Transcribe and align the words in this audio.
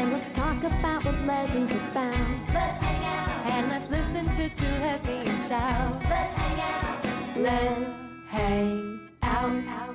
And 0.00 0.14
let's 0.14 0.30
talk 0.30 0.56
about 0.64 1.04
what 1.04 1.26
lessons 1.26 1.70
we 1.70 1.78
found. 1.92 2.40
Let's 2.54 2.78
hang 2.78 3.04
out. 3.04 3.50
And 3.50 3.68
let's 3.68 3.90
listen 3.90 4.30
to 4.30 4.48
two 4.48 4.64
lesbians 4.80 5.46
shout. 5.46 5.92
Let's 6.08 6.32
hang 6.32 6.58
out. 6.58 7.36
Let's 7.36 7.90
hang 8.28 9.10
out. 9.22 9.94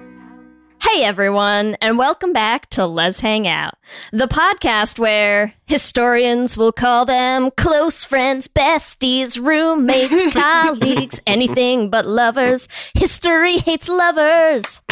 Hey 0.80 1.04
everyone, 1.04 1.76
and 1.82 1.98
welcome 1.98 2.34
back 2.34 2.70
to 2.70 2.86
Let's 2.86 3.22
Hang 3.22 3.48
Out, 3.48 3.80
the 4.12 4.28
podcast 4.28 5.00
where 5.00 5.56
historians 5.66 6.56
will 6.56 6.72
call 6.72 7.06
them 7.06 7.50
close 7.58 8.06
friends, 8.06 8.48
besties, 8.48 9.44
roommates, 9.44 10.34
colleagues, 10.34 11.20
anything 11.26 11.90
but 11.90 12.06
lovers. 12.06 12.68
History 12.94 13.58
hates 13.58 13.90
lovers. 13.90 14.84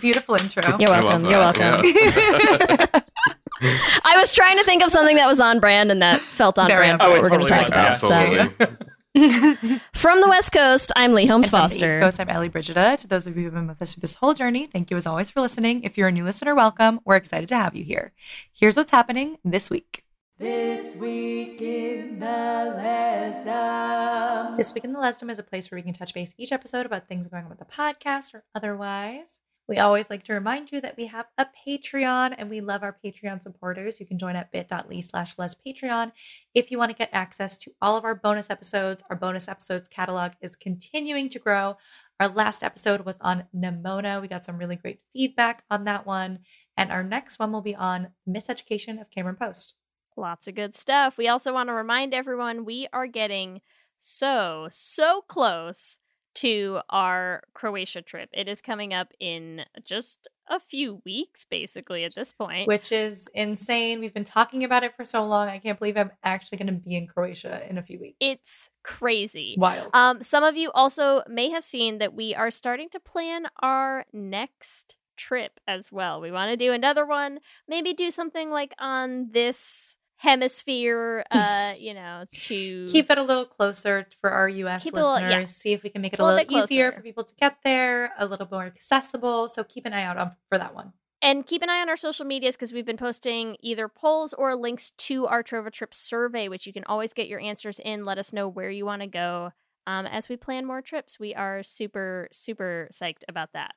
Beautiful 0.00 0.36
intro. 0.36 0.78
You're 0.78 0.90
welcome. 0.90 1.24
You're 1.24 1.52
that, 1.52 1.82
welcome. 1.82 3.02
I 4.04 4.16
was 4.18 4.32
trying 4.32 4.58
to 4.58 4.64
think 4.64 4.82
of 4.82 4.90
something 4.90 5.16
that 5.16 5.26
was 5.26 5.40
on 5.40 5.58
brand 5.60 5.90
and 5.90 6.02
that 6.02 6.20
felt 6.20 6.58
on 6.58 6.66
Very 6.68 6.86
brand 6.88 7.00
on 7.02 7.08
for 7.08 7.12
what 7.12 7.22
we're 7.22 7.26
Oh, 7.26 7.30
going 7.30 7.46
to 7.46 7.48
talk 7.48 7.70
totally 7.72 8.36
about. 8.36 8.52
Absolutely. 8.60 8.76
So, 9.16 9.16
from 9.94 10.20
the 10.20 10.28
West 10.28 10.50
Coast, 10.52 10.90
I'm 10.96 11.12
Leigh 11.12 11.26
Holmes 11.26 11.46
And 11.46 11.50
from 11.50 11.68
the 11.68 11.74
East 11.86 12.00
Coast, 12.00 12.18
I'm 12.20 12.28
Ellie 12.28 12.48
Brigida. 12.48 12.96
To 12.98 13.06
those 13.06 13.26
of 13.28 13.36
you 13.36 13.44
who've 13.44 13.54
been 13.54 13.68
with 13.68 13.80
us 13.80 13.94
for 13.94 14.00
this 14.00 14.14
whole 14.14 14.34
journey, 14.34 14.66
thank 14.66 14.90
you 14.90 14.96
as 14.96 15.06
always 15.06 15.30
for 15.30 15.40
listening. 15.40 15.84
If 15.84 15.96
you're 15.96 16.08
a 16.08 16.12
new 16.12 16.24
listener, 16.24 16.52
welcome. 16.54 16.98
We're 17.04 17.14
excited 17.16 17.48
to 17.50 17.56
have 17.56 17.76
you 17.76 17.84
here. 17.84 18.12
Here's 18.52 18.76
what's 18.76 18.90
happening 18.90 19.36
this 19.44 19.70
week. 19.70 20.00
This 20.36 20.96
week 20.96 21.62
in 21.62 22.18
the 22.18 22.26
Lesdom. 22.26 24.56
This 24.56 24.74
week 24.74 24.82
in 24.84 24.92
the 24.92 24.98
Lesdom 24.98 25.30
is 25.30 25.38
a 25.38 25.44
place 25.44 25.70
where 25.70 25.78
we 25.78 25.82
can 25.82 25.94
touch 25.94 26.12
base 26.12 26.34
each 26.36 26.50
episode 26.50 26.84
about 26.84 27.06
things 27.06 27.28
going 27.28 27.44
on 27.44 27.48
with 27.50 27.60
the 27.60 27.64
podcast 27.64 28.34
or 28.34 28.42
otherwise. 28.54 29.38
We 29.66 29.78
always 29.78 30.10
like 30.10 30.24
to 30.24 30.34
remind 30.34 30.72
you 30.72 30.80
that 30.82 30.96
we 30.98 31.06
have 31.06 31.26
a 31.38 31.46
Patreon 31.66 32.34
and 32.36 32.50
we 32.50 32.60
love 32.60 32.82
our 32.82 32.96
Patreon 33.02 33.42
supporters. 33.42 33.98
You 33.98 34.04
can 34.04 34.18
join 34.18 34.36
at 34.36 34.52
bit.ly 34.52 35.00
slash 35.00 35.38
less 35.38 35.54
Patreon 35.54 36.12
if 36.54 36.70
you 36.70 36.76
want 36.78 36.90
to 36.90 36.96
get 36.96 37.08
access 37.12 37.56
to 37.58 37.72
all 37.80 37.96
of 37.96 38.04
our 38.04 38.14
bonus 38.14 38.50
episodes. 38.50 39.02
Our 39.08 39.16
bonus 39.16 39.48
episodes 39.48 39.88
catalog 39.88 40.32
is 40.42 40.54
continuing 40.54 41.30
to 41.30 41.38
grow. 41.38 41.78
Our 42.20 42.28
last 42.28 42.62
episode 42.62 43.06
was 43.06 43.16
on 43.22 43.44
Nimona. 43.56 44.20
We 44.20 44.28
got 44.28 44.44
some 44.44 44.58
really 44.58 44.76
great 44.76 45.00
feedback 45.10 45.64
on 45.70 45.84
that 45.84 46.04
one. 46.04 46.40
And 46.76 46.92
our 46.92 47.02
next 47.02 47.38
one 47.38 47.50
will 47.50 47.62
be 47.62 47.74
on 47.74 48.08
Miseducation 48.28 49.00
of 49.00 49.10
Cameron 49.10 49.36
Post. 49.36 49.74
Lots 50.14 50.46
of 50.46 50.54
good 50.54 50.74
stuff. 50.74 51.16
We 51.16 51.26
also 51.26 51.54
want 51.54 51.70
to 51.70 51.72
remind 51.72 52.12
everyone 52.12 52.66
we 52.66 52.86
are 52.92 53.06
getting 53.06 53.62
so, 53.98 54.68
so 54.70 55.22
close 55.22 55.98
to 56.34 56.80
our 56.90 57.42
Croatia 57.54 58.02
trip. 58.02 58.28
It 58.32 58.48
is 58.48 58.60
coming 58.60 58.92
up 58.92 59.12
in 59.20 59.64
just 59.84 60.28
a 60.48 60.60
few 60.60 61.00
weeks, 61.04 61.44
basically, 61.48 62.04
at 62.04 62.14
this 62.14 62.32
point. 62.32 62.68
which 62.68 62.92
is 62.92 63.28
insane. 63.34 64.00
We've 64.00 64.14
been 64.14 64.24
talking 64.24 64.64
about 64.64 64.84
it 64.84 64.94
for 64.96 65.04
so 65.04 65.24
long. 65.24 65.48
I 65.48 65.58
can't 65.58 65.78
believe 65.78 65.96
I'm 65.96 66.10
actually 66.22 66.58
going 66.58 66.66
to 66.66 66.72
be 66.72 66.96
in 66.96 67.06
Croatia 67.06 67.62
in 67.68 67.78
a 67.78 67.82
few 67.82 67.98
weeks. 67.98 68.16
it's 68.20 68.70
crazy. 68.82 69.54
wild. 69.58 69.90
Um, 69.94 70.22
some 70.22 70.44
of 70.44 70.56
you 70.56 70.70
also 70.72 71.22
may 71.28 71.50
have 71.50 71.64
seen 71.64 71.98
that 71.98 72.14
we 72.14 72.34
are 72.34 72.50
starting 72.50 72.88
to 72.90 73.00
plan 73.00 73.46
our 73.60 74.04
next 74.12 74.96
trip 75.16 75.60
as 75.66 75.92
well. 75.92 76.20
We 76.20 76.30
want 76.30 76.50
to 76.50 76.56
do 76.56 76.72
another 76.72 77.06
one, 77.06 77.38
maybe 77.68 77.92
do 77.92 78.10
something 78.10 78.50
like 78.50 78.74
on 78.78 79.30
this 79.32 79.96
hemisphere, 80.16 81.24
uh, 81.30 81.74
you 81.78 81.94
know, 81.94 82.24
to 82.32 82.86
Keep 82.88 83.10
it 83.10 83.18
a 83.18 83.22
little 83.22 83.44
closer 83.44 84.06
for 84.20 84.30
our 84.30 84.48
US 84.48 84.86
a 84.86 84.90
little- 84.90 85.12
listeners. 85.12 85.32
yeah. 85.32 85.44
See 85.44 85.72
if 85.72 85.82
we 85.82 85.90
can 85.90 86.02
make 86.02 86.12
it 86.12 86.18
A 86.20 86.22
a 86.22 86.24
little 86.24 86.38
little, 86.38 86.58
bit 86.60 86.64
easier 86.64 86.92
for 86.92 87.00
people 87.00 87.24
to 87.24 87.34
get 87.36 87.58
there, 87.64 88.12
a 88.18 88.26
little 88.26 88.48
more 88.50 88.64
accessible. 88.64 89.48
So 89.48 89.64
keep 89.64 89.86
an 89.86 89.92
eye 89.92 90.04
out 90.04 90.16
on, 90.16 90.32
for 90.48 90.58
that 90.58 90.74
one. 90.74 90.92
And 91.22 91.46
keep 91.46 91.62
an 91.62 91.70
eye 91.70 91.80
on 91.80 91.88
our 91.88 91.96
social 91.96 92.26
medias 92.26 92.54
because 92.54 92.72
we've 92.72 92.84
been 92.84 92.98
posting 92.98 93.56
either 93.60 93.88
polls 93.88 94.34
or 94.34 94.54
links 94.56 94.90
to 94.98 95.26
our 95.26 95.42
Trova 95.42 95.70
Trip 95.72 95.94
survey, 95.94 96.48
which 96.48 96.66
you 96.66 96.72
can 96.72 96.84
always 96.84 97.14
get 97.14 97.28
your 97.28 97.40
answers 97.40 97.80
in. 97.82 98.04
Let 98.04 98.18
us 98.18 98.32
know 98.32 98.46
where 98.46 98.68
you 98.68 98.84
want 98.84 99.00
to 99.00 99.08
go 99.08 99.52
um, 99.86 100.04
as 100.04 100.28
we 100.28 100.36
plan 100.36 100.66
more 100.66 100.82
trips. 100.82 101.18
We 101.18 101.34
are 101.34 101.62
super, 101.62 102.28
super 102.30 102.88
psyched 102.92 103.22
about 103.26 103.54
that. 103.54 103.72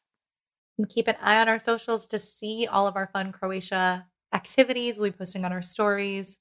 And 0.77 0.89
keep 0.89 1.07
an 1.07 1.15
eye 1.21 1.39
on 1.39 1.47
our 1.47 1.57
socials 1.57 2.05
to 2.07 2.19
see 2.19 2.67
all 2.69 2.85
of 2.85 2.97
our 2.97 3.07
fun 3.13 3.31
Croatia 3.31 4.05
activities. 4.33 4.97
We'll 4.97 5.11
be 5.11 5.17
posting 5.17 5.45
on 5.45 5.53
our 5.53 5.61
stories. 5.61 6.39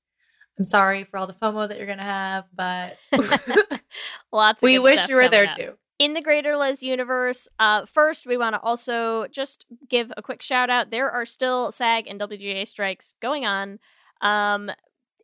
I'm 0.58 0.64
sorry 0.64 1.04
for 1.04 1.18
all 1.18 1.26
the 1.26 1.34
FOMO 1.34 1.68
that 1.68 1.76
you're 1.76 1.86
going 1.86 1.98
to 1.98 2.04
have, 2.04 2.44
but 2.54 2.96
Lots. 4.32 4.62
Of 4.62 4.66
we 4.66 4.78
wish 4.78 5.08
you 5.08 5.16
were 5.16 5.28
there 5.28 5.48
up. 5.48 5.56
too. 5.56 5.72
in 5.98 6.14
the 6.14 6.22
greater 6.22 6.56
Les 6.56 6.82
universe, 6.82 7.46
uh, 7.58 7.84
first 7.86 8.26
we 8.26 8.36
want 8.38 8.54
to 8.54 8.60
also 8.60 9.26
just 9.30 9.66
give 9.88 10.10
a 10.16 10.22
quick 10.22 10.40
shout 10.40 10.70
out. 10.70 10.90
There 10.90 11.10
are 11.10 11.26
still 11.26 11.70
SAG 11.70 12.06
and 12.06 12.20
WGA 12.20 12.66
strikes 12.66 13.14
going 13.20 13.44
on. 13.44 13.78
Um, 14.22 14.70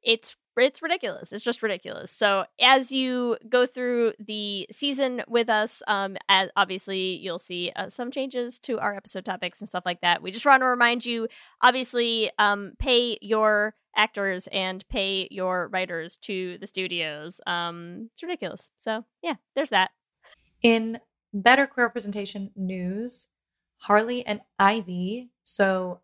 it's 0.02 0.36
it's 0.56 0.82
ridiculous. 0.82 1.32
It's 1.32 1.44
just 1.44 1.62
ridiculous. 1.62 2.10
So 2.10 2.44
as 2.60 2.92
you 2.92 3.38
go 3.48 3.66
through 3.66 4.12
the 4.18 4.66
season 4.70 5.22
with 5.28 5.48
us, 5.48 5.82
um, 5.86 6.16
as 6.28 6.50
obviously 6.56 7.16
you'll 7.16 7.38
see 7.38 7.72
uh, 7.74 7.88
some 7.88 8.10
changes 8.10 8.58
to 8.60 8.78
our 8.78 8.94
episode 8.94 9.24
topics 9.24 9.60
and 9.60 9.68
stuff 9.68 9.84
like 9.86 10.00
that. 10.02 10.22
We 10.22 10.30
just 10.30 10.46
want 10.46 10.60
to 10.60 10.66
remind 10.66 11.06
you, 11.06 11.28
obviously, 11.62 12.30
um, 12.38 12.72
pay 12.78 13.18
your 13.20 13.74
actors 13.96 14.46
and 14.48 14.86
pay 14.88 15.28
your 15.30 15.68
writers 15.68 16.16
to 16.18 16.58
the 16.58 16.66
studios. 16.66 17.40
Um, 17.46 18.10
it's 18.12 18.22
ridiculous. 18.22 18.70
So 18.76 19.04
yeah, 19.22 19.34
there's 19.54 19.70
that. 19.70 19.90
In 20.62 20.98
better 21.32 21.66
queer 21.66 21.86
representation 21.86 22.50
news, 22.56 23.26
Harley 23.78 24.24
and 24.24 24.40
Ivy. 24.58 25.30
So, 25.42 26.00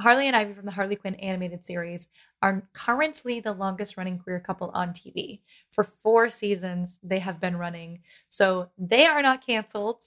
Harley 0.00 0.26
and 0.26 0.36
Ivy 0.36 0.54
from 0.54 0.66
the 0.66 0.72
Harley 0.72 0.96
Quinn 0.96 1.14
animated 1.16 1.64
series 1.64 2.08
are 2.42 2.68
currently 2.72 3.40
the 3.40 3.52
longest 3.52 3.96
running 3.96 4.18
queer 4.18 4.40
couple 4.40 4.70
on 4.74 4.90
TV. 4.90 5.40
For 5.70 5.84
four 5.84 6.30
seasons, 6.30 6.98
they 7.02 7.18
have 7.18 7.40
been 7.40 7.56
running. 7.56 8.00
So, 8.28 8.70
they 8.78 9.06
are 9.06 9.22
not 9.22 9.44
canceled 9.44 10.02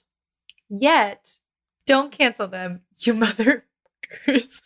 yet. 0.68 1.38
Don't 1.86 2.10
cancel 2.10 2.48
them, 2.48 2.80
you 2.98 3.14
motherfuckers. 3.14 4.62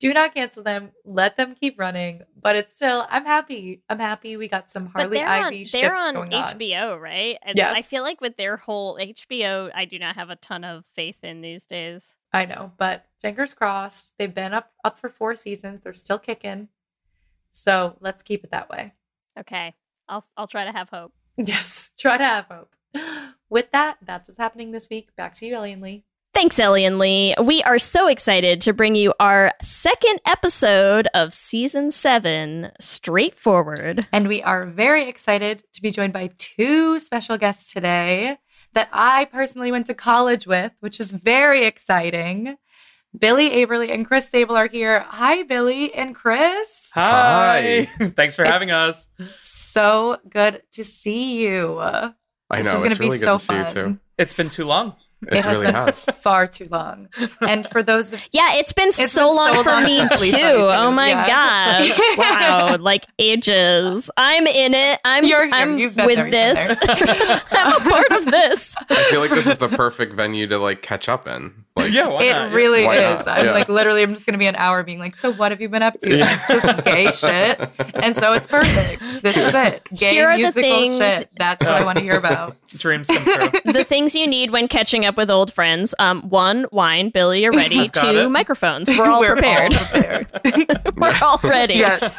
Do 0.00 0.12
not 0.12 0.34
cancel 0.34 0.62
them. 0.62 0.90
Let 1.04 1.36
them 1.36 1.54
keep 1.54 1.78
running. 1.78 2.22
But 2.40 2.56
it's 2.56 2.74
still, 2.74 3.06
I'm 3.08 3.24
happy. 3.24 3.82
I'm 3.88 3.98
happy 3.98 4.36
we 4.36 4.48
got 4.48 4.70
some 4.70 4.86
Harley 4.86 5.20
Ivy 5.20 5.44
on, 5.44 5.52
ships 5.64 5.72
they're 5.72 5.94
on 5.94 6.14
going 6.14 6.34
on. 6.34 6.44
HBO, 6.58 7.00
right? 7.00 7.38
And 7.42 7.58
I 7.58 7.82
feel 7.82 8.02
like 8.02 8.20
with 8.20 8.36
their 8.36 8.56
whole 8.56 8.96
HBO, 8.96 9.70
I 9.74 9.84
do 9.84 9.98
not 9.98 10.16
have 10.16 10.30
a 10.30 10.36
ton 10.36 10.64
of 10.64 10.84
faith 10.94 11.18
in 11.22 11.40
these 11.40 11.66
days. 11.66 12.16
I 12.32 12.44
know, 12.44 12.72
but 12.78 13.06
fingers 13.20 13.54
crossed. 13.54 14.14
They've 14.18 14.34
been 14.34 14.54
up 14.54 14.72
up 14.84 14.98
for 14.98 15.08
four 15.08 15.34
seasons. 15.36 15.82
They're 15.82 15.92
still 15.92 16.18
kicking. 16.18 16.68
So 17.50 17.96
let's 18.00 18.22
keep 18.22 18.44
it 18.44 18.50
that 18.50 18.70
way. 18.70 18.92
Okay, 19.38 19.74
I'll 20.08 20.24
I'll 20.36 20.48
try 20.48 20.64
to 20.64 20.72
have 20.72 20.90
hope. 20.90 21.12
Yes, 21.36 21.92
try 21.98 22.18
to 22.18 22.24
have 22.24 22.46
hope. 22.46 22.74
With 23.50 23.70
that, 23.72 23.98
that's 24.02 24.28
what's 24.28 24.38
happening 24.38 24.72
this 24.72 24.88
week. 24.90 25.14
Back 25.16 25.34
to 25.36 25.46
you, 25.46 25.56
Ellie 25.56 25.72
and 25.72 25.82
Leigh. 25.82 26.04
Thanks, 26.34 26.58
Ellie 26.60 26.84
and 26.84 26.98
Leigh. 26.98 27.34
We 27.42 27.62
are 27.64 27.78
so 27.78 28.06
excited 28.06 28.60
to 28.60 28.72
bring 28.72 28.94
you 28.94 29.12
our 29.18 29.52
second 29.62 30.20
episode 30.24 31.08
of 31.12 31.34
season 31.34 31.90
seven, 31.90 32.70
Straightforward. 32.78 34.06
And 34.12 34.28
we 34.28 34.42
are 34.42 34.64
very 34.64 35.08
excited 35.08 35.64
to 35.72 35.82
be 35.82 35.90
joined 35.90 36.12
by 36.12 36.30
two 36.38 37.00
special 37.00 37.38
guests 37.38 37.72
today 37.72 38.38
that 38.74 38.88
I 38.92 39.24
personally 39.24 39.72
went 39.72 39.86
to 39.86 39.94
college 39.94 40.46
with, 40.46 40.72
which 40.80 41.00
is 41.00 41.10
very 41.10 41.64
exciting. 41.64 42.56
Billy 43.18 43.50
Aberle 43.50 43.92
and 43.92 44.06
Chris 44.06 44.28
Sabol 44.28 44.56
are 44.56 44.68
here. 44.68 45.00
Hi, 45.08 45.42
Billy 45.42 45.92
and 45.94 46.14
Chris. 46.14 46.90
Hi. 46.94 47.84
Thanks 48.00 48.36
for 48.36 48.44
having 48.44 48.68
It's- 48.68 49.08
us. 49.18 49.28
So 49.42 50.18
good 50.28 50.62
to 50.72 50.84
see 50.84 51.42
you. 51.42 51.78
I 51.80 52.12
This 52.56 52.64
know 52.66 52.72
is 52.76 52.78
gonna 52.78 52.90
it's 52.92 53.00
really 53.00 53.18
be 53.18 53.24
good 53.24 53.26
so 53.26 53.36
to 53.38 53.38
see 53.44 53.56
you 53.56 53.64
too. 53.64 53.82
fun. 53.90 54.00
It's 54.18 54.34
been 54.34 54.48
too 54.48 54.64
long. 54.64 54.94
It, 55.26 55.42
has 55.42 55.46
really 55.54 55.66
been 55.66 55.74
has. 55.74 56.04
far 56.22 56.46
too 56.46 56.68
long. 56.70 57.08
And 57.40 57.66
for 57.66 57.82
those 57.82 58.12
of 58.12 58.20
Yeah, 58.32 58.54
it's 58.54 58.72
been 58.72 58.88
It's 58.90 59.10
so 59.10 59.26
been 59.28 59.36
long 59.36 59.54
so 59.54 59.62
for 59.64 59.70
long 59.70 59.84
me 59.84 59.98
since 59.98 60.10
too. 60.10 60.16
saw 60.16 60.26
each 60.26 60.34
other. 60.44 60.74
Oh 60.74 60.90
my 60.92 61.08
Yeah. 61.08 61.26
gosh! 61.80 62.00
wow, 62.18 62.76
like 62.78 63.04
ages. 63.18 64.10
I'm 64.16 64.46
in 64.46 64.74
it. 64.74 65.00
I'm. 65.04 65.24
You're 65.24 65.44
here. 65.46 65.54
I'm 65.54 65.76
You've 65.78 65.96
been 65.96 66.06
with 66.06 66.30
there. 66.30 66.54
This. 66.54 66.78
I'm 67.50 67.72
a 67.72 67.90
part 67.90 68.10
of 68.12 68.26
this. 68.26 68.76
I 68.90 68.94
feel 69.10 69.20
like 69.20 69.30
this 69.30 69.46
is 69.48 69.58
the 69.58 69.68
perfect 69.68 70.14
venue 70.14 70.46
to 70.46 70.58
like 70.58 70.82
catch 70.82 71.08
up 71.08 71.26
in. 71.26 71.64
Like, 71.76 71.92
yeah, 71.92 72.08
why 72.08 72.24
it 72.24 72.32
not? 72.32 72.52
really 72.52 72.84
Why 72.84 72.96
is. 72.96 73.26
not? 73.26 73.28
I'm 73.28 73.46
Yeah. 73.46 73.52
like 73.52 73.68
literally 73.68 74.02
I'm 74.02 74.12
just 74.12 74.26
gonna 74.26 74.36
be 74.38 74.46
an 74.46 74.56
hour 74.56 74.82
being 74.82 74.98
like, 74.98 75.14
so 75.16 75.32
what 75.32 75.52
have 75.52 75.60
you 75.60 75.68
been 75.68 75.82
up 75.82 75.98
to? 76.00 76.08
And 76.10 76.18
Yeah. 76.18 76.34
it's 76.34 76.48
just 76.48 76.84
gay 76.84 77.10
shit. 77.12 77.70
And 77.94 78.16
so 78.16 78.32
it's 78.32 78.48
perfect. 78.48 79.22
This 79.22 79.36
is 79.36 79.54
it. 79.54 79.82
Gay 79.94 80.10
Here 80.10 80.28
are 80.28 80.36
the 80.36 80.42
musical 80.42 80.62
things- 80.62 80.98
shit. 80.98 81.28
That's 81.36 81.64
what 81.64 81.74
I 81.74 81.84
want 81.84 81.98
to 81.98 82.04
hear 82.04 82.16
about. 82.16 82.56
Dreams 82.68 83.08
come 83.08 83.50
true. 83.50 83.60
the 83.72 83.84
things 83.84 84.14
you 84.14 84.26
need 84.26 84.50
when 84.50 84.68
catching 84.68 85.04
up 85.04 85.16
with 85.16 85.30
old 85.30 85.52
friends. 85.52 85.94
Um, 85.98 86.22
one, 86.28 86.66
wine. 86.70 87.10
Billy, 87.10 87.42
you're 87.42 87.52
ready. 87.52 87.88
Two, 87.88 88.06
it. 88.06 88.28
microphones. 88.30 88.88
We're 88.98 89.06
all 89.08 89.20
We're 89.20 89.34
prepared. 89.34 89.74
all 89.74 89.84
prepared. 89.86 90.26
We're 90.96 91.14
all 91.22 91.40
ready. 91.42 91.74
yes. 91.74 92.14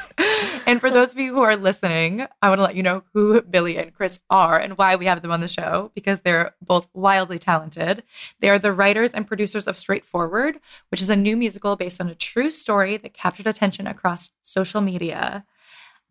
And 0.66 0.80
for 0.80 0.90
those 0.90 1.14
of 1.14 1.20
you 1.20 1.34
who 1.34 1.42
are 1.42 1.56
listening, 1.56 2.26
I 2.42 2.50
want 2.50 2.60
to 2.60 2.64
let 2.64 2.76
you 2.76 2.84
know 2.84 3.04
who 3.14 3.42
Billy 3.42 3.78
and 3.78 3.94
Chris 3.94 4.20
are 4.30 4.60
and 4.60 4.78
why 4.78 4.96
we 4.96 5.06
have 5.06 5.22
them 5.22 5.32
on 5.32 5.42
the 5.42 5.48
show 5.48 5.92
because 5.94 6.22
they're 6.22 6.54
both 6.62 6.88
wildly 6.94 7.40
talented. 7.40 8.04
They 8.40 8.50
are 8.50 8.60
the 8.60 8.74
writers 8.74 9.12
and 9.14 9.28
producers 9.28 9.68
of 9.68 9.78
Straightforward, 9.78 10.60
which 10.90 11.02
is 11.02 11.10
a 11.10 11.16
new 11.16 11.38
musical 11.38 11.76
based 11.76 12.02
on 12.02 12.08
a 12.10 12.16
true 12.16 12.50
story 12.50 12.98
that 12.98 13.14
captured 13.14 13.48
attention 13.48 13.88
across 13.88 14.32
social 14.42 14.82
media. 14.82 15.46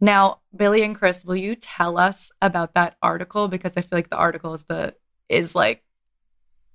Now, 0.01 0.41
Billy 0.55 0.83
and 0.83 0.95
Chris, 0.95 1.25
will 1.25 1.37
you 1.37 1.57
tell 1.57 1.99
us 1.99 2.31
about 2.41 2.75
that 2.75 2.97
article 3.03 3.49
because 3.49 3.73
I 3.77 3.81
feel 3.81 3.99
like 3.99 4.11
the 4.11 4.17
article 4.17 4.55
is 4.55 4.65
the 4.65 4.95
is 5.29 5.55
like 5.55 5.83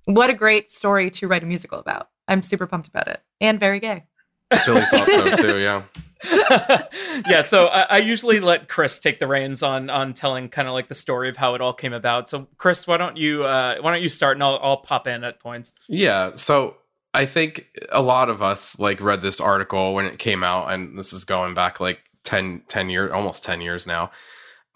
what 0.04 0.30
a 0.30 0.34
great 0.34 0.70
story 0.70 1.10
to 1.10 1.26
write 1.26 1.42
a 1.42 1.46
musical 1.46 1.78
about. 1.78 2.10
I'm 2.28 2.42
super 2.42 2.66
pumped 2.66 2.88
about 2.88 3.08
it 3.08 3.22
and 3.40 3.58
very 3.58 3.80
gay. 3.80 4.04
Billy 4.66 4.82
thought 4.82 5.08
so 5.08 5.36
too. 5.36 5.58
Yeah. 5.58 5.82
yeah, 7.28 7.42
so 7.42 7.66
I, 7.66 7.82
I 7.82 7.98
usually 7.98 8.40
let 8.40 8.66
Chris 8.68 8.98
take 8.98 9.18
the 9.18 9.26
reins 9.26 9.62
on 9.62 9.90
on 9.90 10.14
telling 10.14 10.48
kind 10.48 10.68
of 10.68 10.72
like 10.74 10.88
the 10.88 10.94
story 10.94 11.28
of 11.28 11.36
how 11.36 11.54
it 11.54 11.60
all 11.60 11.74
came 11.74 11.92
about. 11.92 12.30
So, 12.30 12.48
Chris, 12.56 12.86
why 12.86 12.96
don't 12.96 13.18
you 13.18 13.44
uh, 13.44 13.76
why 13.80 13.92
don't 13.92 14.02
you 14.02 14.08
start 14.08 14.36
and 14.36 14.42
I'll 14.42 14.58
I'll 14.62 14.76
pop 14.78 15.06
in 15.06 15.22
at 15.22 15.38
points. 15.38 15.74
Yeah. 15.86 16.34
So 16.36 16.76
I 17.12 17.26
think 17.26 17.68
a 17.92 18.00
lot 18.00 18.30
of 18.30 18.42
us 18.42 18.78
like 18.78 19.00
read 19.02 19.20
this 19.20 19.40
article 19.40 19.94
when 19.94 20.06
it 20.06 20.18
came 20.18 20.42
out, 20.42 20.72
and 20.72 20.98
this 20.98 21.12
is 21.12 21.24
going 21.24 21.52
back 21.52 21.78
like 21.78 22.00
10, 22.24 22.62
10 22.68 22.90
years, 22.90 23.12
almost 23.12 23.44
10 23.44 23.60
years 23.60 23.86
now. 23.86 24.10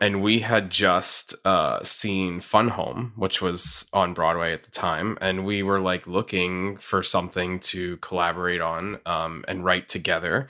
And 0.01 0.23
we 0.23 0.41
had 0.41 0.71
just 0.71 1.35
uh, 1.45 1.83
seen 1.83 2.41
Fun 2.41 2.69
Home, 2.69 3.13
which 3.17 3.43
was 3.43 3.89
on 3.93 4.15
Broadway 4.15 4.53
at 4.53 4.63
the 4.63 4.71
time. 4.71 5.19
And 5.21 5.45
we 5.45 5.65
were 5.65 5.81
like 5.81 6.07
looking 6.07 6.77
for 6.77 7.03
something 7.03 7.59
to 7.61 7.97
collaborate 7.97 8.61
on 8.61 9.01
um, 9.07 9.45
and 9.49 9.65
write 9.65 9.89
together. 9.89 10.49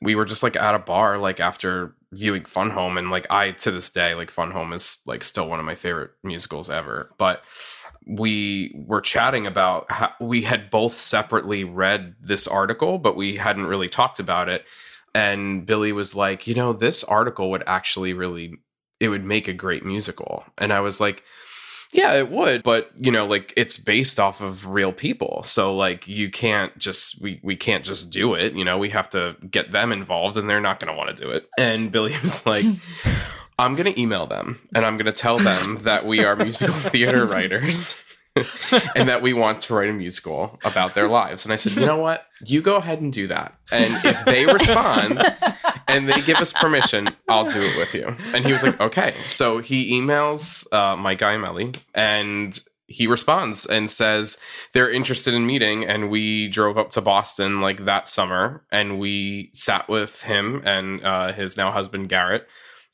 We 0.00 0.14
were 0.14 0.24
just 0.24 0.42
like 0.42 0.56
at 0.56 0.74
a 0.74 0.78
bar, 0.78 1.18
like 1.18 1.40
after 1.40 1.94
viewing 2.12 2.46
Fun 2.46 2.70
Home. 2.70 2.96
And 2.96 3.10
like 3.10 3.26
I, 3.28 3.50
to 3.50 3.70
this 3.70 3.90
day, 3.90 4.14
like 4.14 4.30
Fun 4.30 4.50
Home 4.52 4.72
is 4.72 5.00
like 5.04 5.24
still 5.24 5.48
one 5.48 5.60
of 5.60 5.66
my 5.66 5.74
favorite 5.74 6.12
musicals 6.22 6.70
ever. 6.70 7.12
But 7.18 7.44
we 8.06 8.74
were 8.86 9.02
chatting 9.02 9.46
about 9.46 9.90
how 9.90 10.12
we 10.20 10.42
had 10.42 10.70
both 10.70 10.94
separately 10.94 11.64
read 11.64 12.14
this 12.20 12.48
article, 12.48 12.98
but 12.98 13.14
we 13.14 13.36
hadn't 13.36 13.66
really 13.66 13.88
talked 13.90 14.18
about 14.18 14.48
it. 14.48 14.64
And 15.14 15.66
Billy 15.66 15.92
was 15.92 16.14
like, 16.14 16.46
you 16.46 16.54
know, 16.54 16.72
this 16.72 17.02
article 17.04 17.50
would 17.50 17.64
actually 17.66 18.12
really, 18.12 18.54
it 19.00 19.08
would 19.08 19.24
make 19.24 19.48
a 19.48 19.52
great 19.52 19.84
musical. 19.84 20.44
And 20.58 20.72
I 20.72 20.80
was 20.80 21.00
like, 21.00 21.24
yeah, 21.92 22.14
it 22.14 22.30
would, 22.30 22.62
but 22.62 22.90
you 23.00 23.10
know, 23.10 23.26
like 23.26 23.52
it's 23.56 23.76
based 23.76 24.20
off 24.20 24.40
of 24.40 24.68
real 24.68 24.92
people. 24.92 25.42
So 25.42 25.74
like 25.74 26.06
you 26.06 26.30
can't 26.30 26.76
just 26.78 27.20
we 27.20 27.40
we 27.42 27.56
can't 27.56 27.84
just 27.84 28.12
do 28.12 28.34
it, 28.34 28.52
you 28.52 28.64
know, 28.64 28.78
we 28.78 28.90
have 28.90 29.10
to 29.10 29.36
get 29.50 29.72
them 29.72 29.90
involved 29.90 30.36
and 30.36 30.48
they're 30.48 30.60
not 30.60 30.78
going 30.78 30.92
to 30.92 30.96
want 30.96 31.16
to 31.16 31.22
do 31.22 31.30
it. 31.30 31.48
And 31.58 31.90
Billy 31.92 32.14
was 32.22 32.46
like 32.46 32.64
I'm 33.58 33.74
going 33.74 33.92
to 33.92 34.00
email 34.00 34.26
them 34.26 34.60
and 34.74 34.86
I'm 34.86 34.96
going 34.96 35.06
to 35.06 35.12
tell 35.12 35.38
them 35.38 35.78
that 35.82 36.06
we 36.06 36.24
are 36.24 36.36
musical 36.36 36.74
theater 36.90 37.26
writers 37.26 38.02
and 38.96 39.08
that 39.08 39.22
we 39.22 39.32
want 39.32 39.60
to 39.62 39.74
write 39.74 39.88
a 39.88 39.92
musical 39.92 40.58
about 40.64 40.94
their 40.94 41.08
lives. 41.08 41.44
And 41.44 41.52
I 41.52 41.56
said, 41.56 41.72
you 41.72 41.86
know 41.86 41.98
what? 41.98 42.22
You 42.44 42.62
go 42.62 42.76
ahead 42.76 43.00
and 43.00 43.12
do 43.12 43.26
that. 43.28 43.56
And 43.70 43.92
if 44.04 44.24
they 44.24 44.46
respond 44.46 45.22
and 45.88 46.08
they 46.08 46.20
give 46.22 46.38
us 46.38 46.52
permission, 46.52 47.14
I'll 47.28 47.48
do 47.48 47.60
it 47.60 47.76
with 47.76 47.94
you. 47.94 48.16
And 48.34 48.44
he 48.44 48.52
was 48.52 48.62
like, 48.62 48.80
okay. 48.80 49.14
So 49.26 49.58
he 49.58 49.92
emails 49.92 50.72
uh, 50.72 50.96
Mike 50.96 51.20
Iamele, 51.20 51.78
and 51.94 52.58
he 52.90 53.06
responds 53.06 53.66
and 53.66 53.88
says 53.88 54.38
they're 54.72 54.90
interested 54.90 55.32
in 55.32 55.46
meeting 55.46 55.86
and 55.86 56.10
we 56.10 56.48
drove 56.48 56.76
up 56.76 56.90
to 56.90 57.00
boston 57.00 57.60
like 57.60 57.84
that 57.84 58.08
summer 58.08 58.64
and 58.72 58.98
we 58.98 59.48
sat 59.54 59.88
with 59.88 60.22
him 60.22 60.60
and 60.64 61.02
uh, 61.04 61.32
his 61.32 61.56
now 61.56 61.70
husband 61.70 62.08
garrett 62.08 62.48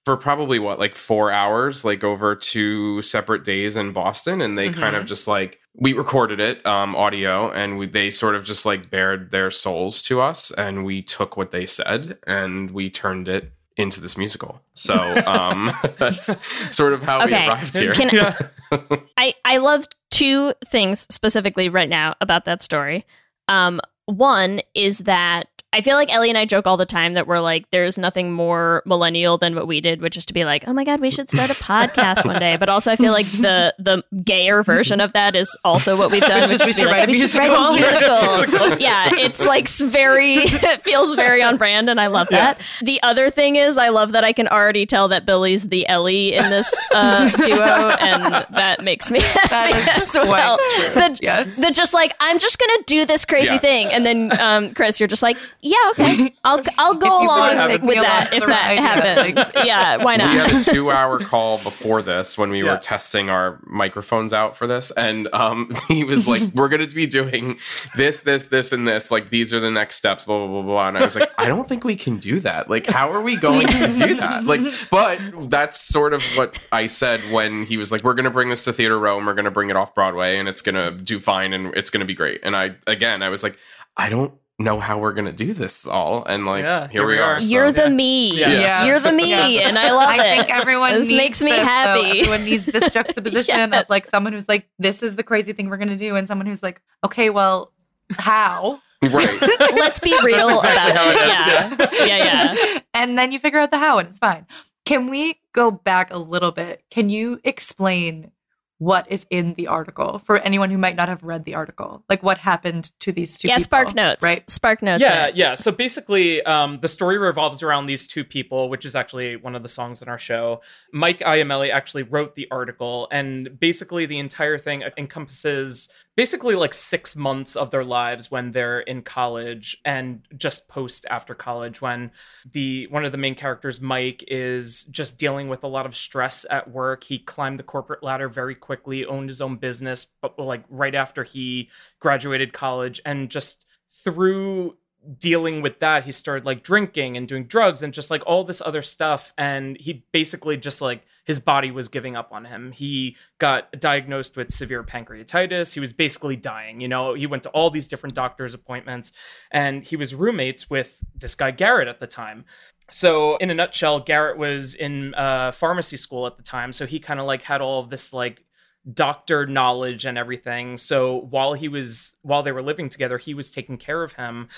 for 0.06 0.16
probably 0.16 0.58
what 0.60 0.78
like 0.78 0.94
four 0.94 1.30
hours 1.32 1.84
like 1.84 2.02
over 2.04 2.34
two 2.36 3.02
separate 3.02 3.44
days 3.44 3.76
in 3.76 3.92
boston 3.92 4.40
and 4.40 4.56
they 4.56 4.70
kind 4.70 4.94
of 4.94 5.04
just 5.04 5.26
like 5.26 5.60
we 5.74 5.92
recorded 5.92 6.38
it 6.40 6.64
um 6.64 6.94
audio 6.94 7.50
and 7.50 7.76
we 7.76 7.86
they 7.86 8.10
sort 8.10 8.36
of 8.36 8.44
just 8.44 8.64
like 8.64 8.88
bared 8.88 9.32
their 9.32 9.50
souls 9.50 10.00
to 10.00 10.20
us 10.20 10.52
and 10.52 10.84
we 10.84 11.02
took 11.02 11.36
what 11.36 11.50
they 11.50 11.66
said 11.66 12.16
and 12.26 12.70
we 12.70 12.88
turned 12.88 13.26
it 13.26 13.50
into 13.76 14.00
this 14.00 14.16
musical 14.16 14.62
so 14.74 14.94
um 15.26 15.72
that's 15.98 16.74
sort 16.74 16.92
of 16.92 17.02
how 17.02 17.26
we 17.26 17.34
arrived 17.34 17.76
here 17.76 17.92
Can- 17.92 18.10
Yeah. 18.14 18.38
I 19.18 19.34
I 19.44 19.56
love 19.58 19.86
two 20.10 20.54
things 20.64 21.06
specifically 21.10 21.68
right 21.68 21.88
now 21.88 22.14
about 22.20 22.44
that 22.46 22.62
story. 22.62 23.04
Um, 23.48 23.80
one 24.06 24.60
is 24.74 24.98
that 25.00 25.48
I 25.76 25.82
feel 25.82 25.96
like 25.96 26.10
Ellie 26.10 26.30
and 26.30 26.38
I 26.38 26.46
joke 26.46 26.66
all 26.66 26.78
the 26.78 26.86
time 26.86 27.12
that 27.14 27.26
we're 27.26 27.40
like, 27.40 27.70
there's 27.70 27.98
nothing 27.98 28.32
more 28.32 28.82
millennial 28.86 29.36
than 29.36 29.54
what 29.54 29.66
we 29.66 29.82
did, 29.82 30.00
which 30.00 30.16
is 30.16 30.24
to 30.26 30.32
be 30.32 30.46
like, 30.46 30.66
oh 30.66 30.72
my 30.72 30.84
god, 30.84 31.00
we 31.00 31.10
should 31.10 31.28
start 31.28 31.50
a 31.50 31.54
podcast 31.62 32.24
one 32.24 32.40
day. 32.40 32.56
But 32.56 32.70
also, 32.70 32.90
I 32.90 32.96
feel 32.96 33.12
like 33.12 33.26
the 33.26 33.74
the 33.78 34.02
gayer 34.24 34.62
version 34.62 35.02
of 35.02 35.12
that 35.12 35.36
is 35.36 35.54
also 35.64 35.96
what 35.98 36.10
we've 36.10 36.22
done, 36.22 36.40
Which 36.42 36.52
is 36.52 36.64
we 36.66 36.72
should 36.72 36.86
like, 36.86 37.06
we 37.08 37.12
should 37.12 37.34
write 37.34 37.50
a 37.50 37.72
musical. 38.48 38.78
yeah, 38.78 39.10
it's 39.18 39.44
like 39.44 39.68
very, 39.68 40.34
it 40.38 40.82
feels 40.82 41.14
very 41.14 41.42
on 41.42 41.58
brand, 41.58 41.90
and 41.90 42.00
I 42.00 42.06
love 42.06 42.28
that. 42.30 42.58
The 42.80 43.02
other 43.02 43.28
thing 43.28 43.56
is, 43.56 43.76
I 43.76 43.90
love 43.90 44.12
that 44.12 44.24
I 44.24 44.32
can 44.32 44.48
already 44.48 44.86
tell 44.86 45.08
that 45.08 45.26
Billy's 45.26 45.68
the 45.68 45.86
Ellie 45.88 46.32
in 46.34 46.48
this 46.48 46.72
uh, 46.94 47.28
duo, 47.36 47.62
and 48.00 48.46
that 48.54 48.82
makes 48.82 49.10
me 49.10 49.18
is 49.18 49.88
as 49.98 50.14
well. 50.14 50.56
That, 50.94 51.18
Yes. 51.20 51.56
that 51.56 51.74
just 51.74 51.92
like 51.92 52.14
I'm 52.20 52.38
just 52.38 52.58
gonna 52.58 52.82
do 52.86 53.04
this 53.04 53.26
crazy 53.26 53.46
Yes. 53.54 53.60
thing, 53.60 53.88
and 53.88 54.06
then 54.06 54.40
um, 54.40 54.72
Chris, 54.72 54.98
you're 55.00 55.06
just 55.06 55.22
like, 55.22 55.36
yeah, 55.68 55.76
okay, 55.90 56.34
I'll 56.44 56.62
I'll 56.78 56.94
go 56.94 57.08
along 57.08 57.56
wanna 57.56 57.78
with 57.82 57.94
that 57.96 58.32
if 58.32 58.46
that 58.46 58.68
ride, 58.68 58.78
happens. 58.78 59.50
yeah, 59.66 59.96
why 60.02 60.16
not? 60.16 60.30
we 60.30 60.36
had 60.36 60.62
a 60.62 60.64
two 60.64 60.90
hour 60.96 61.18
call 61.18 61.58
before 61.58 62.02
this 62.02 62.38
when 62.38 62.50
we 62.50 62.62
Yeah. 62.62 62.72
were 62.74 62.78
testing 62.78 63.30
our 63.30 63.60
microphones 63.66 64.32
out 64.32 64.56
for 64.56 64.66
this 64.66 64.90
and 64.92 65.28
um 65.32 65.70
he 65.88 66.04
was 66.04 66.26
like 66.28 66.42
we're 66.54 66.68
gonna 66.68 66.86
be 66.86 67.06
doing 67.06 67.58
this 67.96 68.20
this 68.20 68.46
this 68.46 68.72
and 68.72 68.86
this 68.86 69.10
like 69.10 69.30
these 69.30 69.52
are 69.52 69.60
the 69.60 69.70
next 69.70 69.96
steps 69.96 70.24
blah 70.24 70.38
blah 70.38 70.48
blah 70.48 70.62
blah 70.62 70.88
and 70.88 70.98
i 70.98 71.04
was 71.04 71.16
like 71.18 71.30
i 71.38 71.46
don't 71.46 71.68
think 71.68 71.84
we 71.84 71.96
can 71.96 72.18
do 72.18 72.40
that 72.40 72.70
like 72.70 72.86
how 72.86 73.10
are 73.10 73.20
we 73.22 73.36
going 73.36 73.66
to 73.66 73.94
do 73.96 74.14
that 74.16 74.44
like 74.44 74.60
but 74.90 75.18
that's 75.50 75.80
sort 75.80 76.12
of 76.12 76.22
what 76.36 76.58
i 76.72 76.86
said 76.86 77.20
when 77.32 77.64
he 77.64 77.76
was 77.76 77.90
like 77.92 78.02
we're 78.04 78.14
gonna 78.14 78.30
bring 78.30 78.48
this 78.48 78.64
to 78.64 78.72
theater 78.72 78.98
row 78.98 79.16
and 79.18 79.26
we're 79.26 79.34
gonna 79.34 79.50
bring 79.50 79.70
it 79.70 79.76
off 79.76 79.94
broadway 79.94 80.38
and 80.38 80.48
it's 80.48 80.62
gonna 80.62 80.90
do 80.92 81.18
fine 81.18 81.52
and 81.52 81.74
it's 81.74 81.90
gonna 81.90 82.04
be 82.04 82.14
great 82.14 82.40
and 82.42 82.54
i 82.56 82.74
again 82.86 83.22
i 83.22 83.28
was 83.28 83.42
like 83.42 83.58
i 83.96 84.08
don't 84.08 84.32
know 84.58 84.80
how 84.80 84.98
we're 84.98 85.12
gonna 85.12 85.32
do 85.32 85.52
this 85.52 85.86
all 85.86 86.24
and 86.24 86.46
like 86.46 86.62
Yeah, 86.62 86.88
here, 86.88 87.06
we 87.06 87.18
are, 87.18 87.40
so- 87.40 87.46
You're 87.46 87.72
the 87.72 87.90
me. 87.90 88.38
Yeah. 88.38 88.48
Yeah. 88.48 88.84
You're 88.86 89.00
the 89.00 89.12
me, 89.12 89.30
Yeah. 89.30 89.68
and 89.68 89.78
I 89.78 89.90
love 89.90 90.08
I 90.08 90.14
it. 90.14 90.20
I 90.20 90.36
think 90.36 90.50
everyone 90.50 90.94
This 90.94 91.08
needs 91.08 91.18
makes 91.18 91.42
me 91.42 91.50
this, 91.50 91.58
though. 91.60 91.64
happy. 91.64 92.20
Everyone 92.20 92.44
needs 92.44 92.66
this 92.66 92.90
juxtaposition 92.92 93.54
Yes. 93.72 93.82
of 93.84 93.90
like 93.90 94.06
someone 94.06 94.32
who's 94.32 94.48
like, 94.48 94.66
"This 94.78 95.02
is 95.02 95.16
the 95.16 95.22
crazy 95.22 95.52
thing 95.52 95.68
we're 95.68 95.76
gonna 95.76 95.96
do," 95.96 96.16
and 96.16 96.26
someone 96.26 96.46
who's 96.46 96.62
like, 96.62 96.80
"Okay, 97.04 97.28
well, 97.30 97.72
how?" 98.12 98.80
right 99.02 99.40
Let's 99.74 100.00
be 100.00 100.16
real 100.24 100.48
exactly 100.48 100.70
about 100.72 100.96
how 100.96 101.10
it. 101.10 101.16
it 101.16 101.90
is, 101.92 102.00
yeah, 102.00 102.06
yeah, 102.16 102.54
yeah. 102.54 102.78
and 102.94 103.18
then 103.18 103.32
you 103.32 103.38
figure 103.38 103.60
out 103.60 103.70
the 103.70 103.78
how, 103.78 103.98
and 103.98 104.08
it's 104.08 104.18
fine. 104.18 104.46
Can 104.86 105.10
we 105.10 105.38
go 105.52 105.70
back 105.70 106.10
a 106.12 106.16
little 106.18 106.50
bit? 106.50 106.82
Can 106.90 107.10
you 107.10 107.40
explain 107.44 108.30
what 108.78 109.10
is 109.10 109.26
in 109.30 109.54
the 109.54 109.66
article 109.68 110.18
for 110.18 110.36
anyone 110.38 110.70
who 110.70 110.76
might 110.76 110.96
not 110.96 111.08
have 111.08 111.22
read 111.22 111.44
the 111.44 111.54
article? 111.54 112.04
Like 112.08 112.22
what 112.22 112.38
happened 112.38 112.90
to 113.00 113.12
these 113.12 113.38
two 113.38 113.48
Yeah, 113.48 113.54
people? 113.54 113.64
Spark 113.64 113.94
Notes. 113.94 114.22
right? 114.22 114.48
Spark 114.50 114.82
Notes. 114.82 115.00
yeah, 115.00 115.26
it. 115.28 115.36
yeah. 115.36 115.54
So 115.54 115.72
basically, 115.72 116.42
um, 116.42 116.80
the 116.80 116.88
story 116.88 117.16
revolves 117.18 117.62
around 117.62 117.86
these 117.86 118.06
two 118.06 118.24
people, 118.24 118.68
which 118.68 118.84
is 118.84 118.94
actually 118.94 119.36
one 119.36 119.54
of 119.54 119.62
the 119.62 119.68
songs 119.68 120.02
in 120.02 120.08
our 120.08 120.18
show. 120.18 120.60
Mike 120.92 121.20
Iamele 121.20 121.70
actually 121.70 122.02
wrote 122.02 122.34
the 122.34 122.46
article, 122.50 123.08
and 123.10 123.58
basically, 123.58 124.04
the 124.06 124.18
entire 124.18 124.58
thing 124.58 124.82
encompasses 124.98 125.88
basically 126.16 126.54
like 126.54 126.72
six 126.72 127.14
months 127.14 127.54
of 127.56 127.70
their 127.70 127.84
lives 127.84 128.30
when 128.30 128.50
they're 128.50 128.80
in 128.80 129.02
college 129.02 129.76
and 129.84 130.22
just 130.36 130.66
post 130.66 131.04
after 131.10 131.34
college 131.34 131.82
when 131.82 132.10
the 132.52 132.86
one 132.88 133.04
of 133.04 133.12
the 133.12 133.18
main 133.18 133.34
characters 133.34 133.80
mike 133.80 134.24
is 134.26 134.84
just 134.84 135.18
dealing 135.18 135.48
with 135.48 135.62
a 135.62 135.68
lot 135.68 135.86
of 135.86 135.94
stress 135.94 136.46
at 136.50 136.70
work. 136.70 137.04
He 137.04 137.18
climbed 137.18 137.58
the 137.58 137.64
corporate 137.64 138.02
ladder 138.02 138.28
very 138.28 138.54
quickly 138.54 139.04
owned 139.04 139.28
his 139.28 139.42
own 139.42 139.56
business 139.56 140.06
but 140.20 140.38
like 140.38 140.64
right 140.70 140.94
after 140.94 141.22
he 141.22 141.68
graduated 142.00 142.52
college 142.52 143.00
and 143.04 143.30
just 143.30 143.66
through 144.02 144.76
dealing 145.18 145.62
with 145.62 145.78
that 145.80 146.04
he 146.04 146.12
started 146.12 146.46
like 146.46 146.64
drinking 146.64 147.16
and 147.16 147.28
doing 147.28 147.44
drugs 147.44 147.82
and 147.82 147.92
just 147.92 148.10
like 148.10 148.22
all 148.26 148.42
this 148.42 148.62
other 148.62 148.82
stuff 148.82 149.32
and 149.38 149.76
he 149.78 150.04
basically 150.12 150.56
just 150.56 150.80
like 150.80 151.04
his 151.26 151.40
body 151.40 151.70
was 151.70 151.88
giving 151.88 152.16
up 152.16 152.32
on 152.32 152.44
him. 152.44 152.72
He 152.72 153.16
got 153.38 153.70
diagnosed 153.80 154.36
with 154.36 154.52
severe 154.52 154.82
pancreatitis. 154.82 155.74
He 155.74 155.80
was 155.80 155.92
basically 155.92 156.36
dying 156.36 156.80
you 156.80 156.88
know? 156.88 157.14
He 157.14 157.26
went 157.26 157.42
to 157.42 157.50
all 157.50 157.68
these 157.68 157.86
different 157.86 158.14
doctors 158.14 158.54
appointments 158.54 159.12
and 159.50 159.84
he 159.84 159.96
was 159.96 160.14
roommates 160.14 160.70
with 160.70 160.98
this 161.14 161.34
guy 161.34 161.50
garrett 161.50 161.88
at 161.88 162.00
the 162.00 162.06
time. 162.06 162.44
So 162.90 163.36
in 163.38 163.50
a 163.50 163.54
nutshell 163.54 164.00
garrett 164.00 164.38
was 164.38 164.74
in 164.74 165.14
uh, 165.14 165.50
pharmacy 165.50 165.96
school 165.96 166.26
at 166.26 166.36
the 166.36 166.42
time 166.42 166.72
so 166.72 166.86
he 166.86 166.98
kind 167.00 167.20
of 167.20 167.26
like 167.26 167.42
had 167.42 167.60
all 167.60 167.80
of 167.80 167.88
this 167.88 168.12
like 168.12 168.44
doctor 168.92 169.46
knowledge 169.46 170.04
and 170.04 170.16
everything. 170.16 170.76
So 170.76 171.22
while 171.30 171.54
he 171.54 171.66
was 171.66 172.16
while 172.22 172.44
they 172.44 172.52
were 172.52 172.62
living 172.62 172.88
together 172.88 173.18
he 173.18 173.34
was 173.34 173.50
taking 173.50 173.78
care 173.78 174.04
of 174.04 174.12
him. 174.12 174.48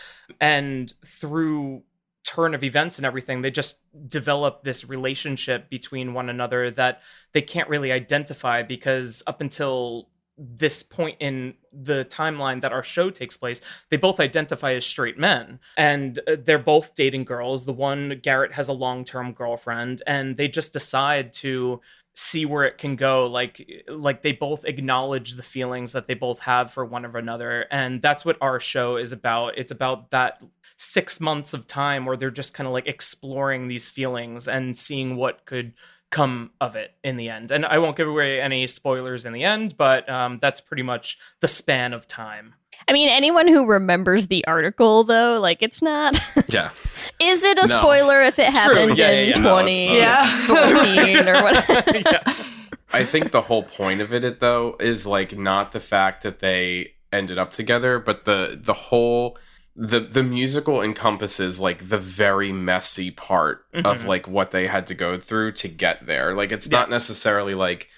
And 0.41 0.93
through 1.07 1.85
turn 2.29 2.55
of 2.55 2.63
events 2.63 2.99
and 2.99 3.07
everything 3.07 3.41
they 3.41 3.51
just 3.51 3.79
develop 4.07 4.63
this 4.63 4.87
relationship 4.87 5.71
between 5.71 6.13
one 6.13 6.29
another 6.29 6.71
that 6.71 7.01
they 7.33 7.41
can't 7.41 7.71
really 7.71 7.91
identify 7.91 8.63
because 8.63 9.23
up 9.27 9.41
until 9.41 10.11
this 10.37 10.83
point 10.83 11.17
in 11.21 11.55
the 11.73 12.05
timeline 12.11 12.61
that 12.61 12.73
our 12.73 12.83
show 12.83 13.09
takes 13.09 13.39
place 13.39 13.63
they 13.89 13.97
both 13.97 14.21
identify 14.21 14.75
as 14.75 14.85
straight 14.85 15.19
men. 15.19 15.59
And 15.77 16.19
uh, 16.29 16.37
they're 16.45 16.59
both 16.59 16.95
dating 16.95 17.25
girls. 17.25 17.65
The 17.65 17.73
one 17.73 18.21
garrett 18.23 18.53
has 18.53 18.69
a 18.69 18.73
long-term 18.73 19.33
girlfriend 19.33 20.03
and 20.07 20.37
they 20.37 20.49
just 20.49 20.75
decide 20.75 21.33
to 21.35 21.81
see 22.21 22.45
where 22.45 22.65
it 22.65 22.79
can 22.79 22.97
go 22.97 23.27
like 23.27 23.85
like 23.87 24.23
they 24.23 24.33
both 24.33 24.65
acknowledge 24.65 25.35
the 25.35 25.43
feelings 25.43 25.93
that 25.93 26.09
they 26.09 26.15
both 26.15 26.41
have 26.41 26.73
for 26.73 26.85
one 26.85 27.05
of 27.05 27.15
another 27.15 27.65
and 27.71 28.03
that's 28.03 28.25
what 28.25 28.37
our 28.41 28.59
show 28.59 28.97
is 28.97 29.13
about. 29.13 29.57
It's 29.57 29.71
about 29.71 30.11
that 30.11 30.43
six 30.77 31.21
months 31.21 31.55
of 31.55 31.69
time 31.69 32.05
where 32.05 32.17
they're 32.17 32.33
just 32.33 32.55
kind 32.55 32.67
of 32.67 32.73
like 32.73 32.89
exploring 32.89 33.69
these 33.69 33.89
feelings 33.89 34.49
and 34.49 34.77
seeing 34.77 35.15
what 35.15 35.47
could 35.47 35.75
come 36.11 36.51
of 36.61 36.75
it 36.75 36.93
in 37.05 37.19
the 37.19 37.29
end. 37.29 37.53
And 37.53 37.65
i 37.65 37.79
won't 37.79 37.97
give 37.97 38.09
away 38.09 38.41
any 38.41 38.67
spoilers 38.67 39.25
in 39.25 39.33
the 39.33 39.45
end 39.45 39.77
but 39.77 40.09
um, 40.09 40.41
that's 40.43 40.61
pretty 40.61 40.83
much 40.83 41.19
the 41.39 41.47
span 41.47 41.93
of 41.93 42.09
time 42.09 42.55
I 42.89 42.93
mean, 42.93 43.09
anyone 43.11 43.49
who 43.49 43.67
remembers 43.67 44.29
the 44.29 44.45
article, 44.47 45.05
though, 45.05 45.39
like 45.41 45.63
it's 45.63 45.83
not. 45.83 46.19
yeah 46.49 46.71
Is 47.21 47.45
it 47.45 47.59
a 47.59 47.67
No. 47.67 47.75
spoiler 47.75 48.23
if 48.23 48.39
it 48.39 48.49
happened 48.51 48.97
Yeah, 48.97 49.11
yeah, 49.11 49.21
in 49.21 49.29
yeah. 49.29 49.41
No, 49.41 49.59
it's 49.59 50.49
not. 50.49 50.49
2014 50.49 51.29
or 51.29 51.43
whatever? 51.43 51.99
yeah. 52.11 52.35
I 52.93 53.05
think 53.05 53.33
the 53.33 53.43
whole 53.43 53.63
point 53.65 54.01
of 54.01 54.15
it 54.15 54.41
though 54.41 54.77
is 54.81 55.07
like 55.07 55.37
not 55.37 55.73
the 55.73 55.81
fact 55.81 56.23
that 56.23 56.39
they 56.39 56.95
ended 57.13 57.37
up 57.39 57.53
together, 57.53 57.99
but 57.99 58.25
the 58.25 58.59
the 58.61 58.73
whole 58.73 59.37
the 59.77 60.01
the 60.01 60.23
musical 60.23 60.83
encompasses 60.83 61.61
like 61.61 61.89
the 61.91 61.99
very 61.99 62.53
messy 62.53 63.11
part 63.11 63.65
of 63.75 64.03
Mhm. 64.03 64.07
like 64.07 64.27
what 64.27 64.51
they 64.51 64.67
had 64.67 64.87
to 64.89 64.95
go 64.95 65.19
through 65.19 65.53
to 65.53 65.69
get 65.69 66.07
there. 66.07 66.35
Like 66.35 66.51
it's 66.51 66.69
Yeah. 66.71 66.79
not 66.79 66.91
necessarily 66.91 67.55
like 67.55 67.89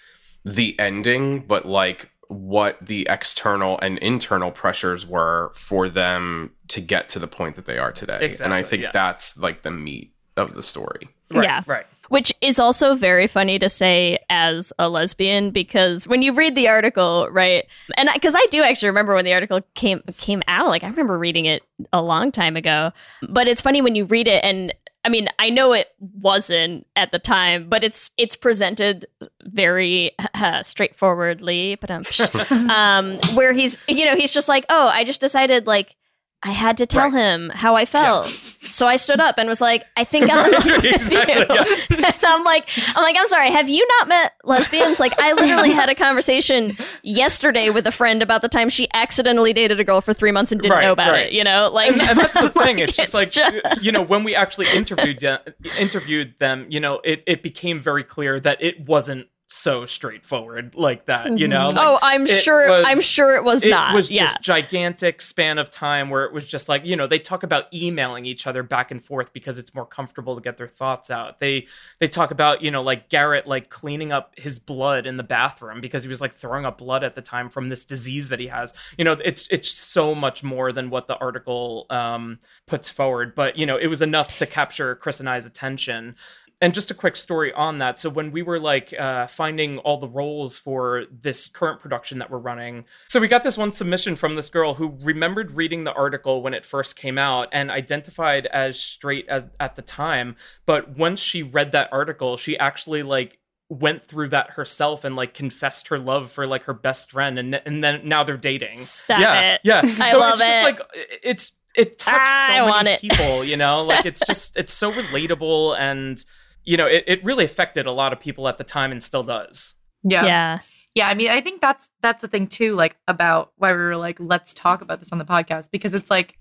the 0.44 0.78
ending, 0.80 1.40
but 1.46 1.66
like 1.66 2.10
what 2.30 2.78
the 2.80 3.06
external 3.10 3.76
and 3.80 3.98
internal 3.98 4.52
pressures 4.52 5.04
were 5.04 5.50
for 5.52 5.88
them 5.88 6.52
to 6.68 6.80
get 6.80 7.08
to 7.08 7.18
the 7.18 7.26
point 7.26 7.56
that 7.56 7.66
they 7.66 7.76
are 7.76 7.90
today. 7.90 8.32
and 8.40 8.54
I 8.54 8.62
think 8.62 8.84
yeah. 8.84 8.90
that's 8.92 9.36
like 9.36 9.62
the 9.62 9.72
meat 9.72 10.14
of 10.36 10.54
the 10.54 10.62
story. 10.62 11.08
right, 11.32 11.42
Yeah. 11.42 11.64
right 11.66 11.86
Which 12.08 12.32
is 12.40 12.60
also 12.60 12.94
very 12.94 13.26
funny 13.26 13.58
to 13.58 13.68
say 13.68 14.20
as 14.30 14.72
a 14.78 14.88
lesbian 14.88 15.50
because 15.50 16.06
when 16.06 16.22
you 16.22 16.32
read 16.32 16.54
the 16.54 16.68
article, 16.68 17.26
right? 17.32 17.66
And 17.96 18.08
because 18.14 18.36
I, 18.36 18.46
do 18.52 18.62
actually 18.62 18.90
remember 18.90 19.14
when 19.14 19.24
the 19.24 19.34
article 19.34 19.62
came 19.74 20.00
came 20.16 20.42
out, 20.46 20.68
like 20.68 20.84
I 20.84 20.88
remember 20.88 21.18
reading 21.18 21.46
it 21.46 21.64
a 21.92 22.00
long 22.00 22.30
time 22.30 22.56
ago. 22.56 22.92
But 23.28 23.48
it's 23.48 23.60
funny 23.60 23.82
when 23.82 23.96
you 23.96 24.04
read 24.04 24.28
it 24.28 24.44
and 24.44 24.72
I 25.04 25.08
mean, 25.08 25.28
I 25.38 25.48
know 25.50 25.72
it 25.72 25.88
wasn't 25.98 26.86
at 26.94 27.10
the 27.10 27.18
time, 27.18 27.68
but 27.68 27.82
it's 27.82 28.10
it's 28.18 28.36
presented 28.36 29.06
very 29.42 30.12
uh, 30.34 30.62
straightforwardly, 30.62 31.76
but 31.76 31.90
um, 31.90 32.04
um, 32.70 33.16
where 33.34 33.52
he's 33.52 33.78
you 33.88 34.04
know 34.04 34.14
he's 34.14 34.32
just 34.32 34.48
like, 34.48 34.66
oh, 34.68 34.88
I 34.88 35.04
just 35.04 35.20
decided 35.20 35.66
like 35.66 35.96
I 36.42 36.52
had 36.52 36.78
to 36.78 36.86
tell 36.86 37.10
Right. 37.10 37.20
him 37.34 37.50
how 37.50 37.76
I 37.76 37.84
felt, 37.84 38.26
so 38.26 38.86
I 38.86 38.96
stood 38.96 39.20
up 39.20 39.36
and 39.36 39.46
was 39.46 39.60
like, 39.60 39.84
I 39.96 40.04
think 40.04 40.30
I'm 40.32 40.46
in 40.46 40.52
love 40.52 40.64
with 40.64 41.10
you. 41.10 41.18
yeah. 41.18 41.64
and 42.06 42.24
I'm 42.24 42.44
like, 42.44 42.66
I'm 42.96 43.02
like, 43.02 43.14
I'm 43.18 43.28
sorry, 43.28 43.50
have 43.50 43.68
you 43.68 43.86
not 43.98 44.08
met 44.08 44.32
lesbians? 44.44 44.98
Like, 44.98 45.20
I 45.20 45.34
literally 45.34 45.70
had 45.70 45.90
a 45.90 45.94
conversation 45.94 46.78
yesterday 47.02 47.68
with 47.68 47.86
a 47.86 47.90
friend 47.92 48.22
about 48.22 48.40
the 48.40 48.48
time 48.48 48.70
she 48.70 48.88
accidentally 48.94 49.52
dated 49.52 49.80
a 49.80 49.84
girl 49.84 50.00
for 50.00 50.14
three 50.14 50.32
months 50.32 50.50
and 50.50 50.60
didn't 50.62 50.74
Right, 50.76 50.84
know 50.84 50.92
about 50.92 51.10
right. 51.12 51.26
it. 51.26 51.32
You 51.34 51.44
know, 51.44 51.68
like, 51.72 51.92
and, 51.92 52.00
and 52.00 52.18
that's 52.18 52.32
the 52.40 52.48
thing. 52.62 52.78
It's 52.78 52.96
just 52.96 53.14
it's 53.14 53.36
like 53.38 53.82
you 53.82 53.92
know 53.92 54.02
when 54.02 54.24
we 54.24 54.34
actually 54.34 54.66
interviewed 54.74 55.20
them, 55.20 55.40
interviewed 55.78 56.38
them. 56.38 56.66
You 56.70 56.80
know, 56.80 57.00
it 57.04 57.22
it 57.26 57.42
became 57.42 57.80
very 57.80 58.02
clear 58.04 58.40
that 58.40 58.62
it 58.62 58.80
wasn't 58.86 59.26
so 59.52 59.84
straightforward 59.84 60.76
like 60.76 61.06
that, 61.06 61.36
you 61.36 61.48
know? 61.48 61.70
Like, 61.70 61.84
oh, 61.84 61.98
I'm 62.02 62.24
sure. 62.24 62.68
was- 62.68 62.84
I'm 62.86 63.00
sure 63.00 63.34
it 63.34 63.42
was 63.42 63.64
it 63.64 63.70
not. 63.70 63.94
was 63.94 64.10
yeah. 64.10 64.26
this 64.26 64.36
gigantic 64.40 65.20
span 65.20 65.58
of 65.58 65.70
time 65.70 66.08
where 66.08 66.24
it 66.24 66.32
was 66.32 66.46
just 66.46 66.68
like 66.68 66.84
you 66.84 66.96
know 66.96 67.06
they 67.06 67.18
talk 67.18 67.42
about 67.42 67.72
emailing 67.74 68.26
each 68.26 68.46
other 68.46 68.62
back 68.62 68.90
and 68.90 69.04
forth 69.04 69.32
because 69.32 69.58
it's 69.58 69.74
more 69.74 69.84
comfortable 69.84 70.36
to 70.36 70.40
get 70.40 70.56
their 70.56 70.68
thoughts 70.68 71.10
out 71.10 71.40
they 71.40 71.66
they 71.98 72.06
talk 72.06 72.30
about 72.30 72.62
you 72.62 72.70
know 72.70 72.82
like 72.82 73.08
garrett 73.08 73.46
like 73.46 73.68
cleaning 73.70 74.12
up 74.12 74.38
his 74.38 74.58
blood 74.58 75.06
in 75.06 75.16
the 75.16 75.22
bathroom 75.22 75.80
because 75.80 76.02
he 76.04 76.08
was 76.08 76.20
like 76.20 76.32
throwing 76.32 76.64
up 76.64 76.78
blood 76.78 77.02
at 77.02 77.14
the 77.14 77.22
time 77.22 77.48
from 77.48 77.68
this 77.68 77.84
disease 77.84 78.28
that 78.28 78.38
he 78.38 78.46
has 78.46 78.72
you 78.96 79.04
know 79.04 79.16
it's 79.24 79.48
it's 79.50 79.68
so 79.70 80.14
much 80.14 80.42
more 80.44 80.72
than 80.72 80.90
what 80.90 81.08
the 81.08 81.16
article 81.18 81.86
um 81.90 82.38
puts 82.66 82.88
forward 82.88 83.34
but 83.34 83.56
you 83.56 83.66
know 83.66 83.76
it 83.76 83.88
was 83.88 84.00
enough 84.00 84.36
to 84.36 84.46
capture 84.46 84.94
chris 84.94 85.18
and 85.18 85.28
i's 85.28 85.46
attention 85.46 86.14
and 86.60 86.74
just 86.74 86.90
a 86.90 86.94
quick 86.94 87.16
story 87.16 87.52
on 87.52 87.78
that. 87.78 87.98
So 87.98 88.10
when 88.10 88.32
we 88.32 88.42
were 88.42 88.60
like 88.60 88.92
uh, 88.98 89.26
finding 89.26 89.78
all 89.78 89.96
the 89.96 90.08
roles 90.08 90.58
for 90.58 91.06
this 91.10 91.48
current 91.48 91.80
production 91.80 92.18
that 92.18 92.30
we're 92.30 92.38
running 92.38 92.84
so 93.08 93.20
we 93.20 93.28
got 93.28 93.44
this 93.44 93.56
one 93.56 93.72
submission 93.72 94.16
from 94.16 94.36
this 94.36 94.48
girl 94.48 94.74
who 94.74 94.96
remembered 95.02 95.52
reading 95.52 95.84
the 95.84 95.92
article 95.92 96.42
when 96.42 96.54
it 96.54 96.64
first 96.64 96.96
came 96.96 97.18
out 97.18 97.48
and 97.52 97.70
identified 97.70 98.46
as 98.46 98.78
straight 98.78 99.28
as 99.28 99.46
at 99.58 99.76
the 99.76 99.82
time. 99.82 100.36
But 100.66 100.96
once 100.96 101.20
she 101.20 101.42
read 101.42 101.72
that 101.72 101.88
article 101.92 102.36
she 102.36 102.58
actually 102.58 103.02
like 103.02 103.38
went 103.68 104.04
through 104.04 104.28
that 104.28 104.50
herself 104.50 105.04
and 105.04 105.14
like 105.16 105.32
confessed 105.32 105.88
her 105.88 105.98
love 105.98 106.30
for 106.30 106.46
like 106.46 106.64
her 106.64 106.74
best 106.74 107.12
friend 107.12 107.38
and 107.38 107.54
and 107.64 107.82
then 107.82 108.02
now 108.04 108.22
they're 108.24 108.36
dating. 108.36 108.78
Stop 108.80 109.20
yeah 109.20 109.54
it. 109.54 109.60
yeah. 109.64 109.80
I 110.00 110.10
so 110.12 110.18
love 110.18 110.34
it's 110.34 110.42
just 110.42 110.58
it. 110.58 110.64
like 110.64 110.80
it's 111.22 111.52
it 111.76 111.98
touched 111.98 112.48
so 112.48 112.66
many 112.66 112.96
people 112.98 113.44
you 113.44 113.56
know? 113.56 113.84
Like 113.84 114.04
it's 114.04 114.20
just 114.26 114.56
it's 114.56 114.72
so 114.72 114.92
relatable 114.92 115.78
and 115.78 116.22
you 116.64 116.76
know 116.76 116.86
it, 116.86 117.04
it 117.06 117.24
really 117.24 117.44
affected 117.44 117.86
a 117.86 117.92
lot 117.92 118.12
of 118.12 118.20
people 118.20 118.46
at 118.48 118.58
the 118.58 118.64
time 118.64 118.92
and 118.92 119.02
still 119.02 119.22
does 119.22 119.74
Yeah. 120.02 120.24
yeah. 120.26 120.58
Yeah, 120.96 121.06
I 121.08 121.14
mean, 121.14 121.30
I 121.30 121.40
think 121.40 121.60
that's 121.60 121.88
that's 122.02 122.20
the 122.20 122.26
thing 122.26 122.48
too, 122.48 122.74
like 122.74 122.96
about 123.06 123.52
why 123.56 123.70
we 123.72 123.78
were 123.78 123.96
like, 123.96 124.18
let's 124.18 124.52
talk 124.52 124.82
about 124.82 124.98
this 124.98 125.12
on 125.12 125.18
the 125.18 125.24
podcast 125.24 125.70
because 125.70 125.94
it's 125.94 126.10
like, 126.10 126.36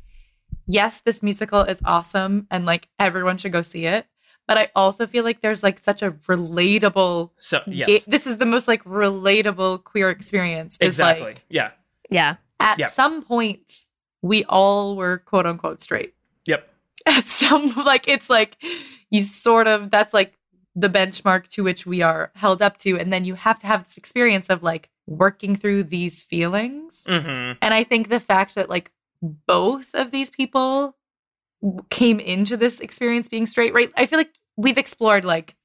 yes, 0.65 1.01
this 1.01 1.21
musical 1.21 1.61
is 1.61 1.79
awesome 1.85 2.47
and 2.49 2.65
like 2.65 2.89
everyone 2.97 3.37
should 3.37 3.51
go 3.51 3.61
see 3.61 3.85
it, 3.85 4.07
but 4.47 4.57
I 4.57 4.69
also 4.75 5.05
feel 5.05 5.23
like 5.23 5.41
there's 5.41 5.61
like 5.61 5.77
such 5.77 6.01
a 6.01 6.11
relatable. 6.11 7.29
so 7.39 7.61
yes 7.67 7.87
ga- 7.87 8.11
this 8.11 8.25
is 8.25 8.37
the 8.37 8.45
most 8.47 8.67
like 8.67 8.83
relatable 8.85 9.83
queer 9.83 10.09
experience. 10.09 10.77
Is 10.81 10.87
exactly 10.87 11.25
like 11.25 11.45
yeah 11.49 11.71
Yeah. 12.09 12.37
at 12.59 12.79
Yep. 12.79 12.89
some 12.89 13.21
point 13.21 13.85
we 14.23 14.43
all 14.45 14.95
were 14.95 15.19
quote 15.19 15.45
unquote 15.45 15.79
straight. 15.81 16.13
yep 16.45 16.67
At 17.05 17.27
some 17.27 17.73
like 17.85 18.07
it's 18.07 18.29
like 18.29 18.57
you 19.09 19.23
sort 19.23 19.67
of 19.67 19.91
that's 19.91 20.13
like 20.13 20.33
the 20.75 20.89
benchmark 20.89 21.47
to 21.49 21.63
which 21.63 21.85
we 21.85 22.01
are 22.01 22.31
held 22.35 22.61
up 22.61 22.77
to. 22.79 22.97
And 22.97 23.11
then 23.11 23.25
you 23.25 23.35
have 23.35 23.59
to 23.59 23.67
have 23.67 23.83
this 23.85 23.97
experience 23.97 24.49
of 24.49 24.63
like 24.63 24.89
working 25.07 25.55
through 25.55 25.83
these 25.83 26.21
feelings. 26.23 27.03
Hmm 27.07 27.53
and 27.61 27.73
i 27.73 27.83
think 27.83 28.09
the 28.09 28.19
fact 28.19 28.55
that 28.55 28.69
like 28.69 28.91
both 29.21 29.93
of 29.95 30.11
these 30.11 30.29
people 30.29 30.95
came 31.89 32.19
into 32.19 32.55
this 32.55 32.79
experience 32.79 33.27
being 33.27 33.45
straight 33.45 33.73
right? 33.73 33.91
I 33.97 34.05
feel 34.05 34.19
like 34.19 34.33
we've 34.55 34.77
explored 34.77 35.25
like 35.25 35.55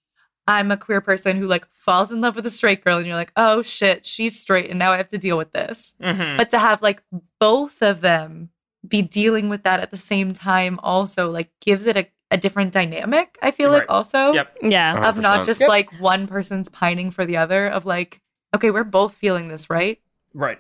i'm 0.46 0.70
a 0.70 0.76
queer 0.76 1.00
person 1.00 1.36
who 1.36 1.46
like 1.46 1.66
falls 1.72 2.10
in 2.10 2.20
love 2.20 2.36
with 2.36 2.46
a 2.46 2.50
straight 2.50 2.84
girl 2.84 2.98
and 2.98 3.06
you're 3.06 3.16
like 3.16 3.32
oh 3.36 3.62
shit 3.62 4.04
she's 4.06 4.38
straight 4.38 4.68
and 4.70 4.78
now 4.78 4.92
i 4.92 4.96
have 4.96 5.08
to 5.08 5.18
deal 5.18 5.38
with 5.38 5.52
this. 5.52 5.94
Hmm 6.02 6.36
but 6.36 6.50
to 6.50 6.58
have 6.58 6.82
like 6.82 7.02
both 7.38 7.82
of 7.82 8.00
them 8.00 8.50
be 8.86 9.02
dealing 9.02 9.48
with 9.48 9.62
that 9.64 9.80
at 9.80 9.90
the 9.90 9.96
same 9.96 10.34
time 10.34 10.78
also 10.82 11.30
like 11.30 11.50
gives 11.60 11.86
it 11.86 11.96
a, 11.96 12.06
a 12.30 12.36
different 12.36 12.72
dynamic 12.72 13.38
i 13.42 13.50
feel 13.50 13.70
Right. 13.70 13.78
like 13.80 13.90
also 13.90 14.32
Yep. 14.32 14.56
Yeah. 14.62 15.08
of 15.08 15.18
not 15.18 15.46
just 15.46 15.60
Yep. 15.60 15.68
like 15.68 16.00
one 16.00 16.26
person's 16.26 16.68
pining 16.68 17.10
for 17.10 17.24
the 17.24 17.36
other 17.36 17.66
of 17.68 17.86
like 17.86 18.20
okay 18.54 18.70
we're 18.70 18.84
both 18.84 19.14
feeling 19.14 19.48
this 19.48 19.70
right 19.70 20.00
right 20.34 20.58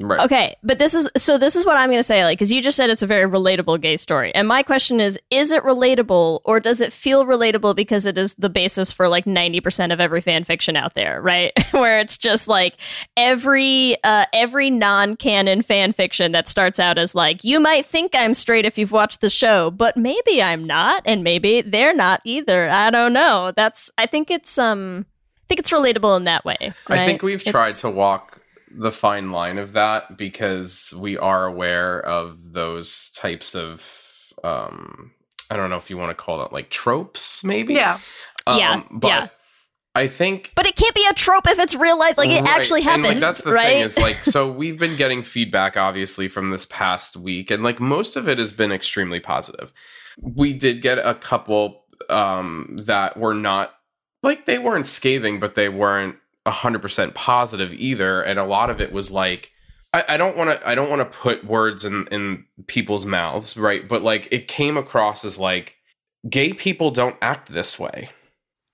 Right. 0.00 0.20
Okay, 0.20 0.54
but 0.62 0.78
this 0.78 0.94
is 0.94 1.08
so. 1.16 1.38
This 1.38 1.56
is 1.56 1.64
what 1.66 1.76
I'm 1.76 1.88
going 1.88 1.98
to 1.98 2.04
say, 2.04 2.22
like, 2.22 2.38
because 2.38 2.52
you 2.52 2.62
just 2.62 2.76
said 2.76 2.90
it's 2.90 3.02
a 3.02 3.06
very 3.06 3.28
relatable 3.28 3.80
gay 3.80 3.96
story, 3.96 4.32
and 4.34 4.46
my 4.46 4.62
question 4.62 5.00
is: 5.00 5.18
Is 5.30 5.50
it 5.50 5.64
relatable, 5.64 6.40
or 6.44 6.60
does 6.60 6.80
it 6.80 6.92
feel 6.92 7.24
relatable 7.24 7.74
because 7.74 8.06
it 8.06 8.16
is 8.18 8.34
the 8.34 8.50
basis 8.50 8.92
for 8.92 9.08
like 9.08 9.26
90 9.26 9.60
percent 9.60 9.92
of 9.92 9.98
every 9.98 10.20
fan 10.20 10.44
fiction 10.44 10.76
out 10.76 10.94
there, 10.94 11.20
right? 11.20 11.52
Where 11.72 11.98
it's 11.98 12.16
just 12.18 12.46
like 12.46 12.74
every 13.16 13.96
uh, 14.04 14.26
every 14.32 14.70
non-canon 14.70 15.62
fan 15.62 15.92
fiction 15.92 16.32
that 16.32 16.46
starts 16.48 16.78
out 16.78 16.98
as 16.98 17.14
like, 17.14 17.42
you 17.42 17.58
might 17.58 17.84
think 17.84 18.14
I'm 18.14 18.34
straight 18.34 18.66
if 18.66 18.78
you've 18.78 18.92
watched 18.92 19.20
the 19.20 19.30
show, 19.30 19.70
but 19.70 19.96
maybe 19.96 20.40
I'm 20.42 20.64
not, 20.64 21.02
and 21.06 21.24
maybe 21.24 21.62
they're 21.62 21.94
not 21.94 22.20
either. 22.24 22.68
I 22.70 22.90
don't 22.90 23.12
know. 23.12 23.52
That's 23.56 23.90
I 23.98 24.06
think 24.06 24.30
it's 24.30 24.58
um. 24.58 25.06
I 25.08 25.44
think 25.48 25.60
it's 25.60 25.70
relatable 25.70 26.14
in 26.18 26.24
that 26.24 26.44
way. 26.44 26.74
I 26.88 27.06
think 27.06 27.22
we've 27.22 27.42
tried 27.42 27.68
It's- 27.68 27.80
to 27.80 27.90
walk 27.90 28.37
the 28.78 28.92
fine 28.92 29.30
line 29.30 29.58
of 29.58 29.72
that 29.72 30.16
because 30.16 30.94
we 30.98 31.18
are 31.18 31.46
aware 31.46 32.00
of 32.04 32.52
those 32.52 33.10
types 33.10 33.54
of 33.54 34.32
um 34.44 35.12
I 35.50 35.56
don't 35.56 35.70
know 35.70 35.76
if 35.76 35.90
you 35.90 35.96
want 35.98 36.10
to 36.10 36.14
call 36.22 36.42
it 36.44 36.52
like 36.52 36.70
tropes 36.70 37.42
maybe. 37.44 37.74
yeah 37.74 37.98
Um, 38.46 38.58
Yeah, 38.58 38.82
but 38.90 39.08
yeah. 39.08 39.28
I 39.94 40.06
think 40.06 40.52
But 40.54 40.66
it 40.66 40.76
can't 40.76 40.94
be 40.94 41.04
a 41.10 41.14
trope 41.14 41.48
if 41.48 41.58
it's 41.58 41.74
real 41.74 41.98
life. 41.98 42.16
Like 42.16 42.30
it 42.30 42.42
Right. 42.42 42.50
actually 42.50 42.80
And, 42.82 42.88
happened. 42.90 43.04
like 43.08 43.20
that's 43.20 43.42
the 43.42 43.52
right? 43.52 43.66
thing 43.66 43.82
is 43.82 43.98
like 43.98 44.16
so 44.16 44.50
we've 44.52 44.78
been 44.78 44.96
getting 44.96 45.22
feedback 45.24 45.76
obviously 45.76 46.28
from 46.28 46.50
this 46.50 46.66
past 46.66 47.16
week 47.16 47.50
and 47.50 47.62
like 47.64 47.80
most 47.80 48.14
of 48.16 48.28
it 48.28 48.38
has 48.38 48.52
been 48.52 48.70
extremely 48.70 49.18
positive. 49.18 49.72
We 50.20 50.52
did 50.52 50.82
get 50.82 50.98
a 50.98 51.14
couple 51.14 51.84
um 52.10 52.78
that 52.84 53.16
were 53.16 53.34
not 53.34 53.74
like 54.22 54.46
they 54.46 54.58
weren't 54.58 54.86
scathing 54.86 55.40
but 55.40 55.56
they 55.56 55.68
weren't 55.68 56.16
100% 56.50 57.14
positive 57.14 57.72
either 57.74 58.22
and 58.22 58.38
a 58.38 58.44
lot 58.44 58.70
of 58.70 58.80
it 58.80 58.92
was 58.92 59.10
like 59.10 59.52
I, 59.94 60.16
don't 60.18 60.36
want 60.36 60.50
to 60.50 60.68
I 60.68 60.74
don't 60.74 60.90
want 60.90 61.00
to 61.00 61.18
put 61.18 61.44
words 61.44 61.84
in 61.84 62.06
in 62.08 62.44
people's 62.66 63.06
mouths 63.06 63.56
right 63.56 63.88
but 63.88 64.02
like 64.02 64.28
it 64.30 64.46
came 64.46 64.76
across 64.76 65.24
as 65.24 65.38
like 65.38 65.76
gay 66.28 66.52
people 66.52 66.90
don't 66.90 67.16
act 67.22 67.50
this 67.52 67.78
way 67.78 68.10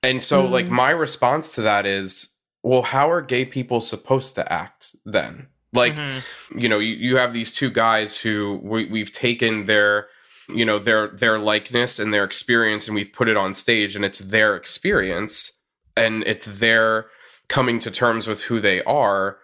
and 0.02 0.22
so 0.22 0.42
Mm. 0.44 0.50
like 0.50 0.68
my 0.68 0.90
response 0.90 1.54
to 1.54 1.62
that 1.62 1.86
is 1.86 2.36
well 2.62 2.82
how 2.82 3.10
are 3.10 3.22
gay 3.22 3.44
people 3.44 3.80
supposed 3.80 4.34
to 4.34 4.52
act 4.52 4.96
then 5.04 5.46
like 5.72 5.94
Mhm. 5.94 6.22
you 6.56 6.68
know 6.68 6.78
you, 6.80 6.94
you 6.94 7.16
have 7.16 7.32
these 7.32 7.52
two 7.52 7.70
guys 7.70 8.18
who 8.18 8.60
we, 8.62 8.86
we've 8.86 9.12
taken 9.12 9.66
their 9.66 10.08
you 10.48 10.64
know 10.64 10.78
their 10.80 11.08
their 11.08 11.38
likeness 11.38 11.98
and 12.00 12.12
their 12.12 12.24
experience 12.24 12.88
and 12.88 12.94
we've 12.96 13.12
put 13.12 13.28
it 13.28 13.36
on 13.36 13.54
stage 13.54 13.94
and 13.96 14.04
it's 14.04 14.18
their 14.18 14.56
experience 14.56 15.60
and 15.96 16.24
it's 16.24 16.46
their 16.58 17.06
coming 17.48 17.78
to 17.80 17.90
terms 17.90 18.26
with 18.26 18.42
who 18.42 18.60
they 18.60 18.82
are 18.84 19.38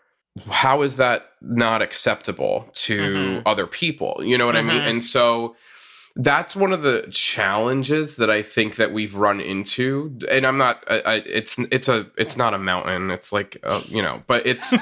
how 0.51 0.83
is 0.83 0.97
that 0.97 1.33
not 1.41 1.83
acceptable 1.83 2.69
to 2.73 2.99
Mhm. 3.01 3.43
other 3.47 3.67
people 3.67 4.21
you 4.25 4.39
know 4.39 4.47
what 4.47 4.57
i 4.57 4.63
mean 4.63 4.81
Mhm. 4.81 4.87
and 4.91 5.05
so 5.05 5.57
that's 6.17 6.57
one 6.57 6.73
of 6.73 6.83
the 6.83 7.07
challenges 7.11 8.17
that 8.17 8.31
i 8.31 8.43
think 8.43 8.77
that 8.77 8.93
we've 8.93 9.15
run 9.17 9.41
into 9.41 10.17
and 10.31 10.47
i'm 10.47 10.57
not 10.59 10.83
I, 10.89 11.01
I, 11.01 11.15
it's 11.27 11.59
it's 11.71 11.89
a 11.89 12.07
it's 12.17 12.37
not 12.37 12.55
a 12.55 12.59
mountain 12.59 13.11
it's 13.11 13.33
like 13.33 13.59
uh, 13.65 13.81
you 13.89 14.03
know 14.03 14.23
but 14.27 14.47
it's 14.47 14.73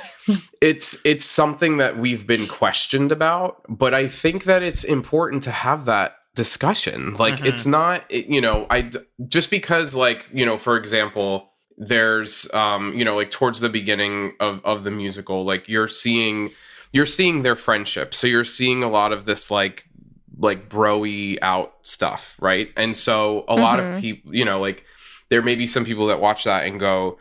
it's 0.60 1.04
it's 1.04 1.24
something 1.24 1.78
that 1.78 1.98
we've 1.98 2.26
been 2.26 2.46
questioned 2.46 3.12
about 3.12 3.62
but 3.68 3.94
i 3.94 4.06
think 4.08 4.44
that 4.44 4.62
it's 4.62 4.84
important 4.84 5.42
to 5.44 5.50
have 5.50 5.84
that 5.86 6.16
discussion 6.34 7.14
like 7.14 7.36
Mhm. 7.36 7.46
it's 7.46 7.66
not 7.66 8.10
you 8.10 8.40
know 8.40 8.66
i 8.70 8.90
just 9.28 9.50
because 9.50 9.94
like 9.94 10.26
you 10.32 10.44
know 10.46 10.56
for 10.56 10.76
example 10.76 11.50
there's 11.80 12.52
um 12.54 12.92
you 12.98 13.04
know 13.04 13.14
like 13.14 13.30
towards 13.30 13.60
the 13.60 13.68
beginning 13.68 14.34
of 14.40 14.60
of 14.64 14.82
the 14.84 14.90
musical 14.90 15.44
like 15.44 15.68
you're 15.68 15.86
seeing 15.88 16.50
you're 16.92 17.06
seeing 17.06 17.42
their 17.42 17.54
friendship 17.56 18.12
so 18.14 18.26
you're 18.26 18.42
seeing 18.44 18.82
a 18.82 18.88
lot 18.90 19.12
of 19.12 19.24
this 19.24 19.48
like 19.50 19.88
like 20.40 20.68
broy 20.68 21.38
out 21.40 21.74
stuff 21.82 22.36
right 22.40 22.70
and 22.76 22.96
so 22.96 23.44
a 23.48 23.54
lot 23.54 23.78
of 23.78 23.86
Mhm. 23.86 24.00
people 24.00 24.34
you 24.34 24.44
know 24.44 24.60
like 24.60 24.84
there 25.28 25.40
may 25.42 25.54
be 25.54 25.66
some 25.68 25.84
people 25.84 26.08
that 26.08 26.20
watch 26.20 26.44
that 26.44 26.66
and 26.66 26.80
go 26.80 27.18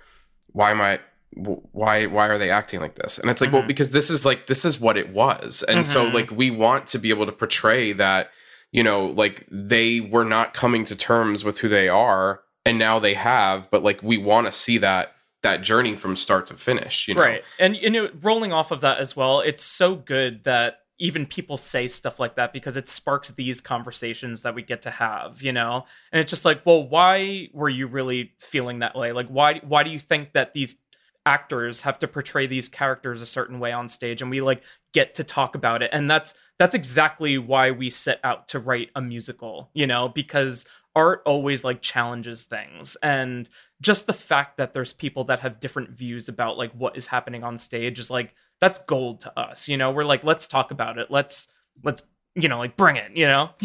why 0.54 0.72
am 0.72 0.82
i 0.82 1.00
why 1.34 2.08
why 2.08 2.28
are 2.28 2.40
they 2.40 2.50
acting 2.50 2.80
like 2.80 2.96
this 2.96 3.20
and 3.20 3.30
it's 3.30 3.42
like 3.42 3.52
well 3.52 3.62
Mhm. 3.62 3.68
because 3.68 3.92
this 3.92 4.10
is 4.10 4.26
like 4.26 4.48
this 4.48 4.66
is 4.66 4.80
what 4.80 4.98
it 4.98 5.10
was 5.10 5.62
and 5.64 5.86
so 5.86 6.06
Mhm. 6.10 6.14
like 6.14 6.32
we 6.32 6.50
want 6.50 6.88
to 6.88 6.98
be 6.98 7.12
able 7.12 7.28
to 7.28 7.32
portray 7.32 7.94
that 7.94 8.32
you 8.72 8.82
know 8.82 9.06
like 9.06 9.46
they 9.52 10.00
were 10.00 10.26
not 10.26 10.56
coming 10.56 10.84
to 10.86 10.96
terms 10.96 11.44
with 11.44 11.60
who 11.60 11.70
they 11.70 11.88
are 11.90 12.42
and 12.68 12.80
now 12.80 13.00
they 13.00 13.14
have 13.14 13.70
but 13.72 13.84
like 13.84 14.02
we 14.04 14.18
want 14.18 14.46
to 14.46 14.52
see 14.52 14.78
that 14.78 15.14
that 15.44 15.62
journey 15.62 15.96
from 15.96 16.16
start 16.16 16.46
to 16.48 16.54
finish 16.56 17.08
you 17.08 17.14
know 17.14 17.22
Right. 17.28 17.44
And 17.60 17.76
you 17.76 17.90
know, 17.90 18.10
rolling 18.22 18.54
off 18.54 18.72
of 18.72 18.82
that 18.82 19.00
as 19.00 19.16
well, 19.16 19.42
it's 19.42 19.64
so 19.64 19.96
good 19.96 20.44
that 20.46 20.80
even 21.00 21.26
people 21.28 21.58
say 21.58 21.88
stuff 21.88 22.20
like 22.20 22.36
that 22.36 22.54
because 22.54 22.76
it 22.76 22.90
sparks 22.90 23.30
these 23.32 23.62
conversations 23.62 24.42
that 24.42 24.56
we 24.56 24.64
get 24.64 24.82
to 24.82 24.90
have, 24.90 25.44
you 25.44 25.52
know? 25.52 25.86
And 26.12 26.20
it's 26.20 26.32
just 26.32 26.44
like, 26.44 26.66
well, 26.66 26.88
why 26.88 27.50
were 27.54 27.70
you 27.70 27.86
really 27.86 28.32
feeling 28.40 28.80
that 28.80 28.96
way? 28.96 29.12
Like 29.12 29.28
why 29.28 29.60
why 29.64 29.84
do 29.84 29.90
you 29.90 30.00
think 30.00 30.34
that 30.34 30.54
these 30.54 30.78
actors 31.26 31.82
have 31.82 32.00
to 32.00 32.08
portray 32.08 32.48
these 32.48 32.70
characters 32.70 33.22
a 33.22 33.26
certain 33.26 33.60
way 33.60 33.74
on 33.74 33.90
stage 33.90 34.22
and 34.22 34.32
we 34.32 34.40
like 34.40 34.64
get 34.94 35.14
to 35.14 35.26
talk 35.26 35.56
about 35.56 35.84
it. 35.84 35.90
And 35.92 36.10
that's 36.10 36.34
that's 36.58 36.74
exactly 36.74 37.38
why 37.38 37.72
we 37.72 37.90
set 37.90 38.20
out 38.24 38.48
to 38.50 38.60
write 38.60 38.90
a 38.96 39.02
musical, 39.02 39.70
you 39.74 39.86
know, 39.86 40.08
because 40.08 40.66
art 40.98 41.22
always 41.26 41.64
like 41.64 41.82
challenges 41.82 42.44
things 42.44 42.98
and 43.04 43.50
just 43.82 44.08
the 44.08 44.14
fact 44.14 44.58
that 44.58 44.74
there's 44.74 44.94
people 44.94 45.24
that 45.26 45.40
have 45.42 45.60
different 45.60 45.90
views 45.92 46.28
about 46.28 46.58
like 46.58 46.72
what 46.74 46.98
is 46.98 47.08
happening 47.08 47.44
on 47.44 47.58
stage 47.58 48.00
is 48.00 48.10
like 48.10 48.34
that's 48.60 48.80
gold 48.80 49.22
to 49.22 49.40
us. 49.40 49.68
You 49.68 49.78
know, 49.78 49.92
we're 49.92 50.04
like, 50.04 50.24
let's 50.24 50.48
talk 50.48 50.72
about 50.72 50.98
it. 50.98 51.12
Let's 51.12 51.54
let's 51.84 52.02
you 52.34 52.50
know 52.50 52.58
like 52.58 52.76
bring 52.76 52.96
it. 52.96 53.12
You 53.14 53.28
know. 53.28 53.52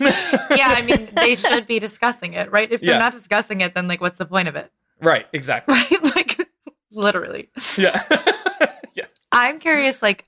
yeah, 0.00 0.74
I 0.78 0.82
mean, 0.86 1.08
they 1.12 1.34
should 1.34 1.66
be 1.66 1.78
discussing 1.80 2.34
it, 2.34 2.52
right? 2.52 2.70
If 2.70 2.80
they're 2.80 2.90
Yeah. 2.90 2.98
not 2.98 3.12
discussing 3.12 3.60
it, 3.62 3.74
then 3.74 3.88
like, 3.88 4.00
what's 4.00 4.18
the 4.18 4.26
point 4.26 4.46
of 4.48 4.54
it, 4.54 4.70
right. 5.02 5.26
Exactly. 5.32 5.74
right? 5.90 6.04
like, 6.16 6.48
literally. 6.92 7.50
Yeah. 7.76 8.00
yeah. 8.94 9.06
I'm 9.32 9.58
curious, 9.58 10.00
like, 10.02 10.24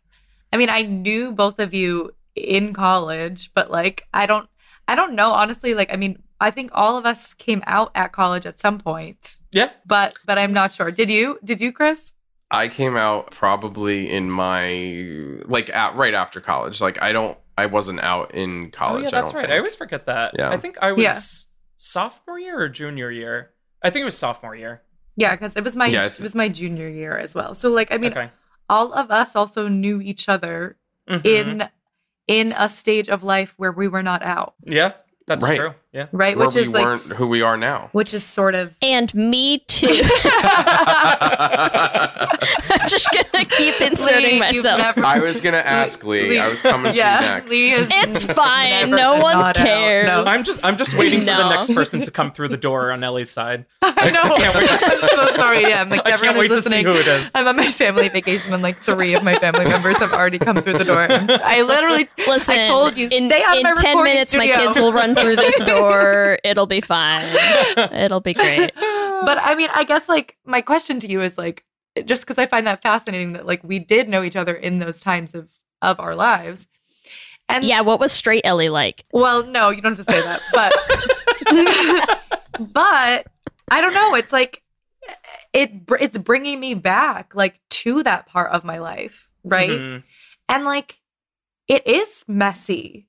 I 0.53 0.57
mean, 0.57 0.71
I 0.71 0.83
knew 0.83 1.31
both 1.31 1.61
of 1.61 1.73
you 1.73 2.11
in 2.35 2.73
college, 2.73 3.53
but 3.55 3.71
like, 3.71 4.09
I 4.13 4.27
don't, 4.27 4.49
I 4.89 4.97
don't 4.97 5.15
know, 5.15 5.33
honestly. 5.33 5.75
Like, 5.75 5.93
I 5.93 5.97
mean, 5.97 6.21
I 6.41 6.51
think 6.51 6.71
all 6.73 6.97
of 6.97 7.05
us 7.07 7.35
came 7.35 7.63
out 7.67 7.91
at 7.95 8.13
college 8.13 8.47
at 8.47 8.59
some 8.61 8.79
point, 8.79 9.37
Yeah. 9.53 9.71
but, 9.87 10.15
but 10.25 10.39
I'm 10.39 10.53
not 10.53 10.71
sure. 10.71 10.91
Did 10.91 11.11
you? 11.11 11.39
Did 11.45 11.61
you, 11.61 11.73
Chris? 11.73 12.15
I 12.51 12.69
came 12.69 12.97
out 12.97 13.31
probably 13.31 14.11
in 14.11 14.31
my 14.31 14.67
like 15.47 15.71
at, 15.71 15.95
right 15.97 16.15
after 16.15 16.41
college. 16.41 16.81
Like 16.81 17.01
I 17.03 17.13
don't, 17.13 17.37
I 17.59 17.67
wasn't 17.67 18.01
out 18.01 18.35
in 18.35 18.71
college. 18.71 18.73
Oh 18.73 18.73
college. 18.73 19.03
yeah, 19.03 19.09
I 19.09 19.21
that's 19.21 19.33
don't 19.33 19.35
right. 19.37 19.47
think. 19.47 19.53
I 19.55 19.59
always 19.59 19.75
forget 19.77 20.07
that. 20.07 20.33
Yeah. 20.37 20.49
I 20.51 20.57
think 20.57 20.77
I 20.81 20.93
was 20.93 21.03
Yeah. 21.03 21.19
sophomore 21.77 22.39
year 22.39 22.59
or 22.59 22.69
junior 22.69 23.11
year. 23.11 23.51
I 23.83 23.91
think 23.91 24.03
it 24.03 24.07
was 24.07 24.19
sophomore 24.19 24.57
year. 24.57 24.83
Yeah, 25.17 25.33
because 25.35 25.55
it 25.57 25.63
was 25.65 25.77
my, 25.77 25.87
Yeah, 25.87 26.03
I 26.03 26.07
it 26.07 26.21
was 26.21 26.35
my 26.35 26.49
junior 26.49 26.89
year 26.89 27.17
as 27.19 27.35
well. 27.35 27.55
So, 27.55 27.71
like, 27.71 27.93
I 27.93 27.99
mean, 27.99 28.13
okay. 28.13 28.31
all 28.69 28.93
of 28.95 29.11
us 29.11 29.37
also 29.37 29.69
knew 29.69 30.01
each 30.01 30.29
other 30.29 30.77
Mhm. 31.09 31.27
in, 31.27 31.69
in 32.27 32.53
a 32.57 32.69
stage 32.69 33.09
of 33.09 33.23
life 33.23 33.53
where 33.59 33.73
we 33.73 33.87
were 33.89 34.03
not 34.03 34.23
out, 34.23 34.55
Yeah, 34.65 34.93
that's 35.27 35.45
Right. 35.45 35.59
true. 35.59 35.75
Yeah. 35.93 36.07
right? 36.13 36.37
Where 36.37 36.47
which 36.47 36.55
we 36.55 36.61
is 36.63 36.69
like, 36.69 36.85
weren't 36.85 37.03
who 37.17 37.29
we 37.29 37.43
are 37.43 37.57
now. 37.57 37.89
which 37.93 38.15
is 38.15 38.25
sort 38.25 38.55
of 38.55 38.77
And 38.81 39.13
me 39.13 39.59
too. 39.67 39.89
I'm 41.51 42.89
just 42.89 43.09
gonna 43.13 43.45
keep 43.45 43.81
inserting 43.81 44.23
Leigh, 44.35 44.39
myself. 44.39 44.79
never- 44.79 45.05
I 45.05 45.19
was 45.19 45.41
gonna 45.41 45.57
ask 45.59 46.05
Leigh. 46.05 46.39
I 46.39 46.49
was 46.49 46.63
coming 46.63 46.93
to 46.93 46.97
you 46.99 47.03
next. 47.05 47.51
Leigh 47.51 47.71
is 47.71 47.89
It's 47.91 48.25
fine. 48.27 48.91
No 48.91 49.21
one 49.21 49.53
cares. 49.55 50.07
No. 50.07 50.25
I'm 50.25 50.45
just 50.45 50.61
I'm 50.63 50.77
just 50.77 50.95
waiting 50.97 51.21
for 51.21 51.25
the 51.27 51.49
next 51.51 51.75
person 51.75 52.01
to 52.03 52.11
come 52.13 52.31
through 52.33 52.49
the 52.49 52.57
door 52.57 52.93
on 52.93 53.03
Ellie's 53.03 53.31
side. 53.31 53.65
I 53.83 54.11
know. 54.11 54.37
can't 54.37 54.55
wait. 54.55 54.71
I'm 54.71 55.09
so 55.09 55.37
sorry. 55.37 55.63
Yeah, 55.63 55.81
I'm 55.81 55.91
like 55.91 56.03
I 56.07 56.13
everyone 56.13 56.37
can't 56.37 56.51
wait 56.51 56.51
is 56.53 56.65
to 56.65 56.71
see 56.71 56.77
listening. 56.83 56.95
who 56.95 57.01
it 57.01 57.07
is. 57.09 57.31
I'm 57.35 57.49
on 57.49 57.57
my 57.57 57.67
family 57.67 58.09
vacation, 58.09 58.53
and 58.55 58.63
like 58.63 58.81
three 58.83 59.15
of 59.15 59.25
my 59.25 59.35
family 59.37 59.65
members 59.65 59.97
have 59.99 60.13
already 60.13 60.39
come 60.39 60.57
through 60.63 60.75
the 60.79 60.85
door. 60.85 61.07
I 61.11 61.63
literally, 61.63 62.09
Listen, 62.29 62.57
I 62.59 62.69
told 62.69 62.97
you, 62.97 63.09
in, 63.11 63.29
stay 63.29 63.43
out 63.43 63.53
of 63.53 63.57
in 63.59 63.63
my 63.65 63.75
10 63.75 63.77
recording 63.97 64.13
minutes, 64.15 64.35
my 64.35 64.47
kids 64.47 64.79
will 64.79 64.93
run 64.93 65.15
through 65.15 65.37
this 65.37 65.61
door. 65.63 65.80
Or 65.83 66.39
it'll 66.45 66.67
be 66.67 66.81
fine. 66.81 67.25
It'll 67.93 68.21
be 68.21 68.35
great. 68.35 68.71
But 68.77 69.39
I 69.39 69.55
mean, 69.57 69.69
I 69.75 69.85
guess 69.85 70.09
like 70.09 70.37
my 70.45 70.61
question 70.61 71.01
to 71.01 71.09
you 71.09 71.21
is 71.21 71.37
like, 71.37 71.65
just 72.05 72.23
because 72.23 72.39
I 72.39 72.47
find 72.47 72.67
that 72.67 72.83
fascinating 72.83 73.33
that 73.35 73.47
like 73.47 73.63
we 73.65 73.79
did 73.79 74.09
know 74.09 74.23
each 74.23 74.37
other 74.37 74.55
in 74.55 74.79
those 74.79 75.01
times 75.01 75.35
of 75.35 75.51
of 75.83 75.99
our 76.01 76.15
lives, 76.15 76.67
and 77.49 77.65
Yeah, 77.65 77.81
what 77.83 78.01
was 78.01 78.13
straight 78.13 78.43
Ellie 78.45 78.69
like? 78.69 79.05
Well, 79.13 79.45
no, 79.47 79.71
you 79.71 79.81
don't 79.83 79.97
have 79.97 80.07
to 80.07 80.13
say 80.13 80.21
that, 80.21 80.41
but 80.53 80.73
but 82.59 83.27
I 83.71 83.81
don't 83.81 83.95
know. 83.95 84.15
It's 84.15 84.33
like 84.33 84.63
it 85.53 85.73
it's 86.01 86.19
bringing 86.19 86.61
me 86.61 86.75
back 86.75 87.35
like 87.35 87.61
to 87.71 88.03
that 88.03 88.27
part 88.27 88.53
of 88.53 88.65
my 88.65 88.79
life, 88.79 89.29
right? 89.45 89.71
Mhm. 89.71 90.03
And 90.49 90.65
like 90.65 91.01
it 91.69 91.87
is 91.87 92.25
messy. 92.29 93.07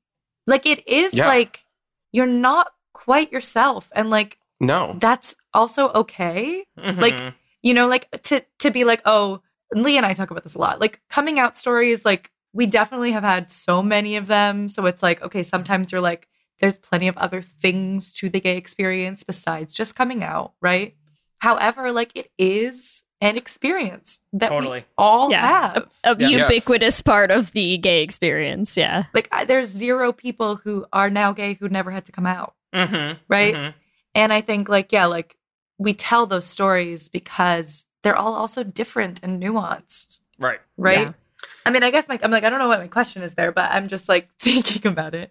Like 0.48 0.66
it 0.66 0.88
is 0.88 1.14
Yeah. 1.14 1.28
like 1.28 1.61
you're 2.12 2.28
not 2.28 2.72
quite 2.94 3.32
yourself 3.32 3.90
and 3.96 4.10
like 4.10 4.38
no. 4.60 4.96
that's 5.00 5.36
also 5.54 5.90
okay. 5.90 6.66
Like, 6.78 7.18
Mhm. 7.20 7.34
You 7.64 7.74
know, 7.76 7.88
like 7.88 8.10
to 8.24 8.42
to 8.60 8.72
be 8.72 8.84
like, 8.84 9.02
"Oh, 9.06 9.42
Leigh 9.74 9.98
and 9.98 10.06
I 10.06 10.14
talk 10.14 10.32
about 10.32 10.44
this 10.44 10.56
a 10.56 10.60
lot. 10.60 10.82
Like 10.82 11.00
coming 11.10 11.40
out 11.40 11.56
stories 11.56 12.04
like 12.06 12.32
we 12.54 12.66
definitely 12.66 13.12
have 13.12 13.24
had 13.24 13.50
so 13.52 13.82
many 13.84 14.16
of 14.18 14.28
them. 14.28 14.68
So 14.68 14.86
it's 14.88 15.02
like, 15.04 15.22
okay, 15.22 15.44
sometimes 15.44 15.92
you're 15.92 16.02
like 16.02 16.28
there's 16.60 16.78
plenty 16.78 17.08
of 17.08 17.18
other 17.18 17.42
things 17.42 18.12
to 18.14 18.30
the 18.30 18.40
gay 18.40 18.58
experience 18.58 19.24
besides 19.24 19.74
just 19.74 19.96
coming 19.96 20.24
out, 20.24 20.54
right? 20.62 20.96
However, 21.40 21.92
like 21.92 22.12
it 22.16 22.30
is 22.38 23.04
an 23.22 23.38
experience 23.38 24.20
that 24.34 24.52
we 24.60 24.84
all 24.98 25.32
Yeah. 25.32 25.72
have. 25.74 25.90
A 26.04 26.16
Yeah. 26.20 26.28
Yes. 26.28 26.42
ubiquitous 26.42 27.02
part 27.02 27.30
of 27.32 27.52
the 27.54 27.78
gay 27.78 28.02
experience. 28.02 28.76
Yeah. 28.76 29.04
Like 29.14 29.30
I, 29.32 29.46
there's 29.46 29.70
zero 29.70 30.12
people 30.12 30.56
who 30.56 30.86
are 30.92 31.10
now 31.10 31.32
gay 31.32 31.54
who 31.54 31.70
never 31.70 31.92
had 31.92 32.06
to 32.06 32.12
come 32.12 32.26
out, 32.26 32.56
Mhm. 32.74 33.18
right? 33.28 33.54
Mhm. 33.56 33.74
And 34.16 34.34
I 34.34 34.42
think 34.42 34.68
like 34.68 34.92
yeah, 34.92 35.06
like 35.06 35.38
we 35.78 35.94
tell 35.94 36.26
those 36.26 36.46
stories 36.46 37.10
because 37.10 37.86
they're 38.04 38.16
all 38.16 38.34
also 38.34 38.64
different 38.64 39.20
and 39.24 39.42
nuanced, 39.42 40.18
Right. 40.40 40.60
right? 40.78 41.00
Yeah. 41.08 41.12
I 41.66 41.70
mean, 41.70 41.84
I 41.84 41.92
guess 41.92 42.08
my, 42.08 42.20
I'm 42.24 42.32
like 42.32 42.44
I 42.44 42.50
don't 42.50 42.58
know 42.60 42.68
what 42.68 42.80
my 42.80 42.88
question 42.88 43.22
is 43.22 43.36
there, 43.36 43.52
but 43.52 43.70
I'm 43.72 43.88
just 43.88 44.10
like 44.10 44.30
thinking 44.40 44.92
about 44.92 45.14
it, 45.14 45.30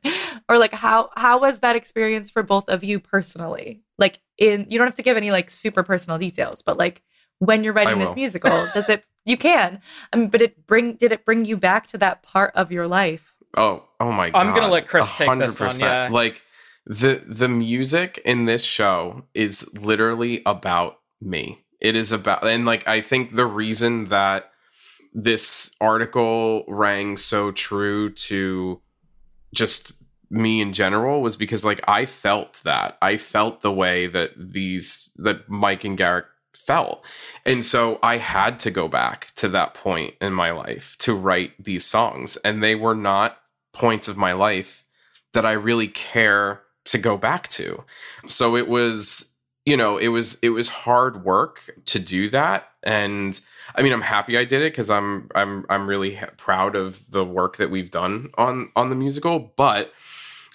or 0.48 0.58
like 0.58 0.72
how 0.72 1.10
how 1.16 1.40
was 1.40 1.58
that 1.60 1.74
experience 1.74 2.30
for 2.30 2.44
both 2.44 2.68
of 2.68 2.84
you 2.84 3.00
personally? 3.00 3.82
Like 3.98 4.20
in 4.38 4.66
you 4.70 4.78
don't 4.78 4.86
have 4.86 4.94
to 4.94 5.02
give 5.02 5.16
any 5.16 5.32
like 5.32 5.50
super 5.50 5.82
personal 5.82 6.18
details, 6.18 6.62
but 6.62 6.78
like 6.78 7.02
when 7.40 7.64
you're 7.64 7.72
writing 7.72 7.98
this 7.98 8.14
musical, 8.14 8.68
does 8.72 8.88
it 8.88 9.04
you 9.24 9.36
can? 9.36 9.80
I 10.12 10.16
mean, 10.16 10.28
but 10.28 10.40
it 10.40 10.66
bring 10.66 10.94
did 10.94 11.10
it 11.10 11.24
bring 11.24 11.44
you 11.44 11.56
back 11.56 11.88
to 11.88 11.98
that 11.98 12.22
part 12.22 12.52
of 12.54 12.70
your 12.70 12.86
life? 12.86 13.34
Oh, 13.56 13.84
oh 13.98 14.12
my 14.12 14.30
god. 14.30 14.46
I'm 14.46 14.54
gonna 14.54 14.68
let 14.68 14.86
Chris 14.86 15.12
take 15.16 15.28
this 15.38 15.58
one, 15.58 15.72
yeah. 15.80 16.08
Like 16.10 16.42
the 16.86 17.22
the 17.26 17.48
music 17.48 18.20
in 18.24 18.44
this 18.44 18.62
show 18.62 19.24
is 19.34 19.76
literally 19.78 20.42
about 20.46 21.00
me. 21.20 21.58
It 21.80 21.96
is 21.96 22.12
about 22.12 22.44
and 22.44 22.64
like 22.64 22.86
I 22.86 23.00
think 23.00 23.34
the 23.34 23.46
reason 23.46 24.06
that 24.06 24.52
this 25.12 25.74
article 25.80 26.64
rang 26.68 27.16
so 27.16 27.50
true 27.50 28.10
to 28.12 28.80
just 29.52 29.92
me 30.30 30.60
in 30.60 30.72
general 30.72 31.22
was 31.22 31.36
because 31.36 31.64
like 31.64 31.80
I 31.88 32.06
felt 32.06 32.60
that. 32.64 32.96
I 33.02 33.16
felt 33.16 33.62
the 33.62 33.72
way 33.72 34.06
that 34.06 34.30
these 34.36 35.10
that 35.16 35.48
Mike 35.48 35.84
and 35.84 35.96
Garrett 35.96 36.26
felt. 36.70 37.04
And 37.44 37.66
so 37.66 37.98
I 38.00 38.18
had 38.18 38.60
to 38.60 38.70
go 38.70 38.86
back 38.86 39.32
to 39.34 39.48
that 39.48 39.74
point 39.74 40.14
in 40.20 40.32
my 40.32 40.52
life 40.52 40.94
to 40.98 41.12
write 41.14 41.50
these 41.58 41.84
songs 41.84 42.36
and 42.44 42.62
they 42.62 42.76
were 42.76 42.94
not 42.94 43.38
points 43.72 44.06
of 44.06 44.16
my 44.16 44.34
life 44.34 44.84
that 45.32 45.44
I 45.44 45.50
really 45.50 45.88
care 45.88 46.60
to 46.84 46.98
go 46.98 47.16
back 47.16 47.48
to. 47.48 47.82
So 48.28 48.54
it 48.54 48.68
was, 48.68 49.34
you 49.66 49.76
know, 49.76 49.96
it 49.96 50.08
was 50.08 50.38
it 50.44 50.50
was 50.50 50.68
hard 50.68 51.24
work 51.24 51.76
to 51.86 51.98
do 51.98 52.28
that 52.28 52.68
and 52.84 53.40
I 53.74 53.82
mean 53.82 53.92
I'm 53.92 54.00
happy 54.00 54.38
I 54.38 54.44
did 54.44 54.62
it 54.62 54.72
cuz 54.72 54.90
I'm 54.90 55.28
I'm 55.34 55.66
I'm 55.68 55.88
really 55.88 56.20
proud 56.36 56.76
of 56.76 57.10
the 57.10 57.24
work 57.24 57.56
that 57.56 57.72
we've 57.72 57.90
done 57.90 58.30
on 58.38 58.70
on 58.76 58.90
the 58.90 58.96
musical, 58.96 59.52
but 59.56 59.92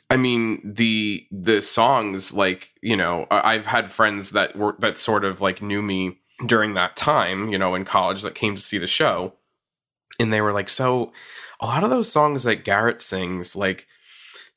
I 0.09 0.17
mean 0.17 0.61
the 0.63 1.25
the 1.31 1.61
songs 1.61 2.33
like, 2.33 2.73
you 2.81 2.95
know, 2.95 3.25
I've 3.31 3.65
had 3.65 3.91
friends 3.91 4.31
that 4.31 4.55
were 4.55 4.75
that 4.79 4.97
sort 4.97 5.25
of 5.25 5.41
like 5.41 5.61
knew 5.61 5.81
me 5.81 6.19
during 6.45 6.73
that 6.75 6.95
time, 6.95 7.49
you 7.49 7.57
know, 7.57 7.75
in 7.75 7.85
college 7.85 8.21
that 8.21 8.35
came 8.35 8.55
to 8.55 8.61
see 8.61 8.77
the 8.77 8.87
show 8.87 9.33
and 10.19 10.31
they 10.31 10.41
were 10.41 10.53
like, 10.53 10.69
"So 10.69 11.11
a 11.59 11.65
lot 11.65 11.83
of 11.83 11.89
those 11.89 12.11
songs 12.11 12.43
that 12.43 12.63
Garrett 12.63 13.01
sings, 13.01 13.55
like 13.55 13.87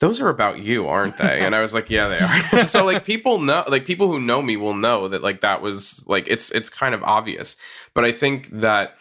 those 0.00 0.20
are 0.20 0.28
about 0.28 0.61
you, 0.61 0.87
aren't 0.87 1.16
they?" 1.16 1.40
And 1.40 1.54
I 1.54 1.61
was 1.61 1.74
like, 1.74 1.90
"Yeah, 1.90 2.08
they 2.08 2.58
are." 2.58 2.64
so 2.64 2.84
like 2.84 3.04
people 3.04 3.40
know, 3.40 3.64
like 3.68 3.87
people 3.87 4.08
who 4.08 4.20
know 4.20 4.42
me 4.42 4.56
will 4.56 4.74
know 4.74 5.08
that 5.08 5.22
like 5.22 5.40
that 5.40 5.62
was 5.62 6.04
like 6.08 6.28
it's 6.28 6.50
it's 6.50 6.70
kind 6.70 6.94
of 6.94 7.02
obvious. 7.02 7.56
But 7.94 8.04
I 8.04 8.12
think 8.12 8.48
that 8.50 8.96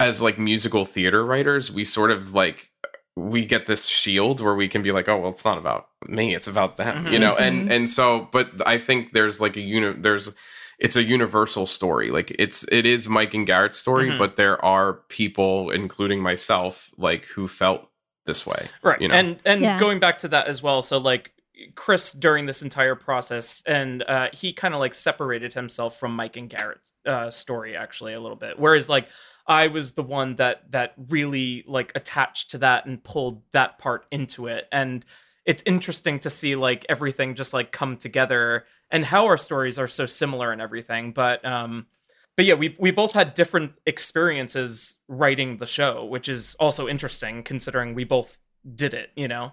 as 0.00 0.22
like 0.22 0.38
musical 0.38 0.84
theater 0.84 1.24
writers, 1.24 1.72
we 1.72 1.84
sort 1.84 2.10
of 2.10 2.34
like 2.34 2.70
we 3.18 3.44
get 3.46 3.66
this 3.66 3.86
shield 3.86 4.40
where 4.40 4.54
we 4.54 4.68
can 4.68 4.82
be 4.82 4.92
like, 4.92 5.08
"Oh, 5.08 5.16
well, 5.18 5.30
it's 5.30 5.44
not 5.44 5.58
about 5.58 5.88
me; 6.06 6.34
it's 6.34 6.46
about 6.48 6.76
them," 6.76 7.06
you 7.06 7.18
Mhm. 7.18 7.20
know. 7.20 7.34
And 7.36 7.70
and 7.72 7.90
so, 7.90 8.28
but 8.32 8.50
I 8.66 8.78
think 8.78 9.12
there's 9.12 9.40
like 9.40 9.56
a 9.56 9.60
uni 9.60 9.94
there's 9.98 10.36
it's 10.78 10.94
a 10.96 11.02
universal 11.02 11.66
story. 11.66 12.10
Like 12.10 12.30
it's 12.38 12.64
it 12.70 12.86
is 12.86 13.08
Mike 13.08 13.34
and 13.34 13.46
Garrett's 13.46 13.78
story, 13.78 14.10
Mhm. 14.10 14.18
but 14.18 14.36
there 14.36 14.64
are 14.64 14.94
people, 15.08 15.70
including 15.70 16.20
myself, 16.22 16.90
like 16.96 17.24
who 17.26 17.48
felt 17.48 17.88
this 18.26 18.46
way. 18.46 18.68
Right. 18.82 19.00
You 19.00 19.08
know? 19.08 19.14
And 19.14 19.38
and 19.44 19.60
Yeah. 19.62 19.78
going 19.80 19.98
back 20.00 20.18
to 20.18 20.28
that 20.28 20.46
as 20.46 20.62
well, 20.62 20.82
so 20.82 20.98
like 20.98 21.32
Chris 21.74 22.12
during 22.12 22.46
this 22.46 22.62
entire 22.62 22.94
process, 22.94 23.64
and 23.66 24.04
uh, 24.04 24.28
he 24.32 24.52
kind 24.52 24.74
of 24.74 24.80
like 24.80 24.94
separated 24.94 25.54
himself 25.54 25.98
from 25.98 26.14
Mike 26.14 26.36
and 26.36 26.48
Garrett's 26.48 26.92
uh, 27.04 27.30
story 27.32 27.76
actually 27.76 28.14
a 28.14 28.20
little 28.20 28.36
bit. 28.36 28.58
Whereas 28.60 28.88
like 28.88 29.08
I 29.48 29.68
was 29.68 29.92
the 29.94 30.02
one 30.02 30.36
that 30.36 30.70
that 30.72 30.92
really 31.08 31.64
like 31.66 31.90
attached 31.94 32.50
to 32.52 32.58
that 32.58 32.84
and 32.86 33.02
pulled 33.02 33.42
that 33.52 33.78
part 33.78 34.06
into 34.10 34.46
it. 34.46 34.68
And 34.70 35.04
it's 35.46 35.62
interesting 35.64 36.20
to 36.20 36.30
see 36.30 36.54
like 36.54 36.84
everything 36.90 37.34
just 37.34 37.54
like 37.54 37.72
come 37.72 37.96
together 37.96 38.66
and 38.90 39.04
how 39.06 39.24
our 39.26 39.38
stories 39.38 39.78
are 39.78 39.88
so 39.88 40.04
similar 40.06 40.52
and 40.52 40.60
everything. 40.60 41.12
But 41.12 41.44
um 41.44 41.86
but 42.36 42.44
yeah, 42.44 42.54
we 42.54 42.76
we 42.78 42.90
both 42.90 43.12
had 43.12 43.34
different 43.34 43.72
experiences 43.86 44.96
writing 45.08 45.56
the 45.56 45.66
show, 45.66 46.04
which 46.04 46.28
is 46.28 46.54
also 46.60 46.86
interesting 46.86 47.42
considering 47.42 47.94
we 47.94 48.04
both 48.04 48.38
did 48.74 48.94
it, 48.94 49.10
you 49.16 49.28
know. 49.28 49.52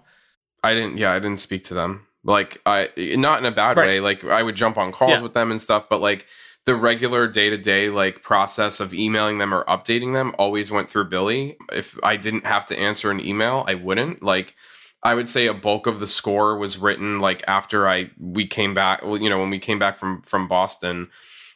I 0.62 0.74
didn't. 0.74 0.98
Yeah, 0.98 1.12
I 1.12 1.18
didn't 1.18 1.40
speak 1.40 1.64
to 1.64 1.74
them. 1.74 2.06
Like 2.24 2.60
I, 2.66 2.90
not 2.96 3.38
in 3.38 3.46
a 3.46 3.50
bad 3.52 3.76
Right. 3.76 3.86
way. 3.86 4.00
Like 4.00 4.24
I 4.24 4.42
would 4.42 4.56
jump 4.56 4.78
on 4.78 4.92
calls 4.92 5.10
Yeah. 5.10 5.20
with 5.22 5.32
them 5.32 5.50
and 5.50 5.60
stuff, 5.60 5.88
but 5.88 6.00
like 6.00 6.26
the 6.66 6.74
regular 6.74 7.28
day 7.28 7.48
to 7.48 7.56
day 7.56 7.88
like 7.88 8.22
process 8.22 8.80
of 8.80 8.92
emailing 8.92 9.38
them 9.38 9.54
or 9.54 9.64
updating 9.64 10.12
them 10.12 10.34
always 10.36 10.70
went 10.70 10.90
through 10.90 11.04
Billy. 11.04 11.56
If 11.72 11.96
I 12.02 12.16
didn't 12.16 12.44
have 12.44 12.66
to 12.66 12.78
answer 12.78 13.10
an 13.10 13.24
email, 13.24 13.64
I 13.68 13.74
wouldn't. 13.74 14.22
Like 14.22 14.56
I 15.02 15.14
would 15.14 15.28
say 15.28 15.46
a 15.46 15.54
bulk 15.54 15.86
of 15.86 16.00
the 16.00 16.08
score 16.08 16.58
was 16.58 16.76
written 16.76 17.20
like 17.20 17.44
after 17.46 17.88
I 17.88 18.10
we 18.18 18.46
came 18.46 18.74
back. 18.74 19.02
Well, 19.04 19.16
you 19.16 19.30
know, 19.30 19.38
when 19.38 19.50
we 19.50 19.60
came 19.60 19.78
back 19.78 19.96
from 19.96 20.22
from 20.22 20.48
Boston. 20.48 21.08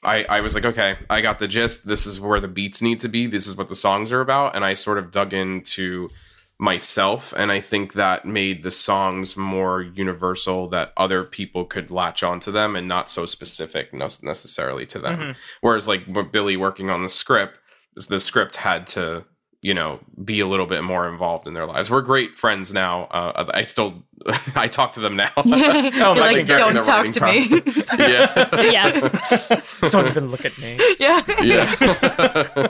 I, 0.03 0.25
I 0.25 0.41
was 0.41 0.55
like, 0.55 0.65
okay, 0.65 0.97
I 1.11 1.21
got 1.21 1.39
the 1.39 1.47
gist. 1.47 1.87
This 1.87 2.07
is 2.07 2.19
where 2.19 2.41
the 2.41 2.49
beats 2.49 2.81
need 2.81 3.01
to 3.01 3.09
be. 3.09 3.27
This 3.27 3.47
is 3.47 3.59
what 3.59 3.69
the 3.69 3.75
songs 3.75 4.15
are 4.15 4.23
about. 4.23 4.57
And 4.57 4.65
I 4.65 4.73
sort 4.73 4.97
of 4.97 5.11
dug 5.11 5.35
into 5.35 6.09
myself 6.61 7.33
and 7.39 7.51
i 7.51 7.59
think 7.59 7.95
that 7.95 8.27
made 8.27 8.63
the 8.63 8.71
songs 8.71 9.35
more 9.37 9.81
universal 9.83 10.69
that 10.69 10.93
other 10.97 11.25
people 11.25 11.65
could 11.65 11.91
latch 11.91 12.23
onto 12.23 12.53
them 12.53 12.77
and 12.77 12.87
not 12.87 13.09
so 13.09 13.25
specific 13.25 13.95
necessarily 13.95 14.85
to 14.85 14.99
them 14.99 15.19
Mhm. 15.19 15.37
whereas 15.63 15.89
like 15.89 16.03
billy 16.31 16.57
working 16.59 16.91
on 16.91 17.03
the 17.03 17.09
script 17.09 17.59
the 18.09 18.21
script 18.21 18.57
had 18.57 18.87
to 18.89 19.25
you 19.63 19.73
know 19.75 20.01
be 20.25 20.41
a 20.41 20.47
little 20.47 20.67
bit 20.67 20.83
more 20.85 21.09
involved 21.09 21.47
in 21.47 21.55
their 21.55 21.67
lives 21.67 21.91
we're 21.91 22.03
great 22.03 22.35
friends 22.35 22.73
now 22.75 23.05
uh, 23.05 23.47
i 23.55 23.63
still 23.65 24.03
i 24.55 24.67
talk 24.69 24.93
to 24.93 25.01
them 25.01 25.17
now 25.17 25.31
Oh, 25.37 25.43
my 25.45 26.15
like, 26.33 26.47
don't 26.47 26.85
talk 26.85 27.07
writing 27.07 27.13
to 27.13 27.25
me. 27.25 27.75
yeah 27.99 28.71
Yeah. 28.71 29.61
Don't 29.89 30.07
even 30.09 30.31
look 30.31 30.45
at 30.45 30.57
me. 30.59 30.79
yeah. 30.99 31.21
yeah 31.43 32.69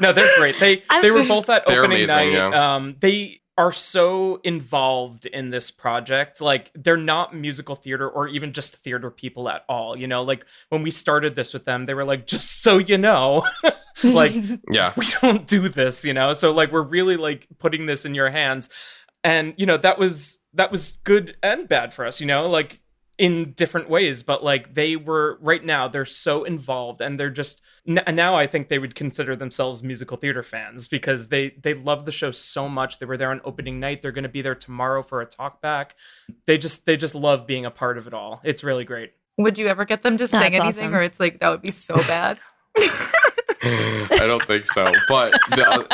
no, 0.00 0.12
they're 0.12 0.36
great. 0.38 0.58
They 0.58 0.82
I'm- 0.90 1.02
they 1.02 1.10
were 1.10 1.26
both 1.26 1.48
at 1.48 1.62
opening 1.68 2.04
amazing, 2.04 2.06
night. 2.08 2.32
yeah. 2.32 2.74
Um, 2.76 2.96
they 3.00 3.40
are 3.58 3.70
so 3.72 4.40
involved 4.44 5.26
in 5.26 5.50
this 5.50 5.70
project. 5.70 6.40
Like 6.40 6.70
they're 6.74 6.96
not 6.96 7.34
musical 7.34 7.74
theater 7.74 8.08
or 8.08 8.26
even 8.26 8.52
just 8.52 8.76
theater 8.76 9.10
people 9.10 9.48
at 9.48 9.64
all. 9.68 9.94
You 9.96 10.06
know, 10.06 10.22
like 10.22 10.46
when 10.70 10.82
we 10.82 10.90
started 10.90 11.36
this 11.36 11.52
with 11.52 11.66
them, 11.66 11.84
they 11.86 11.92
were 11.94 12.04
like, 12.04 12.26
just 12.26 12.62
so 12.62 12.78
you 12.78 12.96
know, 12.96 13.46
like 14.04 14.32
yeah 14.70 14.94
we 14.96 15.06
don't 15.20 15.46
do 15.46 15.68
this, 15.68 16.02
you 16.04 16.14
know? 16.14 16.32
So 16.32 16.52
like 16.52 16.72
we're 16.72 16.80
really 16.82 17.16
like 17.18 17.46
putting 17.58 17.84
this 17.86 18.04
in 18.06 18.14
your 18.14 18.30
hands. 18.30 18.70
And 19.22 19.54
you 19.58 19.66
know, 19.66 19.76
that 19.76 19.98
was 19.98 20.38
that 20.54 20.70
was 20.72 20.92
good 21.04 21.36
and 21.42 21.68
bad 21.68 21.92
for 21.92 22.06
us, 22.06 22.20
you 22.20 22.26
know, 22.26 22.48
like 22.48 22.80
in 23.22 23.52
different 23.52 23.88
ways, 23.88 24.24
but 24.24 24.42
like 24.42 24.74
they 24.74 24.96
were 24.96 25.38
right 25.40 25.64
now 25.64 25.86
they're 25.86 26.04
so 26.04 26.42
involved 26.42 27.00
and 27.00 27.20
they're 27.20 27.30
just 27.30 27.62
n- 27.86 28.02
now 28.16 28.34
I 28.34 28.48
think 28.48 28.66
they 28.66 28.80
would 28.80 28.96
consider 28.96 29.36
themselves 29.36 29.80
musical 29.80 30.16
theater 30.16 30.42
fans 30.42 30.88
because 30.88 31.28
they 31.28 31.50
they 31.62 31.72
love 31.72 32.04
the 32.04 32.10
show 32.10 32.32
so 32.32 32.68
much. 32.68 32.98
They 32.98 33.06
were 33.06 33.16
there 33.16 33.30
on 33.30 33.40
opening 33.44 33.78
night. 33.78 34.02
They're 34.02 34.10
going 34.10 34.24
to 34.24 34.28
be 34.28 34.42
there 34.42 34.56
tomorrow 34.56 35.04
for 35.04 35.20
a 35.20 35.26
talk 35.26 35.62
back. 35.62 35.94
They 36.46 36.58
just 36.58 36.84
they 36.84 36.96
just 36.96 37.14
love 37.14 37.46
being 37.46 37.64
a 37.64 37.70
part 37.70 37.96
of 37.96 38.08
it 38.08 38.12
all. 38.12 38.40
It's 38.42 38.64
really 38.64 38.84
great. 38.84 39.12
Would 39.38 39.56
you 39.56 39.68
ever 39.68 39.84
get 39.84 40.02
them 40.02 40.16
to 40.16 40.26
sing 40.26 40.56
anything, 40.56 40.86
awesome. 40.86 40.94
or 40.96 41.02
it's 41.02 41.20
like 41.20 41.38
that 41.38 41.48
would 41.48 41.62
be 41.62 41.70
so 41.70 41.94
bad? 41.94 42.40
i 43.64 44.24
don't 44.26 44.46
think 44.46 44.66
so 44.66 44.92
but 45.08 45.32
the, 45.50 45.86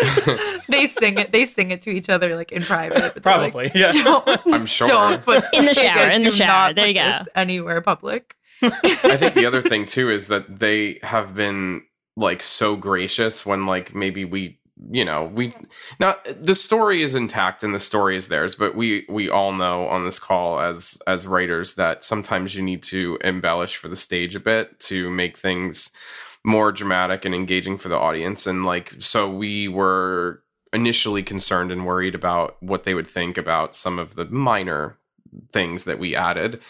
they 0.68 0.86
sing 0.86 1.18
it. 1.18 1.32
They 1.32 1.46
sing 1.46 1.70
it 1.70 1.82
to 1.82 1.90
each 1.90 2.08
other 2.08 2.36
like 2.36 2.52
in 2.52 2.62
private. 2.62 3.14
but 3.14 3.22
they're 3.22 3.38
like, 3.38 3.52
Probably. 3.52 3.70
yeah. 3.74 3.90
Don't, 3.90 4.24
I'm 4.52 4.66
sure. 4.66 4.88
Don't 4.88 5.22
put 5.22 5.44
In 5.52 5.64
the 5.64 5.68
like, 5.70 5.76
shower, 5.76 6.10
in 6.10 6.22
the 6.22 6.30
shower. 6.30 6.72
There 6.72 6.86
you 6.86 6.94
go. 6.94 7.18
Anywhere 7.34 7.80
public. 7.80 8.34
I 8.62 9.16
think 9.16 9.34
the 9.34 9.46
other 9.46 9.62
thing 9.62 9.86
too 9.86 10.10
is 10.10 10.28
that 10.28 10.58
they 10.58 10.98
have 11.02 11.34
been 11.34 11.82
like 12.16 12.42
so 12.42 12.76
gracious 12.76 13.46
when 13.46 13.66
like 13.66 13.94
maybe 13.94 14.24
we 14.24 14.58
you 14.90 15.04
know 15.04 15.24
we 15.34 15.54
now 15.98 16.16
the 16.40 16.54
story 16.54 17.02
is 17.02 17.14
intact 17.14 17.62
and 17.62 17.74
the 17.74 17.78
story 17.78 18.16
is 18.16 18.28
theirs 18.28 18.54
but 18.54 18.74
we 18.74 19.04
we 19.08 19.28
all 19.28 19.52
know 19.52 19.86
on 19.86 20.04
this 20.04 20.18
call 20.18 20.58
as 20.58 20.98
as 21.06 21.26
writers 21.26 21.74
that 21.74 22.02
sometimes 22.02 22.54
you 22.54 22.62
need 22.62 22.82
to 22.82 23.18
embellish 23.22 23.76
for 23.76 23.88
the 23.88 23.96
stage 23.96 24.34
a 24.34 24.40
bit 24.40 24.78
to 24.80 25.10
make 25.10 25.36
things 25.36 25.92
more 26.44 26.72
dramatic 26.72 27.24
and 27.24 27.34
engaging 27.34 27.76
for 27.76 27.88
the 27.88 27.96
audience. 27.98 28.46
And 28.46 28.64
like 28.64 28.94
so 28.98 29.28
we 29.28 29.68
were 29.68 30.42
initially 30.72 31.22
concerned 31.22 31.72
and 31.72 31.84
worried 31.84 32.14
about 32.14 32.62
what 32.62 32.84
they 32.84 32.94
would 32.94 33.06
think 33.06 33.36
about 33.36 33.74
some 33.74 33.98
of 33.98 34.14
the 34.14 34.24
minor 34.26 34.98
things 35.52 35.84
that 35.84 35.98
we 35.98 36.14
added. 36.16 36.60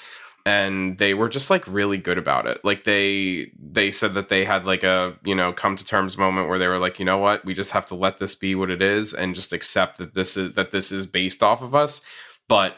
And 0.46 0.96
they 0.98 1.12
were 1.12 1.28
just 1.28 1.50
like 1.50 1.66
really 1.66 1.98
good 1.98 2.16
about 2.16 2.46
it. 2.46 2.64
Like 2.64 2.85
they 2.85 3.52
they 3.59 3.90
said 3.90 4.14
that 4.14 4.28
they 4.28 4.44
had 4.44 4.66
like 4.66 4.83
a 4.83 5.16
you 5.22 5.35
know 5.35 5.52
come 5.52 5.76
to 5.76 5.85
terms 5.85 6.16
moment 6.16 6.48
where 6.48 6.59
they 6.59 6.66
were 6.66 6.78
like 6.78 6.98
you 6.98 7.04
know 7.04 7.18
what? 7.18 7.44
We 7.44 7.54
just 7.54 7.72
have 7.72 7.87
to 7.87 7.94
let 7.94 8.18
this 8.18 8.35
be 8.35 8.54
what 8.54 8.70
it 8.70 8.80
is 8.83 9.12
and 9.12 9.35
just 9.35 9.52
accept 9.52 9.98
that 9.98 10.14
this 10.14 10.37
is 10.37 10.54
that 10.54 10.72
this 10.72 10.90
is 10.90 11.06
based 11.06 11.42
off 11.42 11.62
of 11.62 11.74
us 11.74 12.04
but 12.50 12.76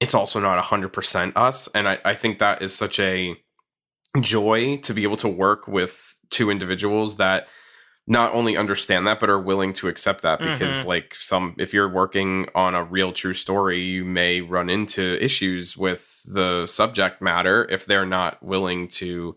it's 0.00 0.14
also 0.14 0.38
not 0.38 0.62
100% 0.62 1.32
us. 1.34 1.66
And 1.68 1.88
i, 1.88 1.98
I 2.04 2.14
think 2.14 2.38
that 2.38 2.62
is 2.62 2.74
such 2.74 3.00
a 3.00 3.34
joy 4.20 4.76
to 4.76 4.94
be 4.94 5.02
able 5.02 5.16
to 5.16 5.28
work 5.28 5.66
with 5.66 6.20
two 6.30 6.50
individuals 6.50 7.16
that 7.16 7.48
not 8.06 8.34
only 8.34 8.56
understand 8.56 9.06
that 9.06 9.18
but 9.18 9.30
are 9.30 9.40
willing 9.40 9.72
to 9.72 9.88
accept 9.88 10.22
that 10.22 10.38
because 10.40 10.84
like 10.86 11.14
some 11.14 11.54
if 11.58 11.72
you're 11.72 11.88
working 11.88 12.46
on 12.54 12.74
a 12.74 12.84
real 12.84 13.12
true 13.12 13.32
story 13.32 13.80
you 13.80 14.04
may 14.04 14.40
run 14.42 14.68
into 14.68 15.22
issues 15.24 15.76
with 15.76 16.20
the 16.26 16.66
subject 16.66 17.22
matter 17.22 17.66
if 17.70 17.86
they're 17.86 18.04
not 18.06 18.42
willing 18.42 18.88
to 18.88 19.36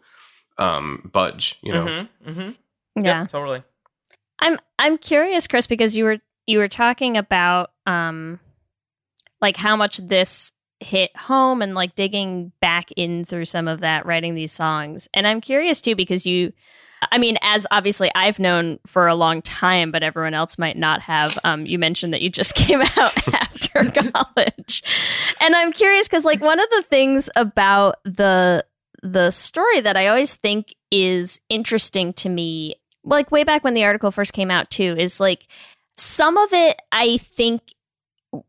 um 0.58 1.10
budge 1.14 1.58
you 1.62 1.72
know 1.72 1.86
Mhm, 1.86 2.10
mhm. 2.28 2.56
Yeah. 2.96 3.22
Yep, 3.22 3.30
totally. 3.30 3.64
I'm 4.40 4.60
I'm 4.80 4.98
curious, 4.98 5.48
Chris, 5.48 5.68
because 5.68 5.96
you 5.96 6.04
were 6.06 6.18
you 6.46 6.60
were 6.60 6.68
talking 6.68 7.18
about 7.18 7.72
um 7.86 8.40
like 9.42 9.58
how 9.58 9.76
much 9.76 9.98
this 9.98 10.52
hit 10.80 11.16
home 11.16 11.62
and 11.62 11.74
like 11.74 11.96
digging 11.96 12.52
back 12.62 12.92
in 12.96 13.26
through 13.26 13.46
some 13.46 13.68
of 13.68 13.80
that 13.80 14.06
writing 14.06 14.36
these 14.36 14.52
songs. 14.52 15.08
And 15.14 15.28
I'm 15.28 15.42
curious 15.42 15.82
too 15.82 15.96
because 15.96 16.26
you 16.26 16.54
I 17.12 17.18
mean, 17.18 17.38
as 17.42 17.68
obviously 17.72 18.12
I've 18.16 18.40
known 18.40 18.80
for 18.86 19.08
a 19.08 19.16
long 19.16 19.42
time, 19.42 19.92
but 19.92 20.04
everyone 20.04 20.34
else 20.34 20.58
might 20.58 20.78
not 20.78 21.02
have. 21.02 21.38
Um, 21.44 21.66
you 21.66 21.78
mentioned 21.78 22.14
that 22.14 22.22
you 22.22 22.30
just 22.30 22.56
came 22.56 22.82
out 22.82 23.28
after 23.34 23.84
college, 24.12 24.84
and 25.40 25.56
I'm 25.56 25.72
curious 25.72 26.08
because, 26.08 26.26
like, 26.26 26.42
one 26.42 26.60
of 26.60 26.70
the 26.70 26.84
things 26.90 27.30
about 27.36 27.98
the 28.04 28.66
the 29.04 29.32
story 29.32 29.80
that 29.82 29.96
I 29.96 30.08
always 30.08 30.36
think 30.36 30.74
is 30.92 31.40
interesting 31.50 32.14
to 32.14 32.30
me, 32.30 32.76
like 33.04 33.32
way 33.32 33.44
back 33.44 33.64
when 33.64 33.76
the 33.76 33.86
article 33.86 34.12
first 34.12 34.34
came 34.34 34.50
out, 34.50 34.72
too, 34.72 34.96
is 34.98 35.20
like 35.20 35.48
some 35.98 36.38
of 36.38 36.52
it 36.52 36.82
I 36.92 37.18
think 37.18 37.62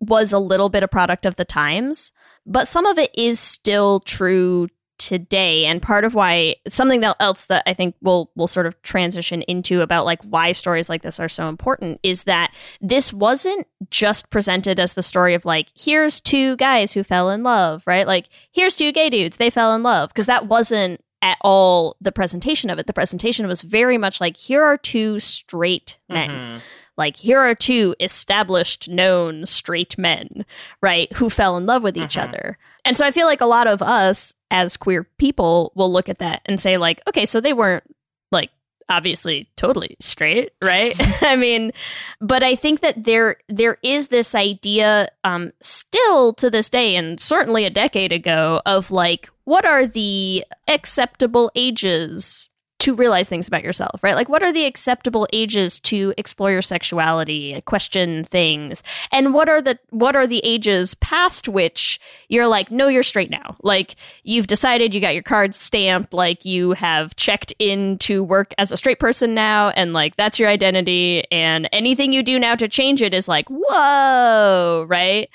was 0.00 0.32
a 0.32 0.38
little 0.38 0.68
bit 0.68 0.82
a 0.82 0.88
product 0.88 1.26
of 1.26 1.36
the 1.36 1.44
times, 1.44 2.12
but 2.46 2.68
some 2.68 2.86
of 2.86 2.98
it 2.98 3.10
is 3.16 3.38
still 3.40 4.00
true 4.00 4.68
today 4.98 5.64
and 5.64 5.80
part 5.80 6.04
of 6.04 6.12
why 6.16 6.56
something 6.66 7.04
else 7.20 7.46
that 7.46 7.62
I 7.66 7.72
think 7.74 7.94
we'll 8.02 8.32
we'll 8.34 8.48
sort 8.48 8.66
of 8.66 8.82
transition 8.82 9.42
into 9.42 9.80
about 9.80 10.04
like 10.04 10.20
why 10.24 10.50
stories 10.50 10.88
like 10.88 11.02
this 11.02 11.20
are 11.20 11.28
so 11.28 11.48
important 11.48 12.00
is 12.02 12.24
that 12.24 12.52
this 12.80 13.12
wasn't 13.12 13.68
just 13.90 14.28
presented 14.28 14.80
as 14.80 14.94
the 14.94 15.02
story 15.04 15.34
of 15.34 15.44
like 15.44 15.68
here's 15.78 16.20
two 16.20 16.56
guys 16.56 16.94
who 16.94 17.04
fell 17.04 17.30
in 17.30 17.44
love, 17.44 17.84
right? 17.86 18.08
Like 18.08 18.28
here's 18.50 18.74
two 18.74 18.90
gay 18.90 19.08
dudes, 19.08 19.36
they 19.36 19.50
fell 19.50 19.72
in 19.76 19.84
love 19.84 20.08
because 20.10 20.26
that 20.26 20.48
wasn't 20.48 21.00
at 21.22 21.38
all 21.42 21.96
the 22.00 22.10
presentation 22.12 22.68
of 22.68 22.80
it. 22.80 22.88
The 22.88 22.92
presentation 22.92 23.46
was 23.46 23.62
very 23.62 23.98
much 23.98 24.20
like 24.20 24.36
here 24.36 24.64
are 24.64 24.76
two 24.76 25.20
straight 25.20 25.98
men 26.08 26.30
Mhm. 26.30 26.60
Like 26.98 27.16
here 27.16 27.38
are 27.38 27.54
two 27.54 27.94
established 28.00 28.88
known 28.90 29.46
straight 29.46 29.96
men 29.96 30.44
right 30.82 31.10
who 31.14 31.30
fell 31.30 31.56
in 31.56 31.64
love 31.64 31.82
with 31.82 31.96
each 31.96 32.16
Mhm. 32.16 32.24
other 32.28 32.58
and 32.84 32.96
so 32.96 33.06
i 33.06 33.10
feel 33.10 33.26
like 33.26 33.40
a 33.40 33.46
lot 33.46 33.66
of 33.66 33.80
us 33.80 34.34
as 34.50 34.76
queer 34.76 35.04
people 35.18 35.72
will 35.74 35.90
look 35.92 36.08
at 36.10 36.18
that 36.18 36.42
and 36.44 36.60
say 36.60 36.76
like 36.76 37.00
okay 37.08 37.24
so 37.24 37.40
they 37.40 37.52
weren't 37.54 37.84
like 38.32 38.50
obviously 38.90 39.48
totally 39.56 39.96
straight 40.00 40.50
right 40.62 40.96
i 41.22 41.36
mean 41.36 41.72
but 42.20 42.42
i 42.42 42.54
think 42.54 42.80
that 42.80 43.04
there 43.04 43.36
there 43.48 43.76
is 43.82 44.08
this 44.08 44.34
idea 44.34 45.08
um 45.24 45.52
still 45.62 46.32
to 46.32 46.48
this 46.50 46.68
day 46.70 46.96
and 46.96 47.20
certainly 47.20 47.64
a 47.64 47.70
decade 47.70 48.12
ago 48.12 48.60
of 48.66 48.90
like 48.90 49.28
what 49.44 49.64
are 49.66 49.86
the 49.86 50.44
acceptable 50.66 51.50
ages 51.54 52.47
to 52.80 52.94
realize 52.94 53.28
things 53.28 53.48
about 53.48 53.64
yourself, 53.64 54.02
right? 54.02 54.14
Like, 54.14 54.28
what 54.28 54.42
are 54.42 54.52
the 54.52 54.64
acceptable 54.64 55.26
ages 55.32 55.80
to 55.80 56.14
explore 56.16 56.52
your 56.52 56.62
sexuality, 56.62 57.60
question 57.66 58.24
things, 58.24 58.82
and 59.10 59.34
what 59.34 59.48
are 59.48 59.60
the 59.60 59.78
what 59.90 60.14
are 60.14 60.26
the 60.26 60.40
ages 60.44 60.94
past 60.96 61.48
which 61.48 62.00
you're 62.28 62.46
like, 62.46 62.70
no, 62.70 62.88
you're 62.88 63.02
straight 63.02 63.30
now. 63.30 63.56
Like, 63.62 63.96
you've 64.22 64.46
decided, 64.46 64.94
you 64.94 65.00
got 65.00 65.14
your 65.14 65.22
cards 65.22 65.56
stamped, 65.56 66.12
like 66.12 66.44
you 66.44 66.72
have 66.72 67.16
checked 67.16 67.52
in 67.58 67.98
to 67.98 68.22
work 68.22 68.54
as 68.58 68.70
a 68.70 68.76
straight 68.76 69.00
person 69.00 69.34
now, 69.34 69.70
and 69.70 69.92
like 69.92 70.16
that's 70.16 70.38
your 70.38 70.48
identity, 70.48 71.24
and 71.32 71.68
anything 71.72 72.12
you 72.12 72.22
do 72.22 72.38
now 72.38 72.54
to 72.54 72.68
change 72.68 73.02
it 73.02 73.14
is 73.14 73.28
like, 73.28 73.46
whoa, 73.48 74.86
right? 74.88 75.28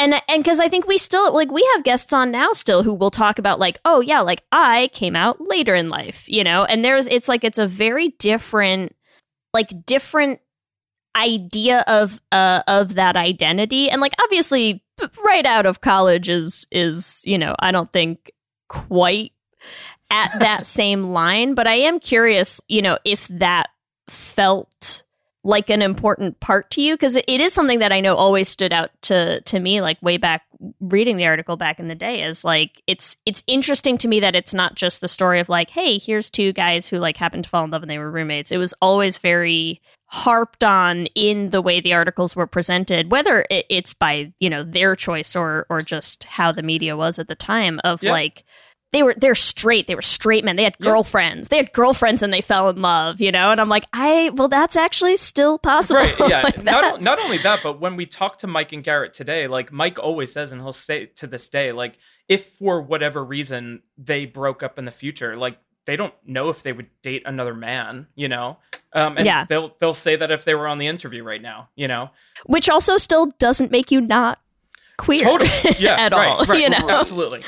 and 0.00 0.14
and 0.28 0.42
because 0.42 0.60
I 0.60 0.68
think 0.68 0.86
we 0.86 0.98
still 0.98 1.32
like 1.32 1.50
we 1.50 1.68
have 1.74 1.84
guests 1.84 2.12
on 2.12 2.30
now 2.30 2.52
still 2.52 2.82
who 2.82 2.94
will 2.94 3.10
talk 3.10 3.38
about 3.38 3.60
like 3.60 3.78
oh 3.84 4.00
yeah 4.00 4.20
like 4.20 4.42
I 4.50 4.88
came 4.92 5.14
out 5.14 5.40
later 5.40 5.74
in 5.74 5.88
life 5.88 6.28
you 6.28 6.42
know 6.42 6.64
and 6.64 6.84
there's 6.90 7.06
it's 7.06 7.28
like 7.28 7.44
it's 7.44 7.58
a 7.58 7.66
very 7.66 8.08
different 8.18 8.96
like 9.54 9.86
different 9.86 10.40
idea 11.16 11.84
of 11.86 12.20
uh 12.32 12.62
of 12.66 12.94
that 12.94 13.16
identity. 13.16 13.88
And 13.88 14.00
like 14.00 14.12
obviously 14.22 14.82
right 15.24 15.46
out 15.46 15.66
of 15.66 15.80
college 15.80 16.28
is 16.28 16.66
is 16.72 17.22
you 17.24 17.38
know 17.38 17.54
I 17.60 17.70
don't 17.70 17.92
think 17.92 18.32
quite 18.68 19.32
at 20.10 20.30
that 20.40 20.66
same 20.66 21.04
line, 21.04 21.54
but 21.54 21.66
I 21.66 21.74
am 21.74 22.00
curious, 22.00 22.60
you 22.68 22.82
know, 22.82 22.98
if 23.04 23.28
that 23.28 23.68
felt 24.08 25.04
like 25.42 25.70
an 25.70 25.80
important 25.80 26.40
part 26.40 26.70
to 26.70 26.82
you 26.82 26.94
because 26.94 27.16
it 27.16 27.28
is 27.28 27.52
something 27.52 27.78
that 27.78 27.92
I 27.92 28.00
know 28.00 28.14
always 28.14 28.48
stood 28.48 28.72
out 28.72 28.90
to 29.02 29.40
to 29.42 29.60
me 29.60 29.80
like 29.80 30.02
way 30.02 30.16
back 30.16 30.42
reading 30.80 31.16
the 31.16 31.26
article 31.26 31.56
back 31.56 31.78
in 31.80 31.88
the 31.88 31.94
day 31.94 32.22
is 32.22 32.44
like 32.44 32.82
it's 32.86 33.16
it's 33.24 33.42
interesting 33.46 33.96
to 33.96 34.08
me 34.08 34.20
that 34.20 34.34
it's 34.36 34.52
not 34.52 34.74
just 34.74 35.00
the 35.00 35.08
story 35.08 35.40
of 35.40 35.48
like 35.48 35.70
hey 35.70 35.96
here's 35.98 36.28
two 36.28 36.52
guys 36.52 36.86
who 36.86 36.98
like 36.98 37.16
happened 37.16 37.44
to 37.44 37.50
fall 37.50 37.64
in 37.64 37.70
love 37.70 37.82
and 37.82 37.90
they 37.90 37.98
were 37.98 38.10
roommates 38.10 38.52
it 38.52 38.58
was 38.58 38.74
always 38.82 39.16
very 39.18 39.80
harped 40.06 40.62
on 40.62 41.06
in 41.14 41.50
the 41.50 41.62
way 41.62 41.80
the 41.80 41.94
articles 41.94 42.36
were 42.36 42.46
presented 42.46 43.10
whether 43.10 43.46
it, 43.48 43.64
it's 43.70 43.94
by 43.94 44.32
you 44.38 44.50
know 44.50 44.62
their 44.62 44.94
choice 44.94 45.34
or 45.34 45.66
or 45.70 45.80
just 45.80 46.24
how 46.24 46.52
the 46.52 46.62
media 46.62 46.96
was 46.96 47.18
at 47.18 47.28
the 47.28 47.34
time 47.34 47.80
of 47.84 48.02
Yeah. 48.02 48.12
like 48.12 48.44
they 48.92 49.02
were 49.02 49.14
they're 49.16 49.34
straight 49.34 49.86
they 49.86 49.94
were 49.94 50.02
straight 50.02 50.44
men 50.44 50.56
they 50.56 50.64
had 50.64 50.74
Yeah. 50.80 50.86
girlfriends 50.90 51.48
they 51.48 51.56
had 51.58 51.72
girlfriends 51.72 52.22
and 52.22 52.32
they 52.32 52.40
fell 52.40 52.68
in 52.70 52.80
love 52.82 53.20
you 53.20 53.30
know 53.32 53.50
and 53.50 53.60
i'm 53.60 53.68
like 53.68 53.84
i 53.92 54.30
well 54.34 54.48
that's 54.48 54.76
actually 54.76 55.16
still 55.16 55.58
possible 55.58 56.00
Right, 56.00 56.14
yeah. 56.28 56.42
Like, 56.44 56.62
not, 56.64 57.02
not 57.02 57.18
only 57.20 57.38
that, 57.38 57.60
but 57.62 57.80
when 57.80 57.96
we 57.96 58.06
talk 58.06 58.38
to 58.38 58.46
Mike 58.46 58.72
and 58.72 58.82
Garrett 58.82 59.12
today, 59.12 59.46
like 59.46 59.72
Mike 59.72 59.98
always 59.98 60.32
says, 60.32 60.52
and 60.52 60.60
he'll 60.60 60.72
say 60.72 61.06
to 61.06 61.26
this 61.26 61.48
day, 61.48 61.72
like 61.72 61.98
if 62.28 62.44
for 62.46 62.80
whatever 62.82 63.24
reason 63.24 63.82
they 63.98 64.26
broke 64.26 64.62
up 64.62 64.78
in 64.78 64.84
the 64.84 64.90
future, 64.90 65.36
like 65.36 65.58
they 65.86 65.96
don't 65.96 66.14
know 66.26 66.48
if 66.48 66.62
they 66.62 66.72
would 66.72 66.88
date 67.02 67.22
another 67.26 67.54
man, 67.54 68.06
you 68.14 68.28
know. 68.28 68.58
Um, 68.92 69.16
and 69.16 69.26
Yeah. 69.26 69.44
they'll 69.44 69.74
they'll 69.80 69.94
say 69.94 70.16
that 70.16 70.30
if 70.30 70.44
they 70.44 70.54
were 70.54 70.66
on 70.68 70.78
the 70.78 70.86
interview 70.86 71.22
right 71.22 71.42
now, 71.42 71.68
you 71.76 71.88
know. 71.88 72.10
which 72.46 72.68
also 72.68 72.96
still 72.96 73.26
doesn't 73.38 73.70
make 73.70 73.90
you 73.90 74.00
not 74.00 74.38
queer 74.96 75.18
Totally, 75.18 75.50
yeah, 75.78 75.94
at 75.96 76.12
right, 76.12 76.28
all 76.30 76.44
right, 76.44 76.60
you 76.62 76.68
know 76.70 76.88
absolutely. 76.90 77.42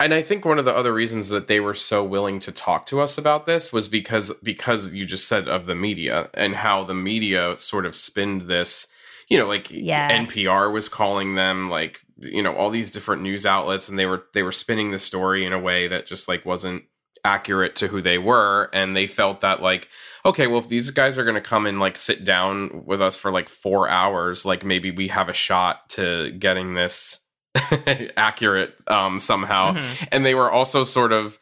And 0.00 0.14
I 0.14 0.22
think 0.22 0.44
one 0.44 0.58
of 0.60 0.64
the 0.64 0.76
other 0.76 0.94
reasons 0.94 1.28
that 1.30 1.48
they 1.48 1.58
were 1.58 1.74
so 1.74 2.04
willing 2.04 2.38
to 2.40 2.52
talk 2.52 2.86
to 2.86 3.00
us 3.00 3.18
about 3.18 3.46
this 3.46 3.72
was 3.72 3.88
because 3.88 4.38
because 4.40 4.94
you 4.94 5.04
just 5.04 5.26
said 5.26 5.48
of 5.48 5.66
the 5.66 5.74
media 5.74 6.30
and 6.34 6.54
how 6.54 6.84
the 6.84 6.94
media 6.94 7.56
sort 7.56 7.84
of 7.84 7.96
spinned 7.96 8.42
this, 8.42 8.86
you 9.28 9.36
know, 9.36 9.46
like 9.46 9.70
Yeah. 9.70 10.08
NPR 10.10 10.72
was 10.72 10.88
calling 10.88 11.34
them 11.34 11.68
like, 11.68 12.00
you 12.16 12.42
know, 12.42 12.54
all 12.54 12.70
these 12.70 12.92
different 12.92 13.22
news 13.22 13.44
outlets 13.44 13.88
and 13.88 13.98
they 13.98 14.06
were 14.06 14.24
they 14.34 14.44
were 14.44 14.52
spinning 14.52 14.92
the 14.92 15.00
story 15.00 15.44
in 15.44 15.52
a 15.52 15.58
way 15.58 15.88
that 15.88 16.06
just 16.06 16.28
like 16.28 16.46
wasn't 16.46 16.84
accurate 17.24 17.74
to 17.74 17.88
who 17.88 18.00
they 18.00 18.18
were 18.18 18.70
and 18.72 18.94
they 18.96 19.06
felt 19.08 19.40
that 19.40 19.60
like 19.60 19.88
okay 20.24 20.46
well 20.46 20.60
if 20.60 20.68
these 20.68 20.92
guys 20.92 21.18
are 21.18 21.24
going 21.24 21.34
to 21.34 21.40
come 21.40 21.66
and 21.66 21.80
like 21.80 21.96
sit 21.96 22.22
down 22.22 22.84
with 22.86 23.02
us 23.02 23.16
for 23.16 23.32
like 23.32 23.48
4 23.48 23.88
hours 23.88 24.46
like 24.46 24.64
maybe 24.64 24.92
we 24.92 25.08
have 25.08 25.28
a 25.28 25.32
shot 25.32 25.88
to 25.90 26.30
getting 26.38 26.74
this 26.74 27.26
accurate 28.16 28.74
um 28.88 29.18
somehow 29.18 29.72
Mhm. 29.74 30.08
and 30.12 30.24
they 30.26 30.34
were 30.34 30.50
also 30.50 30.84
sort 30.84 31.12
of 31.12 31.38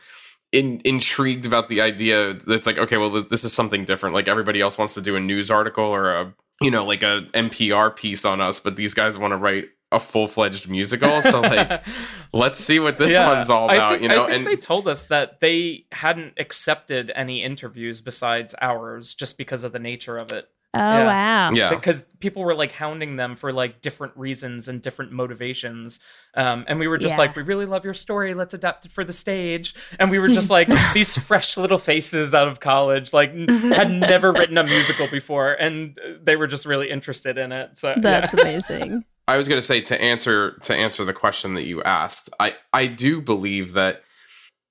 in, 0.53 0.81
intrigued 0.85 1.45
about 1.47 1.69
the 1.69 1.81
idea 1.81 2.35
that's 2.47 2.67
like 2.67 2.79
okay 2.79 2.97
well 2.97 3.11
this 3.25 3.45
is 3.45 3.53
something 3.53 3.85
different 3.85 4.15
like 4.15 4.29
everybody 4.29 4.61
else 4.61 4.79
wants 4.79 4.95
to 4.95 5.01
do 5.01 5.17
a 5.17 5.21
news 5.21 5.51
article 5.51 5.85
or 5.85 6.13
a 6.13 6.35
you 6.61 6.71
know 6.71 6.85
like 6.85 7.03
a 7.03 7.23
npr 7.35 7.95
piece 7.95 8.25
on 8.25 8.41
us 8.41 8.61
but 8.61 8.77
these 8.77 8.95
guys 8.95 9.19
want 9.19 9.33
to 9.33 9.37
write 9.37 9.67
a 9.93 10.01
full-fledged 10.01 10.69
musical 10.69 11.21
so 11.23 11.41
like 11.43 11.85
let's 12.33 12.59
see 12.59 12.81
what 12.81 12.99
this 12.99 13.13
Yeah, 13.13 13.29
one's 13.29 13.51
all 13.51 13.67
about 13.71 13.93
think- 13.93 14.03
you 14.03 14.09
know 14.09 14.27
and 14.27 14.47
they 14.47 14.57
told 14.57 14.89
us 14.89 15.07
that 15.07 15.41
they 15.41 15.85
hadn't 15.93 16.35
accepted 16.39 17.13
any 17.15 17.43
interviews 17.43 18.01
besides 18.01 18.55
ours 18.61 19.15
just 19.15 19.39
because 19.39 19.63
of 19.63 19.73
the 19.73 19.79
nature 19.79 20.17
of 20.19 20.33
it. 20.33 20.49
Oh 20.79 20.99
Yeah. 20.99 21.05
wow 21.07 21.51
yeah 21.53 21.71
because 21.75 22.03
people 22.21 22.43
were 22.43 22.55
like 22.55 22.73
hounding 22.73 23.17
them 23.17 23.37
for 23.37 23.53
like 23.53 23.81
different 23.81 24.17
reasons 24.17 24.69
and 24.69 24.81
different 24.83 25.13
motivations 25.13 26.01
um, 26.35 26.65
and 26.69 26.79
we 26.79 26.89
were 26.89 26.99
just 26.99 27.15
Yeah. 27.15 27.19
like 27.19 27.37
we 27.37 27.43
really 27.43 27.67
love 27.67 27.85
your 27.85 27.95
story 27.95 28.35
let's 28.35 28.55
adapt 28.55 28.85
it 28.87 28.93
for 28.93 29.05
the 29.05 29.13
stage 29.13 29.75
and 29.99 30.11
we 30.11 30.19
were 30.19 30.29
just 30.29 30.51
like 30.51 30.69
these 30.95 31.17
fresh 31.17 31.57
little 31.57 31.79
faces 31.79 32.35
out 32.35 32.49
of 32.49 32.61
college 32.61 33.13
like 33.13 33.31
n- 33.31 33.49
had 33.49 33.91
never 34.13 34.33
written 34.33 34.59
a 34.59 34.65
musical 34.65 35.07
before 35.09 35.53
and 35.55 35.99
they 36.23 36.37
were 36.37 36.47
just 36.47 36.67
really 36.67 36.91
interested 36.91 37.39
in 37.39 37.53
it 37.53 37.77
so 37.77 37.95
that's 38.01 38.35
yeah. 38.35 38.41
amazing 38.41 39.05
I 39.29 39.37
was 39.37 39.49
going 39.49 39.61
to 39.61 39.67
say 39.67 39.81
to 39.81 40.01
answer 40.01 40.53
to 40.63 40.73
answer 40.77 41.05
the 41.05 41.13
question 41.13 41.55
that 41.55 41.65
you 41.65 41.83
asked. 41.83 42.31
I 42.39 42.55
I 42.73 42.87
do 42.87 43.21
believe 43.21 43.73
that 43.73 44.03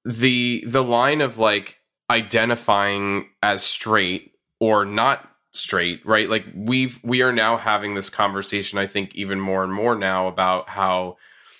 the 0.05 0.63
the 0.65 0.81
line 0.81 1.19
of 1.19 1.37
like 1.37 1.77
identifying 2.09 3.27
as 3.43 3.63
straight 3.63 4.31
or 4.59 4.85
not 4.85 5.29
straight, 5.55 6.05
right? 6.05 6.29
Like 6.29 6.45
we've 6.55 6.99
we 7.03 7.21
are 7.21 7.31
now 7.31 7.57
having 7.57 7.95
this 7.95 8.09
conversation 8.09 8.79
I 8.79 8.87
think 8.87 9.15
even 9.15 9.39
more 9.39 9.63
and 9.63 9.73
more 9.73 9.95
now 9.95 10.27
about 10.27 10.69
how 10.69 11.17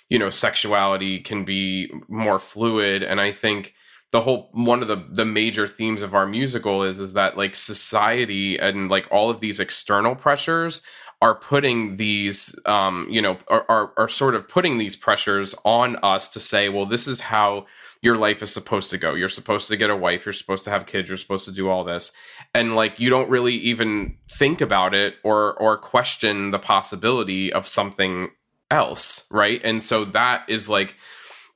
you 0.08 0.18
know 0.18 0.30
sexuality 0.30 1.20
can 1.20 1.44
be 1.44 1.92
more 2.08 2.38
fluid 2.38 3.02
and 3.02 3.20
I 3.20 3.32
think 3.32 3.74
the 4.12 4.20
whole 4.20 4.50
one 4.52 4.82
of 4.82 4.88
the 4.88 5.04
the 5.10 5.24
major 5.24 5.66
themes 5.66 6.02
of 6.02 6.14
our 6.14 6.26
musical 6.26 6.82
is 6.82 6.98
is 6.98 7.14
that 7.14 7.36
like 7.36 7.54
society 7.54 8.58
and 8.58 8.90
like 8.90 9.08
all 9.10 9.30
of 9.30 9.40
these 9.40 9.60
external 9.60 10.14
pressures 10.14 10.82
are 11.22 11.34
putting 11.34 11.96
these 11.96 12.58
um 12.66 13.06
you 13.10 13.22
know 13.22 13.38
are, 13.48 13.64
are 13.68 13.92
are 13.96 14.08
sort 14.08 14.34
of 14.34 14.46
putting 14.48 14.78
these 14.78 14.96
pressures 14.96 15.54
on 15.64 15.96
us 16.02 16.28
to 16.28 16.38
say 16.38 16.68
well 16.68 16.86
this 16.86 17.08
is 17.08 17.20
how 17.22 17.64
your 18.02 18.16
life 18.16 18.42
is 18.42 18.52
supposed 18.52 18.90
to 18.90 18.98
go. 18.98 19.14
You're 19.14 19.28
supposed 19.28 19.68
to 19.68 19.76
get 19.76 19.90
a 19.90 19.96
wife. 19.96 20.26
You're 20.26 20.32
supposed 20.32 20.64
to 20.64 20.70
have 20.70 20.86
kids. 20.86 21.08
You're 21.08 21.18
supposed 21.18 21.44
to 21.46 21.52
do 21.52 21.68
all 21.68 21.82
this. 21.82 22.12
And 22.54 22.76
like 22.76 23.00
you 23.00 23.10
don't 23.10 23.28
really 23.28 23.54
even 23.54 24.16
think 24.30 24.60
about 24.60 24.94
it 24.94 25.16
or 25.24 25.54
or 25.60 25.76
question 25.76 26.50
the 26.50 26.58
possibility 26.58 27.52
of 27.52 27.66
something 27.66 28.30
else 28.70 29.26
right? 29.30 29.60
And 29.64 29.82
so 29.82 30.04
that 30.06 30.44
is 30.48 30.68
like 30.68 30.96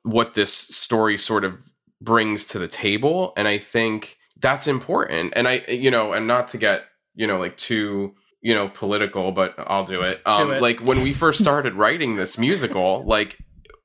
what 0.02 0.34
this 0.34 0.52
story 0.52 1.18
sort 1.18 1.44
of 1.44 1.58
brings 2.00 2.44
to 2.46 2.58
the 2.58 2.68
table. 2.68 3.32
And 3.36 3.46
i 3.46 3.58
think 3.58 4.18
that's 4.38 4.66
important. 4.66 5.34
And 5.36 5.46
i 5.46 5.62
you 5.68 5.90
know 5.90 6.12
and 6.12 6.26
not 6.26 6.48
to 6.48 6.58
get 6.58 6.84
you 7.14 7.26
know 7.26 7.38
like 7.38 7.56
too 7.56 8.14
you 8.42 8.54
know 8.54 8.68
political 8.68 9.32
but 9.32 9.54
i'll 9.58 9.84
do 9.84 10.02
it. 10.02 10.20
Um 10.26 10.52
it. 10.52 10.62
like 10.62 10.80
when 10.82 11.02
we 11.02 11.12
first 11.12 11.40
started 11.42 11.74
writing 11.74 12.16
this 12.16 12.38
musical 12.38 13.04
like 13.04 13.38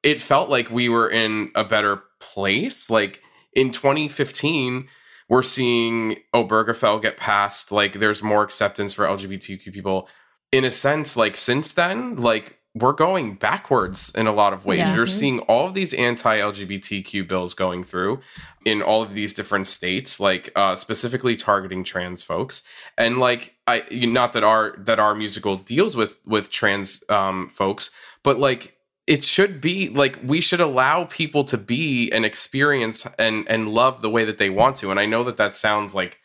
it 0.06 0.22
felt 0.22 0.52
like 0.52 0.70
we 0.70 0.88
were 0.88 1.10
in 1.10 1.52
a 1.56 1.64
better 1.66 2.04
place. 2.20 2.92
Like 2.92 3.22
in 3.54 3.72
2015 3.72 4.88
we're 5.28 5.42
seeing 5.42 6.18
obergefell 6.36 7.02
get 7.02 7.18
passed. 7.18 7.72
Like 7.72 7.94
there's 7.94 8.22
more 8.22 8.44
acceptance 8.44 8.94
for 8.94 9.06
lgbtq 9.06 9.74
people. 9.74 10.08
In 10.52 10.64
a 10.64 10.72
sense 10.72 11.18
like 11.18 11.36
since 11.36 11.74
then 11.74 12.18
like 12.18 12.55
we're 12.76 12.94
going 12.94 13.36
backwards 13.36 14.14
in 14.16 14.28
a 14.28 14.34
lot 14.34 14.52
of 14.52 14.66
ways. 14.66 14.80
Yeah. 14.80 14.96
you're 14.96 15.08
seeing 15.08 15.40
all 15.42 15.68
of 15.68 15.74
these 15.74 15.94
anti-lgbtq 15.94 17.28
bills 17.28 17.54
going 17.54 17.84
through 17.84 18.20
in 18.66 18.82
all 18.82 19.02
of 19.02 19.14
these 19.14 19.34
different 19.34 19.66
states 19.66 20.20
like 20.20 20.52
uh, 20.56 20.76
specifically 20.76 21.36
targeting 21.36 21.84
trans 21.84 22.22
folks. 22.22 22.64
And 22.98 23.18
like 23.18 23.56
i 23.68 23.84
not 23.92 24.34
that 24.34 24.44
our 24.44 24.76
that 24.78 25.00
our 25.00 25.16
musical 25.16 25.58
deals 25.58 25.96
with 25.96 26.16
with 26.26 26.52
trans 26.52 27.04
um 27.10 27.50
folks 27.50 27.90
but 28.22 28.38
like 28.38 28.76
it 29.08 29.24
should 29.24 29.62
be 29.62 29.90
like 29.90 30.20
we 30.24 30.42
should 30.42 30.60
allow 30.60 31.06
people 31.06 31.44
to 31.46 31.58
be 31.58 32.12
and 32.12 32.26
experience 32.26 33.06
and 33.18 33.48
and 33.48 33.70
love 33.70 34.02
the 34.02 34.10
way 34.10 34.26
that 34.26 34.38
they 34.38 34.50
want 34.50 34.76
to. 34.78 34.92
And 34.92 35.00
i 35.00 35.06
know 35.06 35.24
that 35.24 35.38
that 35.38 35.56
sounds 35.56 35.96
like 35.96 36.20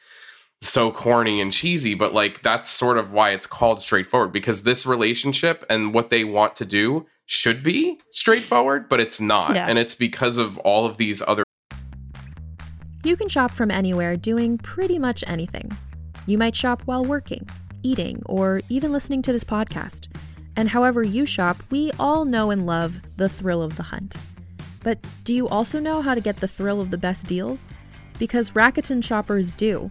so 0.62 0.90
corny 0.90 1.40
and 1.40 1.52
cheesy 1.52 1.94
but 1.94 2.12
like 2.12 2.42
that's 2.42 2.68
sort 2.68 2.98
of 2.98 3.12
why 3.12 3.30
it's 3.30 3.46
called 3.46 3.80
straightforward 3.80 4.30
because 4.30 4.62
this 4.62 4.84
relationship 4.84 5.64
and 5.70 5.94
what 5.94 6.10
they 6.10 6.22
want 6.22 6.54
to 6.54 6.66
do 6.66 7.06
should 7.24 7.62
be 7.62 7.98
straightforward 8.10 8.86
but 8.88 9.00
it's 9.00 9.20
not 9.22 9.54
Yeah. 9.54 9.66
and 9.68 9.78
it's 9.78 9.94
because 9.94 10.36
of 10.36 10.58
all 10.58 10.84
of 10.84 10.98
these 10.98 11.22
other 11.26 11.44
You 13.04 13.16
can 13.16 13.28
shop 13.28 13.52
from 13.52 13.70
anywhere 13.70 14.16
doing 14.18 14.58
pretty 14.58 14.98
much 14.98 15.24
anything. 15.26 15.72
You 16.26 16.36
might 16.36 16.54
shop 16.54 16.82
while 16.84 17.02
working, 17.04 17.48
eating, 17.82 18.22
or 18.26 18.60
even 18.68 18.92
listening 18.92 19.22
to 19.22 19.32
this 19.32 19.42
podcast. 19.44 20.08
And 20.54 20.68
however 20.68 21.02
you 21.02 21.24
shop, 21.24 21.56
we 21.70 21.92
all 21.98 22.26
know 22.26 22.50
and 22.50 22.66
love 22.66 23.00
the 23.16 23.30
thrill 23.30 23.62
of 23.62 23.76
the 23.78 23.84
hunt. 23.84 24.16
But 24.82 24.98
do 25.24 25.32
you 25.32 25.48
also 25.48 25.80
know 25.80 26.02
how 26.02 26.14
to 26.14 26.20
get 26.20 26.36
the 26.36 26.48
thrill 26.48 26.78
of 26.82 26.90
the 26.90 26.98
best 26.98 27.26
deals? 27.26 27.64
Because 28.18 28.50
Rakuten 28.50 29.02
shoppers 29.02 29.54
do. 29.54 29.90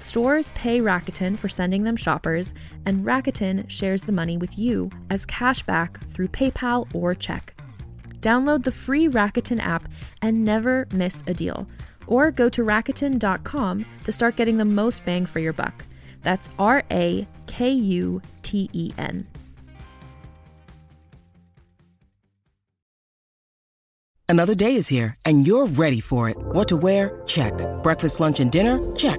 Stores 0.00 0.48
pay 0.54 0.80
Rakuten 0.80 1.36
for 1.36 1.48
sending 1.48 1.84
them 1.84 1.94
shoppers, 1.94 2.54
and 2.86 3.04
Rakuten 3.04 3.68
shares 3.70 4.02
the 4.02 4.12
money 4.12 4.36
with 4.36 4.58
you 4.58 4.90
as 5.10 5.26
cashback 5.26 6.08
through 6.10 6.28
PayPal 6.28 6.92
or 6.94 7.14
check. 7.14 7.54
Download 8.20 8.64
the 8.64 8.72
free 8.72 9.08
Rakuten 9.08 9.60
app 9.60 9.88
and 10.22 10.44
never 10.44 10.88
miss 10.92 11.22
a 11.26 11.34
deal. 11.34 11.68
Or 12.06 12.30
go 12.30 12.48
to 12.48 12.62
Rakuten.com 12.62 13.86
to 14.04 14.12
start 14.12 14.36
getting 14.36 14.56
the 14.56 14.64
most 14.64 15.04
bang 15.04 15.26
for 15.26 15.38
your 15.38 15.52
buck. 15.52 15.84
That's 16.22 16.48
R 16.58 16.82
A 16.90 17.28
K 17.46 17.70
U 17.70 18.22
T 18.42 18.68
E 18.72 18.92
N. 18.98 19.26
Another 24.28 24.54
day 24.54 24.76
is 24.76 24.86
here, 24.86 25.14
and 25.26 25.46
you're 25.46 25.66
ready 25.66 26.00
for 26.00 26.28
it. 26.28 26.36
What 26.38 26.68
to 26.68 26.76
wear? 26.76 27.20
Check. 27.26 27.52
Breakfast, 27.82 28.20
lunch, 28.20 28.38
and 28.38 28.50
dinner? 28.50 28.78
Check. 28.94 29.18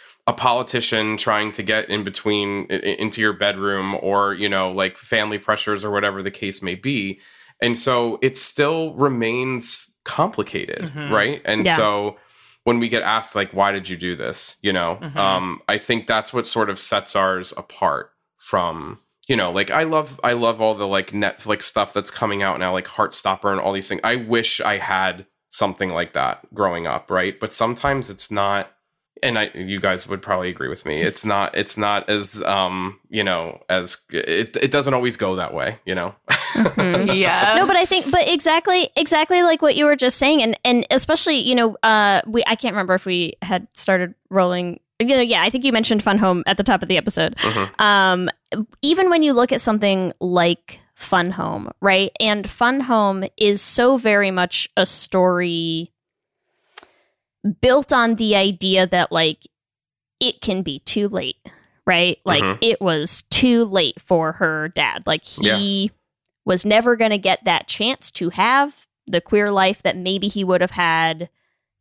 a 0.27 0.33
politician 0.33 1.17
trying 1.17 1.51
to 1.51 1.63
get 1.63 1.89
in 1.89 2.03
between 2.03 2.67
i- 2.69 2.75
i- 2.75 2.77
into 2.99 3.21
your 3.21 3.33
bedroom 3.33 3.95
or, 4.01 4.33
you 4.33 4.47
know, 4.47 4.71
like 4.71 4.97
family 4.97 5.37
pressures 5.37 5.83
or 5.83 5.91
whatever 5.91 6.21
the 6.21 6.31
case 6.31 6.61
may 6.61 6.75
be. 6.75 7.19
And 7.61 7.77
so 7.77 8.17
it 8.21 8.37
still 8.37 8.93
remains 8.95 9.99
complicated, 10.05 10.91
Mhm. 10.95 11.11
right? 11.11 11.41
And 11.45 11.65
Yeah. 11.65 11.75
so 11.75 12.17
when 12.63 12.79
we 12.79 12.89
get 12.89 13.01
asked 13.01 13.35
like 13.35 13.51
why 13.51 13.71
did 13.71 13.89
you 13.89 13.97
do 13.97 14.15
this, 14.15 14.57
you 14.61 14.71
know, 14.73 14.99
Mhm. 15.01 15.17
um 15.17 15.61
I 15.67 15.77
think 15.79 16.05
that's 16.07 16.31
what 16.33 16.45
sort 16.45 16.69
of 16.69 16.79
sets 16.79 17.15
ours 17.15 17.53
apart 17.57 18.11
from 18.37 18.99
you 19.27 19.35
know, 19.37 19.51
like 19.51 19.71
I 19.71 19.83
love 19.83 20.19
I 20.23 20.33
love 20.33 20.59
all 20.61 20.75
the 20.75 20.87
like 20.87 21.11
Netflix 21.11 21.63
stuff 21.63 21.93
that's 21.93 22.11
coming 22.11 22.43
out 22.43 22.59
now, 22.59 22.73
like 22.73 22.87
Heartstopper 22.87 23.51
and 23.51 23.61
all 23.61 23.71
these 23.73 23.87
things. 23.87 24.01
I 24.03 24.15
wish 24.17 24.59
I 24.61 24.77
had 24.77 25.25
something 25.49 25.89
like 25.89 26.13
that 26.13 26.41
growing 26.53 26.85
up, 26.87 27.09
right? 27.09 27.39
But 27.39 27.53
sometimes 27.53 28.09
it's 28.09 28.29
not 28.31 28.71
and 29.23 29.37
I 29.39 29.51
you 29.53 29.79
guys 29.79 30.07
would 30.07 30.21
probably 30.21 30.49
agree 30.49 30.67
with 30.69 30.85
me. 30.85 31.01
It's 31.01 31.23
not 31.25 31.57
it's 31.57 31.77
not 31.77 32.09
as 32.09 32.41
um, 32.43 32.99
you 33.09 33.23
know, 33.23 33.61
as 33.69 34.03
it 34.11 34.55
it 34.57 34.71
doesn't 34.71 34.93
always 34.93 35.17
go 35.17 35.35
that 35.37 35.53
way, 35.53 35.79
you 35.85 35.95
know. 35.95 36.15
Mhm. 36.55 37.15
yeah. 37.19 37.53
no 37.55 37.65
but 37.65 37.77
i 37.77 37.85
think 37.85 38.11
but 38.11 38.27
exactly 38.27 38.89
exactly 38.97 39.41
like 39.41 39.61
what 39.61 39.75
you 39.77 39.85
were 39.85 39.95
just 39.95 40.17
saying 40.17 40.43
and 40.43 40.59
and 40.65 40.85
especially 40.91 41.37
you 41.37 41.55
know 41.55 41.77
uh 41.81 42.19
we 42.27 42.43
i 42.45 42.55
can't 42.57 42.73
remember 42.73 42.93
if 42.93 43.05
we 43.05 43.33
had 43.41 43.67
started 43.73 44.13
rolling 44.29 44.81
you 44.99 45.07
know 45.15 45.21
yeah 45.21 45.41
i 45.43 45.49
think 45.49 45.63
you 45.63 45.71
mentioned 45.71 46.03
fun 46.03 46.17
home 46.17 46.43
at 46.47 46.57
the 46.57 46.63
top 46.63 46.81
of 46.83 46.89
the 46.89 46.97
episode 46.97 47.35
Mhm. 47.37 47.79
um 47.79 48.29
even 48.81 49.09
when 49.09 49.23
you 49.23 49.31
look 49.31 49.53
at 49.53 49.61
something 49.61 50.11
like 50.19 50.81
fun 50.93 51.31
home 51.31 51.71
right 51.79 52.11
and 52.19 52.49
fun 52.49 52.81
home 52.81 53.23
is 53.37 53.61
so 53.61 53.95
very 53.97 54.29
much 54.29 54.67
a 54.75 54.85
story 54.85 55.90
built 57.61 57.91
on 57.91 58.15
the 58.15 58.35
idea 58.35 58.85
that 58.87 59.11
like 59.11 59.47
it 60.19 60.41
can 60.41 60.61
be 60.61 60.79
too 60.79 61.07
late 61.07 61.37
right? 61.87 62.19
Like 62.25 62.43
Mhm. 62.43 62.57
it 62.61 62.79
was 62.79 63.23
too 63.31 63.65
late 63.65 63.99
for 63.99 64.33
her 64.33 64.69
dad. 64.69 65.01
Like 65.07 65.23
he 65.25 65.91
was 66.45 66.63
never 66.63 66.95
going 66.95 67.09
to 67.09 67.17
get 67.17 67.43
that 67.45 67.67
chance 67.67 68.11
to 68.11 68.29
have 68.29 68.85
the 69.07 69.19
queer 69.19 69.51
life 69.51 69.81
that 69.81 69.97
maybe 69.97 70.27
he 70.27 70.43
would 70.43 70.61
have 70.61 70.71
had 70.71 71.27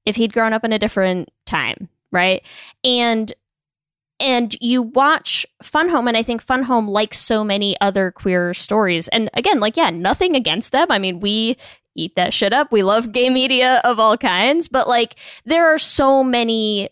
if 0.07 0.17
he'd 0.17 0.33
grown 0.33 0.55
up 0.55 0.65
in 0.65 0.73
a 0.73 0.79
different 0.79 1.31
time 1.45 1.91
right? 2.11 2.43
And 2.83 3.31
and 4.19 4.57
you 4.61 4.83
watch 4.83 5.47
fun 5.63 5.89
home 5.91 6.09
and 6.09 6.17
i 6.17 6.23
think 6.23 6.43
fun 6.43 6.63
home 6.65 6.89
like 6.89 7.15
so 7.15 7.45
many 7.45 7.79
other 7.81 8.11
queer 8.11 8.55
stories. 8.55 9.07
And 9.09 9.29
again 9.35 9.61
like 9.61 9.77
yeah 9.77 9.91
nothing 9.91 10.35
against 10.35 10.73
them. 10.73 10.87
I 10.91 10.99
mean 10.99 11.21
we 11.21 11.57
eat 11.95 12.15
that 12.17 12.33
shit 12.33 12.53
up. 12.53 12.71
We 12.73 12.83
love 12.83 13.13
gay 13.13 13.31
media 13.31 13.81
of 13.85 13.99
all 13.99 14.17
kinds 14.17 14.69
but 14.69 14.89
like 14.89 15.17
there 15.45 15.67
are 15.73 15.79
so 15.79 16.23
many 16.25 16.91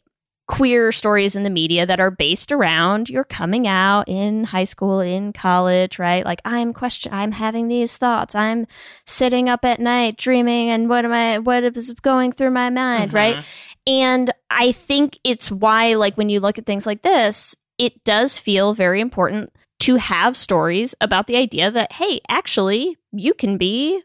queer 0.49 0.90
stories 0.92 1.36
in 1.36 1.42
the 1.42 1.51
media 1.51 1.84
that 1.84 2.01
are 2.01 2.11
based 2.11 2.51
around 2.53 3.11
your 3.11 3.22
coming 3.22 3.66
out 3.66 4.09
in 4.09 4.44
high 4.44 4.64
school 4.64 4.99
in 4.99 5.30
college 5.32 5.99
right? 5.99 6.24
Like 6.24 6.40
i'm 6.46 6.72
question 6.72 7.12
i'm 7.12 7.32
having 7.32 7.68
these 7.68 7.99
thoughts. 7.99 8.34
I'm 8.34 8.66
sitting 9.07 9.49
up 9.51 9.64
at 9.66 9.78
night 9.78 10.16
dreaming 10.16 10.70
and 10.70 10.88
what 10.88 11.05
am 11.05 11.12
i 11.12 11.38
what 11.38 11.64
is 11.64 11.90
going 12.01 12.32
through 12.32 12.53
my 12.53 12.70
mind 12.70 13.12
right? 13.12 13.36
Mhm. 13.36 13.44
and 13.86 14.30
I 14.51 14.72
think 14.72 15.18
it's 15.24 15.51
why, 15.51 15.94
like, 15.94 16.16
when 16.16 16.30
you 16.30 16.40
look 16.40 16.59
at 16.59 16.64
things 16.64 16.86
like 16.86 17.03
this, 17.03 17.55
it 17.76 18.03
does 18.03 18.38
feel 18.38 18.72
very 18.72 19.01
important 19.01 19.53
to 19.80 19.96
have 19.96 20.36
stories 20.38 20.94
about 21.03 21.26
the 21.26 21.36
idea 21.36 21.70
that, 21.70 21.92
hey, 21.92 22.20
actually, 22.28 22.96
you 23.12 23.34
can 23.34 23.59
be 23.59 24.03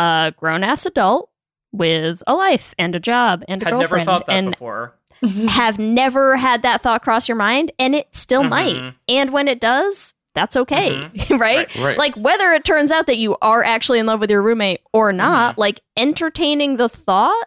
a 0.00 0.32
grown 0.36 0.64
ass 0.64 0.86
adult 0.86 1.30
with 1.72 2.22
a 2.26 2.34
life 2.34 2.74
and 2.78 2.94
a 2.94 3.00
job 3.00 3.44
and 3.48 3.62
a 3.62 3.66
Had 3.66 3.72
never 3.72 3.80
girlfriend 3.96 4.06
thought 4.06 4.26
that 4.26 4.32
and 4.32 4.50
before. 4.50 4.94
have 5.48 5.78
never 5.78 6.36
had 6.36 6.62
that 6.62 6.80
thought 6.80 7.02
cross 7.02 7.28
your 7.28 7.36
mind, 7.36 7.70
and 7.78 7.94
it 7.94 8.08
still 8.16 8.42
Mhm. 8.42 8.48
might. 8.48 8.94
And 9.08 9.30
when 9.32 9.48
it 9.48 9.60
does, 9.60 10.14
that's 10.34 10.56
okay, 10.56 10.92
mm-hmm. 10.92 11.36
right? 11.40 11.74
Right. 11.76 11.84
Right. 11.84 11.98
Like 11.98 12.14
whether 12.16 12.52
it 12.52 12.64
turns 12.64 12.90
out 12.90 13.06
that 13.06 13.18
you 13.18 13.36
are 13.42 13.62
actually 13.62 13.98
in 13.98 14.06
love 14.06 14.20
with 14.20 14.30
your 14.30 14.42
roommate 14.42 14.80
or 14.92 15.10
mm-hmm. 15.10 15.18
not, 15.18 15.58
like 15.58 15.80
entertaining 15.96 16.76
the 16.76 16.88
thought 16.88 17.46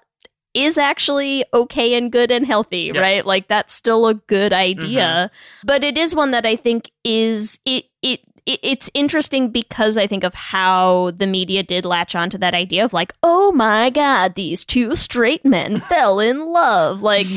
is 0.54 0.78
actually 0.78 1.44
okay 1.54 1.96
and 1.96 2.12
good 2.12 2.30
and 2.30 2.46
healthy, 2.46 2.92
Yep. 2.94 3.02
right? 3.02 3.26
Like 3.26 3.48
that's 3.48 3.74
still 3.74 4.06
a 4.08 4.14
good 4.14 4.52
mm-hmm. 4.52 4.80
idea. 4.86 5.32
But 5.64 5.84
it 5.84 5.98
is 5.98 6.14
one 6.14 6.30
that 6.32 6.46
I 6.46 6.56
think 6.56 6.92
is 7.04 7.60
it 7.66 7.86
it 8.04 8.20
it- 8.46 8.60
it's 8.64 8.90
interesting 8.94 9.50
because 9.50 9.98
I 9.98 10.08
think 10.08 10.24
of 10.24 10.34
how 10.34 11.12
the 11.16 11.28
media 11.28 11.64
did 11.64 11.86
latch 11.86 12.16
onto 12.16 12.38
that 12.40 12.54
idea 12.54 12.84
of 12.86 12.94
like, 12.94 13.14
oh 13.24 13.52
my 13.52 13.90
god, 13.90 14.36
these 14.36 14.66
two 14.66 14.96
straight 14.96 15.46
men 15.46 15.80
fell 15.90 16.20
in 16.20 16.46
love, 16.46 17.02
like 17.02 17.28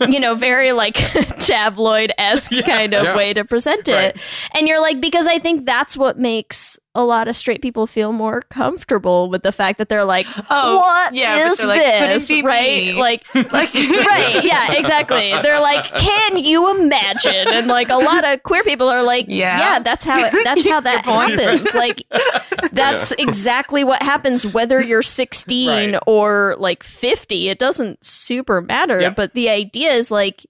you 0.00 0.20
know, 0.20 0.34
very 0.34 0.72
like 0.72 0.94
tabloid 1.40 2.12
esque 2.18 2.52
Yeah. 2.52 2.62
kind 2.62 2.94
of 2.94 3.04
Yeah. 3.04 3.16
way 3.16 3.32
to 3.34 3.44
present 3.44 3.88
it. 3.88 3.92
Right. 3.94 4.16
And 4.54 4.68
you're 4.68 4.80
like, 4.80 5.00
because 5.00 5.26
I 5.26 5.38
think 5.38 5.66
that's 5.66 5.96
what 5.96 6.18
makes 6.18 6.78
a 6.94 7.04
lot 7.04 7.28
of 7.28 7.36
straight 7.36 7.60
people 7.60 7.86
feel 7.86 8.10
more 8.10 8.40
comfortable 8.48 9.28
with 9.28 9.42
the 9.42 9.52
fact 9.52 9.76
that 9.78 9.90
they're 9.90 10.04
like, 10.04 10.26
Oh, 10.48 10.76
what 10.76 11.12
is 11.12 11.18
yeah, 11.18 11.52
they're 11.54 11.66
like, 11.66 11.80
this? 11.82 12.30
right? 12.42 12.94
Like, 12.96 13.22
Like- 13.34 13.74
right. 13.74 14.40
Yeah, 14.42 14.72
exactly. 14.72 15.32
They're 15.42 15.60
like, 15.60 15.84
can 15.98 16.38
you 16.38 16.74
imagine? 16.80 17.48
And 17.48 17.66
like 17.66 17.90
a 17.90 17.96
lot 17.96 18.24
of 18.24 18.42
queer 18.44 18.62
people 18.64 18.88
are 18.88 19.02
like, 19.02 19.26
Yeah. 19.28 19.58
yeah, 19.58 19.78
that's 19.80 20.04
how 20.04 20.24
it, 20.24 20.32
that's 20.44 20.66
how 20.66 20.80
that 20.80 21.04
happens. 21.04 21.74
Like, 21.74 22.02
that's 22.72 23.12
exactly 23.12 23.84
what 23.84 24.02
happens 24.02 24.46
whether 24.46 24.82
you're 24.82 25.02
16 25.02 25.68
Right. 25.92 26.00
or 26.06 26.56
like 26.58 26.82
50. 26.82 27.48
It 27.50 27.58
doesn't 27.58 28.04
super 28.04 28.62
matter. 28.62 29.00
Yep. 29.00 29.16
But 29.16 29.34
the 29.34 29.50
idea 29.50 29.85
is 29.86 30.10
like, 30.10 30.44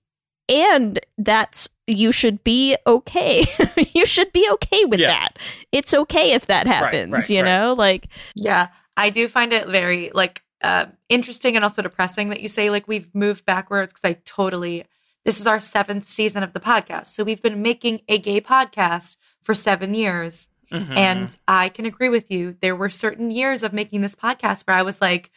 and 0.49 0.99
that's 1.19 1.69
you 1.87 2.13
should 2.13 2.43
be 2.45 2.77
okay. 2.87 3.45
you 3.95 4.07
should 4.07 4.33
be 4.33 4.49
okay 4.53 4.85
with 4.85 5.01
Yeah. 5.01 5.09
that. 5.09 5.39
It's 5.73 5.95
okay 5.95 6.33
if 6.33 6.47
that 6.47 6.67
happens, 6.67 7.13
right, 7.13 7.31
you 7.31 7.43
right. 7.43 7.49
know? 7.49 7.75
Like 7.75 8.09
Yeah, 8.35 8.69
I 8.97 9.11
do 9.11 9.29
find 9.29 9.53
it 9.53 9.69
very 9.69 10.11
like 10.15 10.43
uh, 10.63 10.87
interesting 11.09 11.55
and 11.55 11.65
also 11.65 11.83
depressing 11.83 12.31
that 12.31 12.41
you 12.41 12.49
say 12.49 12.71
like 12.71 12.89
we've 12.89 13.09
moved 13.15 13.45
backwards 13.45 13.93
because 13.93 14.09
I 14.09 14.15
totally. 14.25 14.85
This 15.25 15.41
is 15.41 15.47
our 15.47 15.59
seventh 15.61 16.09
season 16.09 16.43
of 16.45 16.53
the 16.53 16.61
podcast, 16.61 17.09
so 17.09 17.25
we've 17.25 17.43
been 17.43 17.61
making 17.61 18.01
a 18.09 18.17
gay 18.17 18.41
podcast 18.41 19.17
for 19.43 19.55
seven 19.55 19.93
years, 19.93 20.47
Mhm. 20.73 20.97
and 20.97 21.37
I 21.49 21.69
can 21.69 21.85
agree 21.85 22.09
with 22.09 22.31
you. 22.31 22.57
There 22.63 22.77
were 22.77 22.91
certain 22.91 23.31
years 23.33 23.63
of 23.65 23.73
making 23.73 24.01
this 24.03 24.15
podcast 24.15 24.63
where 24.67 24.77
I 24.77 24.83
was 24.83 25.01
like. 25.01 25.31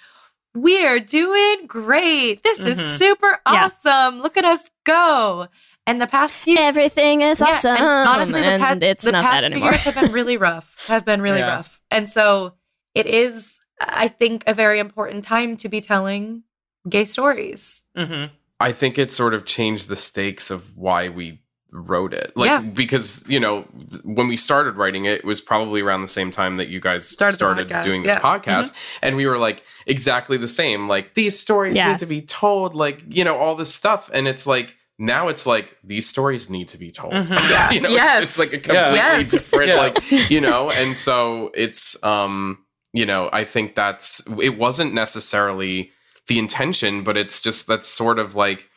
We're 0.55 0.99
doing 0.99 1.67
great. 1.67 2.43
This 2.43 2.59
is 2.59 2.77
Mhm. 2.79 2.97
super 2.97 3.39
Yeah. 3.51 3.65
awesome. 3.65 4.21
Look 4.21 4.35
at 4.37 4.45
us 4.45 4.69
go. 4.85 5.47
And 5.85 5.99
the 6.01 6.07
past 6.07 6.33
few 6.33 6.57
everything 6.57 7.21
is 7.21 7.39
Yeah, 7.39 7.47
awesome. 7.47 7.77
and 7.77 8.09
honestly, 8.09 8.41
the, 8.41 8.47
and 8.47 8.61
past, 8.63 8.83
it's 8.83 9.03
the 9.05 9.11
not 9.11 9.23
past 9.23 9.41
that 9.41 9.47
few 9.47 9.55
anymore. 9.55 9.71
years 9.71 9.81
have 9.83 9.95
been 9.95 10.11
really 10.11 10.37
rough. 10.47 10.75
Have 10.87 11.05
been 11.05 11.21
really 11.21 11.39
Yeah. 11.39 11.55
rough, 11.57 11.81
and 11.89 12.09
so 12.09 12.53
it 12.93 13.05
is, 13.07 13.59
I 13.79 14.07
think, 14.07 14.43
a 14.45 14.53
very 14.53 14.79
important 14.79 15.23
time 15.23 15.55
to 15.57 15.69
be 15.69 15.81
telling 15.81 16.43
gay 16.87 17.05
stories. 17.05 17.83
Mhm. 17.97 18.29
I 18.59 18.71
think 18.71 18.97
it 18.97 19.11
sort 19.11 19.33
of 19.33 19.45
changed 19.45 19.87
the 19.87 19.95
stakes 19.95 20.51
of 20.51 20.75
why 20.75 21.09
we 21.09 21.41
wrote 21.71 22.13
it. 22.13 22.31
Like 22.35 22.47
Yeah. 22.47 22.61
because, 22.61 23.23
you 23.29 23.39
know, 23.39 23.65
th- 23.89 24.01
when 24.03 24.27
we 24.27 24.37
started 24.37 24.75
writing 24.75 25.05
it, 25.05 25.19
it 25.19 25.25
was 25.25 25.39
probably 25.41 25.81
around 25.81 26.01
the 26.01 26.07
same 26.07 26.31
time 26.31 26.57
that 26.57 26.67
you 26.67 26.79
guys 26.79 27.07
Started 27.07 27.33
started, 27.35 27.69
podcast, 27.69 27.83
doing 27.83 28.01
this 28.03 28.09
yeah. 28.15 28.19
Mm-hmm. 28.19 28.49
podcast. 28.49 28.73
And 29.01 29.15
we 29.15 29.25
were 29.27 29.37
like 29.37 29.63
exactly 29.85 30.37
the 30.37 30.47
same. 30.47 30.87
Like 30.87 31.13
these 31.13 31.39
stories 31.39 31.75
Yeah. 31.75 31.91
need 31.91 31.99
to 31.99 32.05
be 32.05 32.21
told, 32.21 32.73
like, 32.75 33.03
you 33.07 33.23
know, 33.23 33.35
all 33.37 33.55
this 33.55 33.73
stuff. 33.73 34.09
And 34.13 34.27
it's 34.27 34.47
like 34.47 34.75
now 34.97 35.27
it's 35.29 35.45
like 35.45 35.77
these 35.83 36.07
stories 36.09 36.49
need 36.49 36.67
to 36.69 36.77
be 36.77 36.91
told. 36.91 37.13
Mhm. 37.13 37.29
Yeah. 37.49 37.71
you 37.71 37.81
know, 37.81 37.89
Yes. 37.89 38.23
it's, 38.23 38.39
it's 38.39 38.39
like 38.39 38.67
a 38.67 38.73
Yeah. 38.73 38.83
completely 38.83 38.97
Yes. 39.23 39.31
different, 39.37 39.67
Yeah. 39.69 39.75
like, 39.75 40.29
you 40.31 40.41
know, 40.41 40.69
and 40.71 40.97
so 40.97 41.51
it's 41.53 42.03
um, 42.03 42.59
you 42.93 43.05
know, 43.05 43.29
I 43.31 43.43
think 43.43 43.75
that's 43.75 44.25
it 44.41 44.57
wasn't 44.57 44.93
necessarily 44.95 45.91
the 46.27 46.39
intention, 46.39 47.03
but 47.03 47.15
it's 47.17 47.39
just 47.41 47.67
that's 47.67 47.87
sort 47.87 48.17
of 48.19 48.33
like 48.35 48.67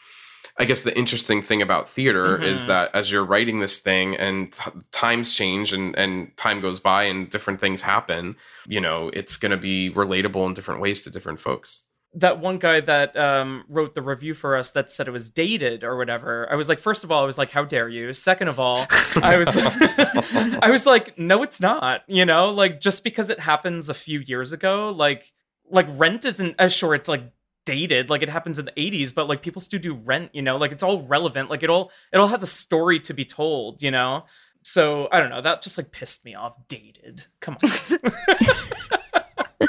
I 0.59 0.64
guess 0.64 0.82
the 0.82 0.96
interesting 0.96 1.40
thing 1.42 1.62
about 1.62 1.88
theater 1.88 2.40
is 2.42 2.64
Mhm. 2.64 2.66
that 2.66 2.90
as 2.94 3.11
you're 3.11 3.24
writing 3.24 3.61
this 3.61 3.78
thing 3.78 4.14
and 4.16 4.53
t- 4.53 4.70
times 4.90 5.34
change 5.34 5.72
and, 5.72 5.96
and 5.98 6.36
time 6.36 6.61
goes 6.61 6.78
by 6.78 7.05
and 7.05 7.30
different 7.30 7.59
things 7.61 7.82
happen, 7.82 8.36
you 8.68 8.80
know, 8.80 9.11
it's 9.14 9.36
going 9.38 9.50
to 9.53 9.57
be 9.57 9.90
relatable 9.90 10.46
in 10.46 10.53
different 10.55 10.80
ways 10.80 11.03
to 11.05 11.11
different 11.11 11.40
folks. 11.40 11.84
that 12.14 12.38
one 12.38 12.59
guy 12.59 12.78
that 12.78 13.16
um, 13.16 13.64
wrote 13.70 13.94
the 13.94 14.03
review 14.03 14.34
for 14.34 14.55
us 14.55 14.72
that 14.72 14.90
said 14.90 15.09
it 15.09 15.12
was 15.12 15.30
dated 15.30 15.82
or 15.82 15.96
whatever. 15.96 16.46
I 16.53 16.57
was 16.57 16.68
like, 16.68 16.78
first 16.78 17.05
of 17.05 17.11
all, 17.11 17.22
I 17.22 17.24
was 17.26 17.38
like, 17.38 17.50
how 17.50 17.64
dare 17.64 17.88
you? 17.88 18.12
Second 18.12 18.48
of 18.48 18.61
all, 18.61 18.84
I 19.22 19.38
was, 19.38 19.48
I 20.61 20.68
was 20.70 20.84
like, 20.84 21.18
no, 21.18 21.42
it's 21.42 21.59
not. 21.62 22.03
You 22.09 22.26
know, 22.26 22.50
like 22.50 22.80
just 22.82 23.03
because 23.03 23.30
it 23.30 23.40
happens 23.40 23.88
a 23.88 23.94
few 23.94 24.20
years 24.20 24.53
ago, 24.53 24.90
like, 24.90 25.32
like 25.70 25.86
Rent 25.88 26.26
isn't 26.26 26.55
as 26.59 26.72
uh, 26.72 26.76
sure 26.76 26.94
it's 26.94 27.09
like 27.09 27.22
dated 27.64 28.10
like 28.10 28.22
it 28.22 28.28
happens 28.28 28.58
in 28.58 28.64
the 28.64 28.72
80s 28.72 29.14
but 29.14 29.28
like 29.28 29.40
people 29.42 29.60
still 29.60 29.80
do 29.80 29.94
rent 29.94 30.30
you 30.32 30.42
know? 30.42 30.56
Like 30.56 30.72
it's 30.72 30.82
all 30.82 31.02
relevant. 31.02 31.50
Like 31.50 31.62
it 31.62 31.70
all 31.70 31.90
it 32.12 32.18
all 32.18 32.28
has 32.28 32.42
a 32.42 32.46
story 32.46 33.00
to 33.00 33.14
be 33.14 33.24
told 33.24 33.82
you 33.82 33.90
know? 33.90 34.24
So 34.64 35.08
i 35.10 35.18
don't 35.20 35.30
know. 35.30 35.40
That 35.40 35.62
just 35.62 35.76
like 35.78 35.90
pissed 35.92 36.24
me 36.24 36.34
off. 36.34 36.56
Dated. 36.68 37.24
Come 37.40 37.56
on. 37.62 37.70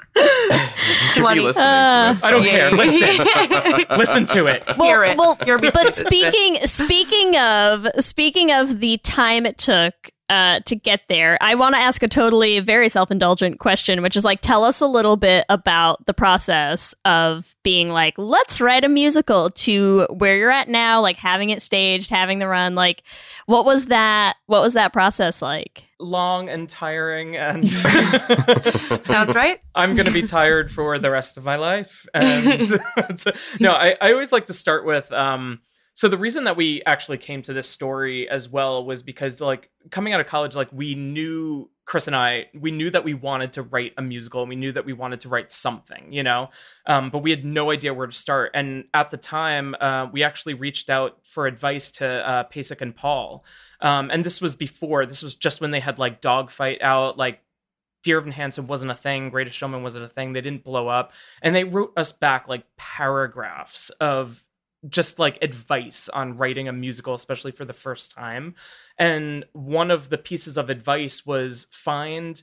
You 0.05 1.11
should 1.13 1.33
be 1.33 1.39
listening 1.39 1.63
to 1.65 1.69
uh, 1.69 2.09
this. 2.09 2.23
I 2.23 2.31
don't 2.31 2.43
care. 2.43 2.71
Listen, 2.71 3.97
listen 3.97 4.25
to 4.27 4.47
it. 4.47 4.63
Well, 4.77 4.87
Hear 4.87 5.03
it. 5.03 5.17
well, 5.17 5.37
but 5.37 5.95
speaking 5.95 6.65
speaking 6.67 7.37
of 7.37 7.87
speaking 7.99 8.51
of 8.51 8.79
the 8.79 8.97
time 8.97 9.45
it 9.45 9.57
took 9.57 9.93
uh, 10.33 10.59
to 10.61 10.75
get 10.75 11.01
there, 11.09 11.37
I 11.41 11.53
want 11.53 11.75
to 11.75 11.79
ask 11.79 12.01
a 12.01 12.07
totally 12.07 12.59
very 12.59 12.89
self 12.89 13.11
indulgent 13.11 13.59
question, 13.59 14.01
which 14.01 14.17
is 14.17 14.25
like, 14.25 14.41
tell 14.41 14.63
us 14.63 14.81
a 14.81 14.87
little 14.87 15.15
bit 15.15 15.45
about 15.47 16.03
the 16.07 16.13
process 16.13 16.95
of 17.05 17.55
being 17.61 17.89
like, 17.89 18.15
let's 18.17 18.59
write 18.59 18.83
a 18.83 18.89
musical 18.89 19.51
to 19.51 20.07
where 20.09 20.35
you're 20.35 20.49
at 20.49 20.69
now, 20.69 20.99
like 20.99 21.17
having 21.17 21.51
it 21.51 21.61
staged, 21.61 22.09
having 22.09 22.39
the 22.39 22.47
run. 22.47 22.73
Like, 22.73 23.03
what 23.45 23.63
was 23.63 23.85
that? 23.85 24.37
What 24.47 24.63
was 24.63 24.73
that 24.73 24.91
process 24.91 25.39
like? 25.39 25.83
Long 25.99 26.49
and 26.49 26.67
tiring, 26.67 27.37
and 27.37 27.69
Sounds 29.05 29.35
right. 29.35 29.59
I'm 29.75 29.93
going 29.93 30.07
to 30.07 30.11
be 30.11 30.23
tired 30.23 30.71
for 30.71 30.97
the 30.97 31.11
rest 31.11 31.37
of 31.37 31.43
my 31.43 31.57
life. 31.57 32.07
And 32.15 32.71
no, 33.59 33.73
I, 33.73 33.95
I 34.01 34.11
always 34.13 34.31
like 34.31 34.47
to 34.47 34.53
start 34.53 34.83
with. 34.83 35.11
Um, 35.11 35.61
so 35.93 36.07
the 36.07 36.17
reason 36.17 36.45
that 36.45 36.57
we 36.57 36.81
actually 36.85 37.19
came 37.19 37.41
to 37.43 37.53
this 37.53 37.69
story 37.69 38.27
as 38.27 38.49
well 38.49 38.83
was 38.83 39.03
because, 39.03 39.39
like, 39.39 39.69
coming 39.91 40.13
out 40.13 40.19
of 40.19 40.27
college, 40.27 40.55
like 40.55 40.69
we 40.71 40.95
knew 40.95 41.69
Chris 41.85 42.07
and 42.07 42.15
I, 42.15 42.47
we 42.59 42.71
knew 42.71 42.89
that 42.89 43.03
we 43.03 43.13
wanted 43.13 43.53
to 43.53 43.61
write 43.61 43.93
a 43.97 44.01
musical, 44.01 44.41
and 44.41 44.49
we 44.49 44.55
knew 44.55 44.71
that 44.71 44.85
we 44.85 44.93
wanted 44.93 45.19
to 45.21 45.29
write 45.29 45.51
something, 45.51 46.11
you 46.11 46.23
know, 46.23 46.49
um, 46.87 47.09
but 47.09 47.19
we 47.19 47.29
had 47.29 47.45
no 47.45 47.71
idea 47.71 47.93
where 47.93 48.07
to 48.07 48.13
start. 48.13 48.51
And 48.53 48.85
at 48.93 49.11
the 49.11 49.17
time, 49.17 49.75
uh, 49.79 50.07
we 50.11 50.23
actually 50.23 50.55
reached 50.55 50.89
out 50.89 51.19
for 51.23 51.45
advice 51.45 51.91
to 51.91 52.27
uh, 52.27 52.43
Pasek 52.45 52.81
and 52.81 52.95
Paul. 52.95 53.45
Um, 53.81 54.09
and 54.11 54.23
this 54.23 54.41
was 54.41 54.55
before. 54.55 55.05
This 55.05 55.21
was 55.21 55.35
just 55.35 55.61
when 55.61 55.71
they 55.71 55.81
had 55.81 55.99
like 55.99 56.21
Dogfight 56.21 56.81
out, 56.81 57.17
like 57.17 57.41
Dear 58.01 58.17
Evan 58.17 58.31
Hansen 58.31 58.65
wasn't 58.65 58.91
a 58.91 58.95
thing, 58.95 59.29
Greatest 59.29 59.57
Showman 59.57 59.83
wasn't 59.83 60.05
a 60.05 60.09
thing. 60.09 60.31
They 60.31 60.41
didn't 60.41 60.63
blow 60.63 60.87
up, 60.87 61.11
and 61.41 61.53
they 61.53 61.65
wrote 61.65 61.93
us 61.97 62.11
back 62.11 62.47
like 62.47 62.63
paragraphs 62.77 63.89
of 63.91 64.43
just 64.89 65.19
like 65.19 65.37
advice 65.41 66.09
on 66.09 66.37
writing 66.37 66.67
a 66.67 66.73
musical, 66.73 67.13
especially 67.13 67.51
for 67.51 67.65
the 67.65 67.73
first 67.73 68.11
time. 68.11 68.55
And 68.97 69.45
one 69.53 69.91
of 69.91 70.09
the 70.09 70.17
pieces 70.17 70.57
of 70.57 70.69
advice 70.69 71.25
was 71.25 71.67
find 71.71 72.41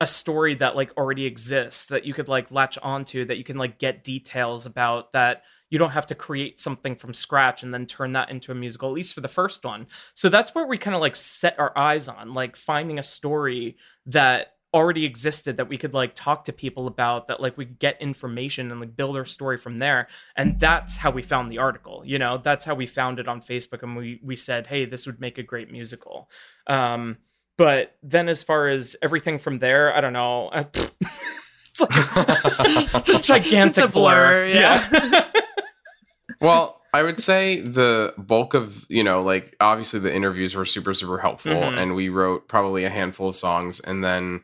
a 0.00 0.06
story 0.06 0.54
that 0.54 0.76
like 0.76 0.96
already 0.96 1.26
exists 1.26 1.86
that 1.86 2.06
you 2.06 2.14
could 2.14 2.28
like 2.28 2.50
latch 2.50 2.78
onto 2.82 3.24
that 3.26 3.36
you 3.36 3.44
can 3.44 3.58
like 3.58 3.78
get 3.78 4.02
details 4.02 4.64
about 4.64 5.12
that 5.12 5.42
you 5.68 5.78
don't 5.78 5.90
have 5.90 6.06
to 6.06 6.14
create 6.14 6.58
something 6.58 6.96
from 6.96 7.12
scratch 7.12 7.62
and 7.62 7.72
then 7.72 7.86
turn 7.86 8.12
that 8.12 8.30
into 8.30 8.50
a 8.50 8.54
musical 8.54 8.88
at 8.88 8.94
least 8.94 9.14
for 9.14 9.20
the 9.20 9.28
first 9.28 9.62
one 9.62 9.86
so 10.14 10.30
that's 10.30 10.54
where 10.54 10.66
we 10.66 10.78
kind 10.78 10.94
of 10.94 11.02
like 11.02 11.14
set 11.14 11.58
our 11.58 11.76
eyes 11.76 12.08
on 12.08 12.32
like 12.32 12.56
finding 12.56 12.98
a 12.98 13.02
story 13.02 13.76
that 14.06 14.54
already 14.72 15.04
existed 15.04 15.56
that 15.56 15.68
we 15.68 15.76
could 15.76 15.92
like 15.94 16.14
talk 16.14 16.44
to 16.44 16.52
people 16.52 16.86
about 16.86 17.26
that 17.26 17.40
like 17.40 17.56
we 17.58 17.66
could 17.66 17.78
get 17.80 18.00
information 18.00 18.70
and 18.70 18.78
like 18.80 18.96
build 18.96 19.16
our 19.16 19.24
story 19.24 19.56
from 19.58 19.78
there. 19.78 20.06
And 20.36 20.60
that's 20.60 20.96
how 20.96 21.10
we 21.10 21.22
found 21.22 21.48
the 21.48 21.58
article 21.58 22.02
you 22.06 22.18
know? 22.18 22.38
That's 22.38 22.64
how 22.64 22.74
we 22.74 22.86
found 22.86 23.18
it 23.18 23.26
on 23.26 23.40
facebook 23.40 23.82
and 23.82 23.96
we 23.96 24.20
we 24.22 24.36
said 24.36 24.66
hey 24.68 24.84
this 24.84 25.06
would 25.06 25.20
make 25.20 25.38
a 25.38 25.42
great 25.42 25.72
musical. 25.72 26.30
Um 26.68 27.18
but 27.58 27.96
then 28.02 28.28
as 28.28 28.42
far 28.44 28.68
as 28.68 28.96
everything 29.02 29.38
from 29.38 29.58
there 29.58 29.94
i 29.94 30.00
don't 30.00 30.12
know. 30.12 30.50
I- 30.52 30.60
it's 30.70 31.80
like 31.80 31.90
it's 32.94 33.08
a 33.10 33.18
gigantic 33.18 33.66
It's 33.68 33.78
a 33.78 33.88
blur, 33.88 34.46
yeah, 34.46 35.28
Well, 36.40 36.80
I 36.94 37.02
would 37.02 37.18
say 37.18 37.60
the 37.60 38.14
bulk 38.18 38.54
of, 38.54 38.86
you 38.88 39.04
know, 39.04 39.22
like 39.22 39.54
obviously 39.60 40.00
the 40.00 40.12
interviews 40.14 40.54
were 40.54 40.64
super, 40.64 40.94
super 40.94 41.18
helpful. 41.18 41.52
Mhm. 41.52 41.76
And 41.76 41.94
we 41.94 42.08
wrote 42.08 42.48
probably 42.48 42.84
a 42.84 42.90
handful 42.90 43.28
of 43.28 43.36
songs 43.36 43.78
and 43.80 44.02
then 44.02 44.42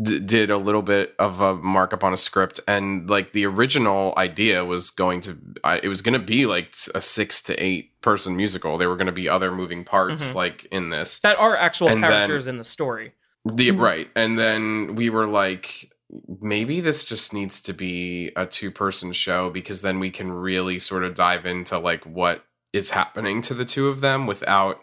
d- 0.00 0.20
did 0.20 0.50
a 0.50 0.56
little 0.58 0.82
bit 0.82 1.14
of 1.18 1.40
a 1.40 1.54
markup 1.56 2.04
on 2.04 2.12
a 2.12 2.16
script. 2.16 2.60
And 2.68 3.08
like 3.08 3.32
the 3.32 3.46
original 3.46 4.14
idea 4.16 4.64
was 4.64 4.90
going 4.90 5.20
to, 5.22 5.38
I, 5.64 5.78
it 5.82 5.88
was 5.88 6.02
going 6.02 6.12
to 6.14 6.18
be 6.24 6.46
like 6.46 6.74
a 6.94 7.00
six 7.00 7.42
to 7.42 7.54
eight 7.62 8.00
person 8.00 8.36
musical. 8.36 8.78
There 8.78 8.88
were 8.88 8.96
going 8.96 9.06
to 9.06 9.12
be 9.12 9.28
other 9.28 9.50
moving 9.52 9.84
parts 9.84 10.32
Mhm. 10.32 10.34
like 10.36 10.64
in 10.70 10.90
this. 10.90 11.18
that 11.20 11.38
are 11.38 11.56
actual 11.56 11.88
And 11.88 12.02
then- 12.02 12.10
characters 12.10 12.46
in 12.46 12.58
the 12.58 12.64
story 12.64 13.12
The 13.44 13.70
Mhm. 13.70 13.80
right, 13.80 14.10
and 14.16 14.38
then 14.38 14.94
we 14.94 15.08
were 15.10 15.26
like, 15.26 15.92
maybe 16.40 16.80
this 16.80 17.04
just 17.04 17.32
needs 17.32 17.60
to 17.62 17.72
be 17.72 18.30
a 18.36 18.46
two-person 18.46 19.12
show 19.12 19.50
because 19.50 19.82
then 19.82 19.98
we 20.00 20.10
can 20.10 20.30
really 20.32 20.78
sort 20.78 21.04
of 21.04 21.14
dive 21.14 21.44
into 21.46 21.78
like 21.78 22.04
what 22.04 22.44
is 22.72 22.90
happening 22.90 23.40
to 23.42 23.54
the 23.54 23.64
two 23.64 23.88
of 23.88 24.00
them 24.00 24.26
without 24.26 24.80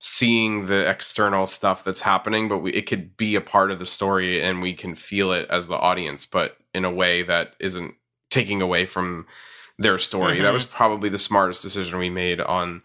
seeing 0.00 0.66
the 0.66 0.88
external 0.88 1.46
stuff 1.46 1.82
that's 1.84 2.02
happening. 2.02 2.48
But 2.48 2.58
we, 2.58 2.72
it 2.72 2.86
could 2.86 3.16
be 3.16 3.34
a 3.34 3.40
part 3.40 3.70
of 3.70 3.78
the 3.78 3.86
story, 3.86 4.42
and 4.42 4.62
we 4.62 4.74
can 4.74 4.94
feel 4.94 5.32
it 5.32 5.48
as 5.50 5.68
the 5.68 5.76
audience, 5.76 6.26
but 6.26 6.56
in 6.74 6.84
a 6.84 6.90
way 6.90 7.22
that 7.22 7.54
isn't 7.60 7.94
taking 8.30 8.60
away 8.62 8.86
from 8.86 9.26
their 9.78 9.98
story. 9.98 10.40
That 10.40 10.50
Mhm. 10.50 10.54
was 10.54 10.66
probably 10.66 11.08
the 11.08 11.18
smartest 11.18 11.62
decision 11.62 11.98
we 11.98 12.10
made 12.10 12.40
on 12.40 12.82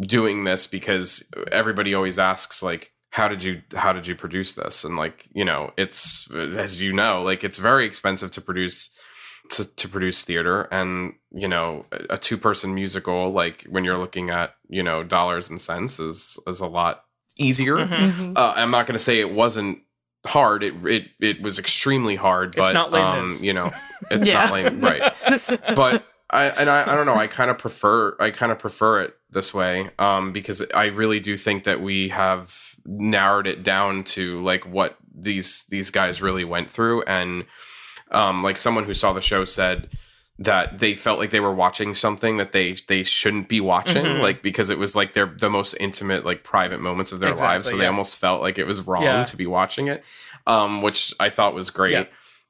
doing 0.00 0.44
this 0.44 0.66
because 0.66 1.28
everybody 1.50 1.92
always 1.94 2.18
asks 2.18 2.62
like 2.62 2.92
how 3.10 3.26
did 3.26 3.42
you 3.42 3.62
how 3.74 3.92
did 3.92 4.06
you 4.06 4.14
produce 4.14 4.54
this 4.54 4.84
and 4.84 4.96
like 4.96 5.26
you 5.32 5.44
know 5.44 5.72
it's 5.76 6.30
as 6.32 6.80
you 6.80 6.92
know 6.92 7.22
like 7.22 7.42
it's 7.42 7.58
very 7.58 7.84
expensive 7.84 8.30
to 8.30 8.40
produce 8.40 8.94
to, 9.50 9.76
to 9.76 9.88
produce 9.88 10.22
theater 10.22 10.62
and 10.70 11.14
you 11.32 11.48
know 11.48 11.84
a, 11.92 12.14
a 12.14 12.18
two 12.18 12.36
person 12.36 12.74
musical 12.74 13.30
like 13.32 13.64
when 13.68 13.84
you're 13.84 13.98
looking 13.98 14.30
at 14.30 14.54
you 14.68 14.82
know 14.82 15.02
dollars 15.02 15.48
and 15.50 15.60
cents 15.60 15.98
is 16.00 16.38
is 16.46 16.60
a 16.60 16.66
lot 16.66 17.04
easier 17.36 17.76
Mhm. 17.76 17.88
Mhm. 18.10 18.32
uh, 18.36 18.52
i'm 18.56 18.70
not 18.70 18.86
going 18.86 18.94
to 18.98 19.02
say 19.04 19.20
it 19.20 19.32
wasn't 19.32 19.78
hard 20.26 20.62
it 20.62 20.74
it 20.84 21.04
it 21.20 21.40
was 21.42 21.58
extremely 21.58 22.16
hard 22.16 22.48
It's 22.48 22.56
but 22.56 22.72
not 22.72 22.90
Les 22.92 23.00
um 23.02 23.26
Mis. 23.28 23.42
you 23.42 23.52
know 23.52 23.70
it's 24.10 24.26
Yeah. 24.28 24.44
not 24.44 24.52
lame 24.52 24.80
right 24.80 25.12
but 25.76 26.04
I 26.30 26.44
and 26.48 26.68
I, 26.68 26.82
I 26.82 26.94
don't 26.94 27.06
know. 27.06 27.14
I 27.16 27.26
kind 27.26 27.50
of 27.50 27.56
prefer 27.56 28.14
I 28.20 28.30
kind 28.30 28.52
of 28.52 28.58
prefer 28.58 29.00
it 29.00 29.14
this 29.30 29.54
way 29.54 29.88
um, 29.98 30.30
because 30.30 30.62
I 30.74 30.86
really 30.88 31.20
do 31.20 31.38
think 31.38 31.64
that 31.64 31.80
we 31.80 32.08
have 32.10 32.74
narrowed 32.84 33.46
it 33.46 33.62
down 33.62 34.04
to 34.04 34.42
like 34.44 34.66
what 34.66 34.98
these 35.18 35.64
these 35.70 35.90
guys 35.90 36.20
really 36.20 36.44
went 36.44 36.68
through, 36.70 37.00
and 37.04 37.46
um, 38.10 38.42
like 38.42 38.58
someone 38.58 38.84
who 38.84 38.94
saw 38.94 39.12
the 39.12 39.20
show 39.20 39.44
said 39.44 39.88
that 40.40 40.78
they 40.78 40.94
felt 40.94 41.18
like 41.18 41.30
they 41.30 41.40
were 41.40 41.52
watching 41.54 41.94
something 41.94 42.36
that 42.36 42.52
they 42.52 42.76
they 42.86 43.02
shouldn't 43.02 43.48
be 43.48 43.60
watching, 43.60 44.04
Mhm. 44.04 44.20
like 44.20 44.40
because 44.42 44.70
it 44.70 44.78
was 44.78 44.94
like 44.94 45.12
their 45.12 45.26
the 45.26 45.50
most 45.50 45.74
intimate 45.80 46.24
like 46.24 46.44
private 46.44 46.80
moments 46.80 47.10
of 47.12 47.18
their 47.20 47.30
lives, 47.30 47.66
Exactly, 47.66 47.70
so 47.72 47.76
they 47.78 47.86
almost 47.86 48.18
felt 48.18 48.40
like 48.40 48.56
it 48.58 48.64
was 48.66 48.86
wrong 48.86 49.02
Yeah. 49.02 49.24
to 49.24 49.36
be 49.36 49.46
watching 49.46 49.88
it, 49.88 50.04
um, 50.46 50.80
which 50.82 51.12
I 51.18 51.28
thought 51.30 51.54
was 51.54 51.70
great 51.70 51.90
Yeah. 51.92 52.04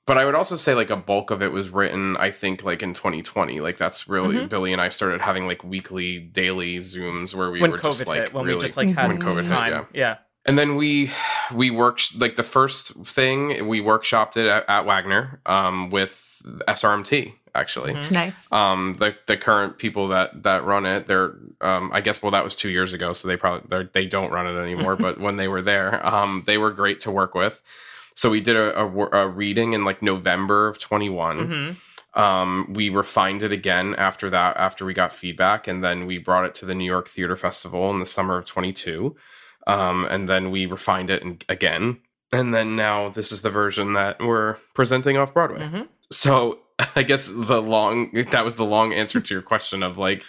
but 0.07 0.19
I 0.19 0.27
would 0.27 0.35
also 0.35 0.57
say 0.57 0.75
like 0.75 0.91
a 0.91 0.97
bulk 0.97 1.31
of 1.31 1.41
it 1.43 1.51
was 1.51 1.71
written, 1.71 2.17
I 2.19 2.31
think, 2.31 2.63
like 2.63 2.83
in 2.83 2.93
2020. 2.93 3.61
Like 3.61 3.79
that's 3.79 4.07
really 4.07 4.37
Mhm. 4.37 4.49
Billy 4.51 4.73
and 4.75 4.83
I 4.83 4.91
started 4.91 5.23
having 5.23 5.47
like 5.47 5.65
weekly, 5.65 6.19
daily 6.19 6.77
zooms 6.79 7.35
where 7.35 7.51
we 7.51 7.61
when 7.63 7.71
were 7.71 7.79
covid 7.79 7.83
just 7.83 8.07
like 8.07 8.21
hit 8.21 8.35
when 8.35 8.45
really, 8.45 8.57
we 8.57 8.61
just 8.61 8.77
like 8.77 8.95
had 8.95 9.09
When 9.09 9.19
COVID 9.19 9.37
hit, 9.47 9.47
time 9.47 9.73
yeah. 9.73 9.85
yeah 9.95 10.17
and 10.49 10.59
then 10.59 10.75
we 10.77 11.11
we 11.55 11.71
worked 11.71 12.19
like 12.19 12.35
the 12.37 12.43
first 12.43 12.93
thing 13.07 13.69
we 13.69 13.81
workshopped 13.81 14.37
it 14.37 14.47
at, 14.47 14.65
at 14.69 14.85
Wagner 14.87 15.41
um, 15.47 15.91
with 15.91 16.43
SRMT 16.67 17.35
actually. 17.55 17.93
Mhm. 17.95 18.11
Nice. 18.13 18.53
Um, 18.53 18.95
the 18.99 19.17
the 19.27 19.37
current 19.37 19.79
people 19.79 20.09
that 20.09 20.43
that 20.45 20.65
run 20.65 20.87
it, 20.87 21.07
they're 21.07 21.35
um, 21.61 21.91
I 21.93 22.01
guess 22.01 22.23
well 22.23 22.31
that 22.33 22.45
was 22.45 22.55
two 22.57 22.69
years 22.71 22.93
ago, 22.95 23.13
so 23.13 23.29
they 23.29 23.37
probably 23.37 23.67
they're- 23.69 23.91
they 23.93 24.07
don't 24.07 24.31
run 24.33 24.47
it 24.47 24.59
anymore. 24.61 24.97
but 25.07 25.19
when 25.21 25.37
they 25.37 25.49
were 25.49 25.63
there, 25.63 26.05
um, 26.07 26.43
they 26.47 26.59
were 26.59 26.71
great 26.71 27.01
to 27.01 27.11
work 27.11 27.35
with. 27.35 27.63
So 28.15 28.31
we 28.31 28.41
did 28.41 28.57
a, 28.57 28.81
a, 28.81 28.87
a 29.23 29.29
reading 29.29 29.73
in 29.75 29.85
like 29.85 30.03
November 30.03 30.67
of 30.69 30.79
21. 30.79 31.37
Mhm. 31.39 32.21
Um, 32.21 32.73
we 32.73 32.89
refined 32.91 33.43
it 33.45 33.53
again 33.53 33.95
after 33.97 34.29
that, 34.31 34.57
after 34.57 34.85
we 34.85 34.93
got 34.95 35.13
feedback, 35.13 35.69
and 35.69 35.85
then 35.85 36.07
we 36.07 36.19
brought 36.19 36.45
it 36.45 36.55
to 36.57 36.65
the 36.67 36.75
New 36.75 36.85
York 36.85 37.07
Theater 37.09 37.37
Festival 37.37 37.91
in 37.91 38.01
the 38.01 38.07
summer 38.07 38.37
of 38.39 38.45
22. 38.45 39.15
Um, 39.69 40.05
and 40.07 40.29
then 40.29 40.51
we 40.51 40.67
refined 40.67 41.11
it 41.11 41.23
and, 41.23 41.45
again. 41.49 41.99
And 42.33 42.53
then 42.55 42.75
now 42.77 43.09
this 43.11 43.31
is 43.33 43.43
the 43.43 43.51
version 43.51 43.93
that 43.95 44.19
we're 44.21 44.57
presenting 44.75 45.17
off 45.17 45.33
Broadway. 45.35 45.61
Mhm. 45.61 45.89
So 46.11 46.59
I 46.97 47.03
guess 47.03 47.29
the 47.31 47.61
long 47.63 48.11
that 48.31 48.45
was 48.45 48.57
the 48.57 48.65
long 48.65 48.93
answer 48.93 49.21
to 49.21 49.35
your 49.35 49.43
question 49.43 49.83
of 49.83 49.99
like 49.99 50.25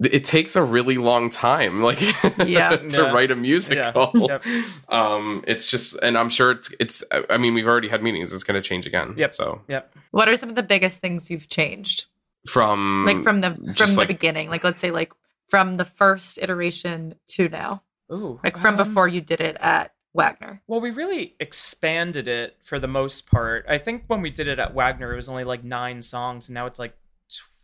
it 0.00 0.24
takes 0.24 0.56
a 0.56 0.62
really 0.62 0.98
long 0.98 1.30
time 1.30 1.82
like 1.82 1.98
Yeah. 2.46 2.76
to 2.76 3.02
Yeah. 3.02 3.12
write 3.12 3.30
a 3.30 3.36
musical 3.36 4.10
Yep. 4.14 4.44
um 4.90 5.42
it's 5.46 5.70
just 5.70 5.96
and 6.02 6.18
i'm 6.18 6.28
sure 6.28 6.50
it's 6.50 6.74
it's 6.78 7.02
i 7.30 7.38
mean 7.38 7.54
we've 7.54 7.66
already 7.66 7.88
had 7.88 8.02
meetings 8.02 8.30
it's 8.30 8.44
going 8.44 8.60
to 8.62 8.68
change 8.68 8.84
again 8.86 9.14
Yep. 9.16 9.32
so 9.32 9.62
Yep. 9.68 9.94
What 10.10 10.28
are 10.28 10.36
some 10.36 10.50
of 10.50 10.54
the 10.54 10.62
biggest 10.62 10.98
things 11.00 11.30
you've 11.30 11.48
changed? 11.48 12.04
from 12.46 13.04
Like 13.06 13.22
from 13.22 13.40
the 13.40 13.50
from 13.74 13.90
the 13.90 13.96
like- 13.96 14.08
beginning. 14.08 14.50
Like 14.50 14.62
let's 14.62 14.80
say 14.80 14.90
like 14.92 15.12
from 15.48 15.76
the 15.78 15.84
first 15.84 16.38
iteration 16.40 17.14
to 17.28 17.48
now. 17.48 17.82
Ooh. 18.12 18.40
Like 18.44 18.56
from 18.58 18.78
um, 18.78 18.88
before 18.88 19.08
you 19.08 19.20
did 19.20 19.40
it 19.40 19.56
at 19.60 19.92
Wagner. 20.14 20.62
Well, 20.66 20.80
we 20.80 20.90
really 20.90 21.34
expanded 21.40 22.28
it 22.28 22.56
for 22.62 22.78
the 22.78 22.88
most 22.88 23.30
part. 23.30 23.66
I 23.68 23.78
think 23.78 24.04
when 24.06 24.22
we 24.22 24.30
did 24.30 24.48
it 24.48 24.58
at 24.58 24.74
Wagner, 24.74 25.12
it 25.12 25.16
was 25.16 25.28
only 25.28 25.44
like 25.44 25.62
nine 25.64 26.02
songs, 26.02 26.48
and 26.48 26.54
now 26.54 26.66
it's 26.66 26.78
like 26.78 26.96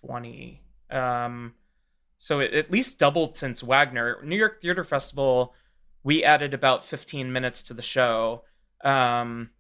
twenty. 0.05 0.62
Um, 0.90 1.55
so 2.18 2.40
it 2.40 2.53
at 2.53 2.70
least 2.70 2.99
doubled 2.99 3.36
since 3.36 3.62
Wagner. 3.62 4.18
New 4.22 4.36
York 4.36 4.61
Theater 4.61 4.84
Festival, 4.84 5.55
we 6.03 6.22
added 6.22 6.55
about 6.55 6.84
fifteen 6.84 7.32
minutes 7.32 7.62
to 7.64 7.74
the 7.74 7.82
show, 7.82 8.45
um, 8.84 9.51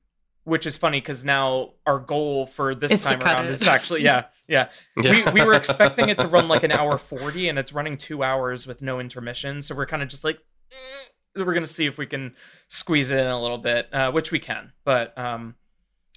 which 0.44 0.66
is 0.66 0.76
funny 0.76 1.00
because 1.00 1.24
now 1.24 1.70
our 1.86 1.98
goal 1.98 2.46
for 2.46 2.74
this 2.74 2.92
Is 2.92 3.02
to 3.04 3.16
time 3.16 3.22
around 3.22 3.46
it. 3.46 3.50
is 3.50 3.66
actually 3.66 4.02
yeah 4.02 4.24
yeah. 4.48 4.68
Yeah. 4.96 5.24
We 5.24 5.40
we 5.40 5.46
were 5.46 5.54
expecting 5.62 6.08
it 6.10 6.18
to 6.18 6.26
run 6.26 6.48
like 6.48 6.62
an 6.62 6.72
hour 6.72 6.98
forty, 6.98 7.48
and 7.48 7.58
it's 7.58 7.72
running 7.72 7.96
two 7.96 8.22
hours 8.22 8.66
with 8.66 8.82
no 8.82 9.00
intermission. 9.00 9.62
So 9.62 9.74
we're 9.74 9.86
kind 9.86 10.02
of 10.02 10.08
just 10.08 10.24
like. 10.24 10.38
We're 11.36 11.54
gonna 11.54 11.66
see 11.66 11.86
if 11.86 11.98
we 11.98 12.06
can 12.06 12.34
squeeze 12.68 13.10
it 13.10 13.18
in 13.18 13.26
a 13.26 13.40
little 13.40 13.58
bit, 13.58 13.92
uh, 13.92 14.10
which 14.12 14.30
we 14.30 14.38
can. 14.38 14.72
But 14.84 15.16
um, 15.18 15.54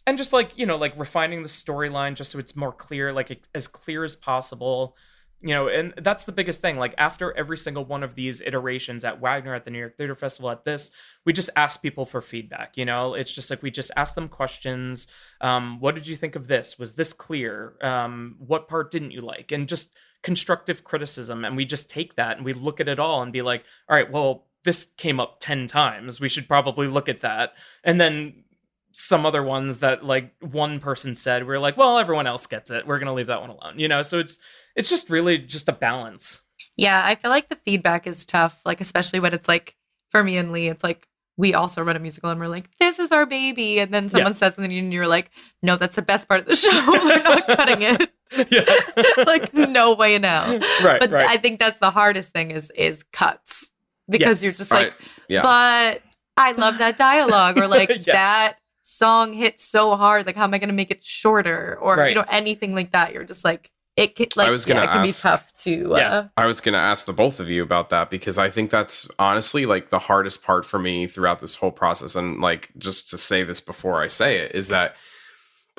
and 0.06 0.18
just 0.18 0.34
like 0.34 0.51
you 0.58 0.66
know, 0.66 0.78
like 0.78 0.97
refining 0.97 1.41
the 1.41 1.49
storyline 1.49 2.16
just 2.16 2.32
so 2.32 2.39
it's 2.39 2.56
more 2.56 2.74
clear, 2.74 3.14
like 3.14 3.47
as 3.53 3.68
clear 3.68 4.03
as 4.03 4.16
possible. 4.16 4.95
You 5.41 5.53
know, 5.53 5.68
and 5.68 5.93
that's 5.97 6.26
the 6.26 6.32
biggest 6.32 6.62
thing. 6.62 6.78
Like 6.78 6.95
after 6.97 7.36
every 7.38 7.58
single 7.58 7.86
one 7.86 8.03
of 8.03 8.16
these 8.16 8.41
iterations 8.41 9.03
at 9.06 9.20
Wagner, 9.22 9.53
at 9.53 9.64
the 9.64 9.70
New 9.70 9.78
York 9.78 9.95
Theater 9.95 10.16
Festival, 10.16 10.49
at 10.49 10.64
this, 10.64 10.91
we 11.24 11.34
just 11.34 11.51
ask 11.56 11.82
people 11.84 12.06
for 12.06 12.22
feedback. 12.22 12.78
You 12.78 12.86
know, 12.86 13.14
it's 13.14 13.32
just 13.34 13.49
like 13.49 13.62
we 13.62 13.70
just 13.70 13.91
ask 13.95 14.16
them 14.16 14.28
questions. 14.28 15.08
Um, 15.41 15.80
what 15.80 15.93
did 15.93 16.08
you 16.08 16.16
think 16.16 16.36
of 16.36 16.47
this? 16.47 16.80
Was 16.80 16.95
this 16.95 17.14
clear? 17.14 17.76
Um, 17.82 18.36
what 18.39 18.68
part 18.68 18.89
didn't 18.89 19.12
you 19.12 19.22
like? 19.22 19.51
And 19.51 19.68
just 19.68 19.91
constructive 20.26 20.84
criticism. 20.84 21.46
And 21.46 21.56
we 21.56 21.66
just 21.66 21.88
take 21.88 22.16
that 22.16 22.36
and 22.36 22.46
we 22.46 22.52
look 22.52 22.82
at 22.82 22.90
it 22.90 23.00
all 23.00 23.22
and 23.22 23.32
be 23.32 23.44
like, 23.44 23.64
all 23.88 23.96
right, 23.96 24.12
well, 24.12 24.48
this 24.64 24.86
came 24.98 25.20
up 25.20 25.38
10 25.40 25.68
times. 25.68 26.20
We 26.20 26.28
should 26.28 26.48
probably 26.48 26.88
look 26.88 27.08
at 27.08 27.22
that. 27.22 27.54
And 27.84 28.02
then 28.02 28.44
some 28.92 29.24
other 29.24 29.44
ones 29.44 29.82
that 29.82 30.04
like 30.04 30.34
one 30.40 30.80
person 30.80 31.14
said, 31.14 31.46
we're 31.46 31.60
like, 31.60 31.78
well, 31.78 32.00
everyone 32.00 32.26
else 32.26 32.48
gets 32.48 32.72
it. 32.72 32.88
We're 32.88 32.98
going 32.98 33.08
to 33.08 33.14
leave 33.14 33.28
that 33.28 33.40
one 33.40 33.52
alone. 33.52 33.78
You 33.78 33.88
know, 33.88 34.02
so 34.02 34.18
it's 34.18 34.40
it's 34.76 34.90
just 34.90 35.12
really 35.12 35.38
just 35.38 35.70
a 35.70 35.74
balance. 35.74 36.42
Yeah, 36.76 37.04
I 37.06 37.14
feel 37.14 37.30
like 37.30 37.50
the 37.50 37.56
feedback 37.58 38.08
is 38.08 38.26
tough, 38.26 38.60
like 38.66 38.82
especially 38.82 39.20
when 39.20 39.34
it's 39.34 39.48
like 39.48 39.76
for 40.10 40.24
me 40.24 40.38
and 40.38 40.52
Leigh, 40.52 40.70
it's 40.70 40.84
like 40.84 41.08
we 41.38 41.54
also 41.54 41.84
run 41.84 41.96
a 41.96 42.00
musical 42.00 42.32
and 42.32 42.40
we're 42.40 42.48
like, 42.48 42.70
this 42.80 42.98
is 42.98 43.12
our 43.12 43.26
baby. 43.28 43.80
And 43.80 43.94
then 43.94 44.10
someone 44.10 44.34
says 44.34 44.56
something 44.56 44.76
and 44.76 44.92
you're 44.92 45.08
like, 45.08 45.30
no, 45.62 45.76
that's 45.76 45.96
the 45.96 46.02
best 46.02 46.28
part 46.28 46.40
of 46.42 46.46
the 46.48 46.56
show. 46.56 46.72
we're 46.88 47.22
not 47.22 47.46
cutting 47.48 47.82
it. 47.84 48.12
Yeah. 48.50 48.64
like, 49.26 49.54
no 49.54 49.94
way 49.94 50.18
now. 50.20 50.60
right, 50.84 51.00
But 51.00 51.12
right. 51.12 51.26
I 51.26 51.38
think 51.38 51.60
that's 51.60 51.80
the 51.80 51.92
hardest 51.92 52.32
thing 52.34 52.52
is 52.52 52.72
is 52.76 53.04
cuts. 53.12 53.72
Because 54.10 54.42
Yes. 54.42 54.44
you're 54.44 54.52
just 54.54 54.72
Right. 54.72 54.86
like, 54.88 54.94
yeah 55.30 55.42
but 55.42 56.02
I 56.38 56.52
love 56.52 56.78
that 56.80 56.98
dialogue 56.98 57.58
or 57.58 57.68
like 57.68 57.90
Yeah. 58.06 58.14
that 58.14 58.58
song 58.84 59.34
hits 59.34 59.66
so 59.66 59.96
hard. 59.96 60.26
Like, 60.28 60.36
how 60.36 60.44
am 60.44 60.54
I 60.54 60.60
going 60.60 60.70
to 60.70 60.76
make 60.76 60.92
it 60.92 61.04
shorter 61.04 61.78
or 61.82 61.96
Right. 61.96 62.10
you 62.10 62.16
know 62.16 62.26
anything 62.30 62.76
like 62.76 62.92
that? 62.92 63.14
You're 63.14 63.24
just 63.24 63.44
like 63.46 63.72
it. 63.96 64.16
Can, 64.16 64.28
like, 64.36 64.48
I 64.48 64.52
was 64.52 64.66
gonna 64.66 64.82
yeah, 64.82 64.92
it 64.92 64.94
can 64.94 65.06
be 65.06 65.12
tough 65.12 65.52
to. 65.64 65.96
Uh, 65.96 65.98
Yeah. 65.98 66.28
I 66.38 66.46
was 66.46 66.62
going 66.62 66.74
to 66.74 66.80
ask 66.80 67.06
the 67.08 67.14
both 67.14 67.40
of 67.40 67.50
you 67.50 67.64
about 67.64 67.90
that 67.92 68.10
because 68.10 68.38
I 68.38 68.50
think 68.50 68.70
that's 68.70 69.10
honestly 69.18 69.66
like 69.66 69.90
the 69.90 70.00
hardest 70.00 70.44
part 70.44 70.66
for 70.66 70.78
me 70.78 71.08
throughout 71.08 71.40
this 71.40 71.56
whole 71.56 71.72
process. 71.72 72.16
And 72.16 72.42
like, 72.42 72.70
just 72.78 73.10
to 73.12 73.18
say 73.18 73.44
this 73.44 73.62
before 73.62 74.02
I 74.02 74.08
say 74.10 74.38
it, 74.40 74.54
is 74.54 74.68
that 74.68 74.96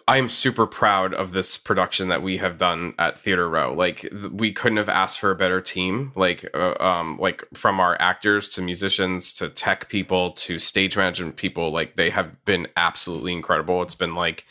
I 0.09 0.19
am 0.19 0.29
super 0.29 0.67
proud 0.67 1.15
of 1.15 1.33
this 1.33 1.59
production 1.59 2.09
that 2.09 2.23
we 2.23 2.37
have 2.37 2.59
done 2.59 2.95
at 2.99 3.19
Theater 3.19 3.49
Row. 3.51 3.73
Like, 3.75 4.01
th- 4.03 4.31
we 4.33 4.53
couldn't 4.53 4.79
have 4.79 4.89
asked 4.89 5.19
for 5.19 5.31
a 5.31 5.35
better 5.37 5.61
team. 5.61 6.13
Like, 6.15 6.49
uh, 6.55 6.75
um, 6.81 7.19
like 7.19 7.45
from 7.55 7.81
our 7.81 7.97
actors 8.01 8.49
to 8.51 8.63
musicians 8.63 9.33
to 9.35 9.49
tech 9.49 9.89
people 9.89 10.31
to 10.33 10.59
stage 10.59 10.97
management 10.97 11.37
people. 11.37 11.73
Like, 11.73 11.97
they 11.97 12.11
have 12.11 12.45
been 12.45 12.69
absolutely 12.77 13.33
incredible. 13.33 13.83
It's 13.83 13.95
been 13.97 14.15
like 14.15 14.45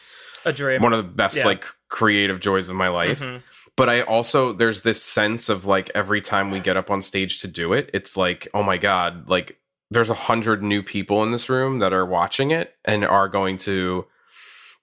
a 0.45 0.51
dream. 0.53 0.81
one 0.81 0.93
of 0.93 0.97
the 0.97 1.09
best 1.11 1.37
Yeah. 1.37 1.45
like 1.45 1.65
creative 1.89 2.39
joys 2.39 2.67
of 2.69 2.75
my 2.75 2.87
life 2.89 3.19
Mhm. 3.21 3.41
but 3.77 3.89
i 3.89 4.01
also 4.01 4.51
there's 4.53 4.81
this 4.81 5.01
sense 5.01 5.49
of 5.49 5.65
like 5.65 5.89
every 5.95 6.19
time 6.21 6.51
we 6.51 6.59
get 6.59 6.75
up 6.77 6.91
on 6.91 7.01
stage 7.01 7.39
to 7.39 7.47
do 7.47 7.73
it 7.73 7.89
it's 7.93 8.15
like 8.17 8.47
oh 8.53 8.61
my 8.61 8.77
god 8.77 9.27
like 9.29 9.57
there's 9.89 10.09
a 10.09 10.13
hundred 10.15 10.61
new 10.61 10.83
people 10.83 11.23
in 11.23 11.31
this 11.31 11.49
room 11.49 11.79
that 11.79 11.93
are 11.93 12.05
watching 12.05 12.51
it 12.51 12.75
and 12.85 13.03
are 13.05 13.27
going 13.29 13.57
to 13.57 14.05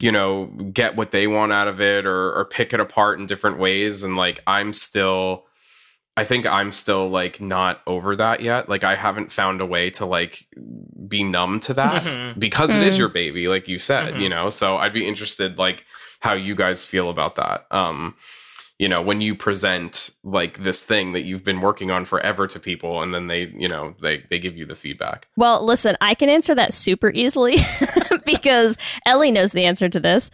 you 0.03 0.12
know 0.12 0.46
get 0.72 0.96
what 0.96 1.11
they 1.12 1.26
want 1.26 1.53
out 1.53 1.68
of 1.68 1.80
it 1.80 2.05
or 2.07 2.32
or 2.34 2.44
pick 2.44 2.72
it 2.72 2.80
apart 2.80 3.18
in 3.20 3.26
different 3.26 3.59
ways 3.59 4.03
and 4.03 4.16
like 4.16 4.40
i'm 4.46 4.72
still 4.72 5.44
i 6.16 6.24
think 6.24 6.44
i'm 6.44 6.72
still 6.72 7.09
like 7.09 7.40
not 7.40 7.80
over 7.86 8.16
that 8.16 8.40
yet 8.40 8.68
like 8.68 8.84
i 8.84 8.96
haven't 8.96 9.30
found 9.32 9.61
a 9.61 9.66
way 9.66 9.88
to 9.90 10.05
like 10.05 10.46
be 11.09 11.22
numb 11.22 11.61
to 11.61 11.72
that 11.74 12.03
Mhm. 12.03 12.38
because 12.38 12.74
it 12.74 12.82
is 12.82 12.96
Mm. 12.96 12.98
your 12.98 13.09
baby 13.09 13.48
like 13.48 13.68
you 13.68 13.78
said 13.78 14.14
Mhm. 14.14 14.20
you 14.20 14.28
know 14.28 14.50
so 14.50 14.76
i'd 14.78 14.92
be 14.92 15.07
interested 15.07 15.57
like 15.59 15.86
how 16.20 16.32
you 16.34 16.55
guys 16.55 16.84
feel 16.84 17.09
about 17.09 17.36
that 17.36 17.66
um 17.70 18.14
you 18.83 18.89
know 18.89 19.01
when 19.01 19.20
you 19.20 19.35
present 19.35 20.11
like 20.24 20.59
this 20.59 20.85
thing 20.85 21.12
that 21.12 21.22
you've 21.22 21.45
been 21.45 21.61
working 21.61 21.91
on 21.93 22.05
forever 22.05 22.47
to 22.49 22.59
people 22.59 23.01
and 23.01 23.14
then 23.14 23.28
they 23.28 23.47
you 23.57 23.68
know 23.68 23.95
they 24.03 24.24
they 24.28 24.39
give 24.39 24.57
you 24.57 24.66
the 24.66 24.74
feedback 24.74 25.28
Well, 25.37 25.64
listen, 25.64 25.97
I 26.01 26.14
can 26.14 26.28
answer 26.28 26.55
that 26.55 26.74
super 26.74 27.11
easily 27.11 27.57
because 28.24 28.76
Ellie 29.07 29.30
knows 29.30 29.53
the 29.53 29.64
answer 29.64 29.89
to 29.89 30.01
this. 30.01 30.30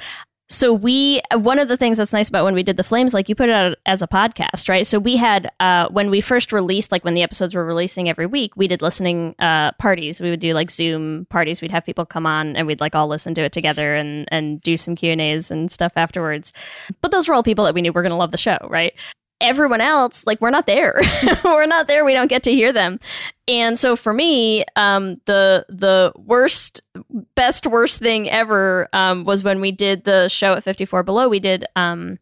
So 0.51 0.72
we 0.72 1.20
one 1.34 1.59
of 1.59 1.68
the 1.68 1.76
things 1.76 1.99
that's 1.99 2.12
nice 2.12 2.30
about 2.30 2.44
when 2.44 2.55
we 2.55 2.62
did 2.62 2.78
the 2.78 2.82
flames, 2.82 3.12
like 3.12 3.28
you 3.28 3.34
put 3.34 3.51
it 3.51 3.55
out 3.55 3.76
as 3.84 4.01
a 4.01 4.07
podcast, 4.09 4.68
right? 4.68 4.86
So 4.86 4.99
we 4.99 5.16
had 5.16 5.51
uh, 5.61 5.88
when 5.90 6.09
we 6.09 6.22
first 6.22 6.53
released, 6.53 6.90
like 6.90 7.05
when 7.05 7.12
the 7.12 7.22
episodes 7.22 7.55
were 7.55 7.64
releasing 7.64 8.09
every 8.09 8.24
week, 8.24 8.57
we 8.57 8.66
did 8.66 8.80
listening 8.80 9.34
uh, 9.38 9.72
parties. 9.72 10.22
We 10.22 10.30
would 10.30 10.40
do 10.40 10.55
like 10.55 10.70
Zoom 10.70 11.26
parties. 11.26 11.61
We'd 11.61 11.70
have 11.70 11.84
people 11.84 12.07
come 12.07 12.24
on 12.24 12.57
and 12.57 12.66
we'd 12.66 12.80
like 12.80 12.94
all 12.94 13.09
listen 13.09 13.34
to 13.34 13.42
it 13.42 13.53
together 13.53 13.94
and 13.94 14.26
and 14.32 14.61
do 14.62 14.78
some 14.78 14.96
Q 14.96 15.12
and 15.12 15.20
A's 15.20 15.51
and 15.51 15.70
stuff 15.70 15.92
afterwards. 15.96 16.55
But 17.03 17.11
those 17.11 17.28
were 17.28 17.34
all 17.34 17.42
people 17.42 17.66
that 17.66 17.74
we 17.74 17.82
knew 17.82 17.92
were 17.92 18.03
going 18.03 18.11
to 18.11 18.16
love 18.16 18.32
the 18.32 18.38
show, 18.38 18.59
right? 18.70 18.94
Everyone 19.41 19.80
else, 19.80 20.26
like 20.26 20.41
we're 20.41 20.51
not 20.51 20.66
there. 20.66 21.01
we're 21.45 21.66
not 21.66 21.86
there. 21.86 22.05
We 22.05 22.12
don't 22.12 22.28
get 22.28 22.43
to 22.45 22.53
hear 22.53 22.72
them. 22.72 22.99
And 23.47 23.78
so 23.78 23.95
for 23.95 24.12
me, 24.12 24.64
um, 24.74 25.20
the 25.26 25.64
the 25.68 26.12
worst, 26.16 26.80
best 27.34 27.66
worst 27.66 27.99
thing 27.99 28.28
ever 28.28 28.89
um, 28.93 29.24
was 29.24 29.45
when 29.45 29.61
we 29.61 29.70
did 29.70 30.05
the 30.05 30.28
show 30.28 30.55
at 30.55 30.64
54 30.64 31.03
Below. 31.05 31.28
We 31.28 31.41
did 31.41 31.64
um, 31.76 32.18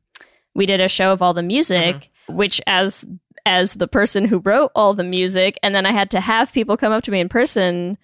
we 0.54 0.66
did 0.66 0.80
a 0.80 0.88
show 0.88 1.12
of 1.12 1.22
all 1.22 1.32
the 1.34 1.42
music, 1.42 2.10
which 2.28 2.60
as 2.66 3.04
as 3.46 3.74
the 3.74 3.88
person 3.88 4.26
who 4.26 4.38
wrote 4.40 4.72
all 4.74 4.92
the 4.92 5.04
music, 5.04 5.58
and 5.62 5.74
then 5.74 5.86
I 5.86 5.92
had 5.92 6.10
to 6.10 6.20
have 6.20 6.52
people 6.52 6.76
come 6.76 6.92
up 6.92 7.04
to 7.04 7.10
me 7.10 7.20
in 7.20 7.28
person 7.28 7.96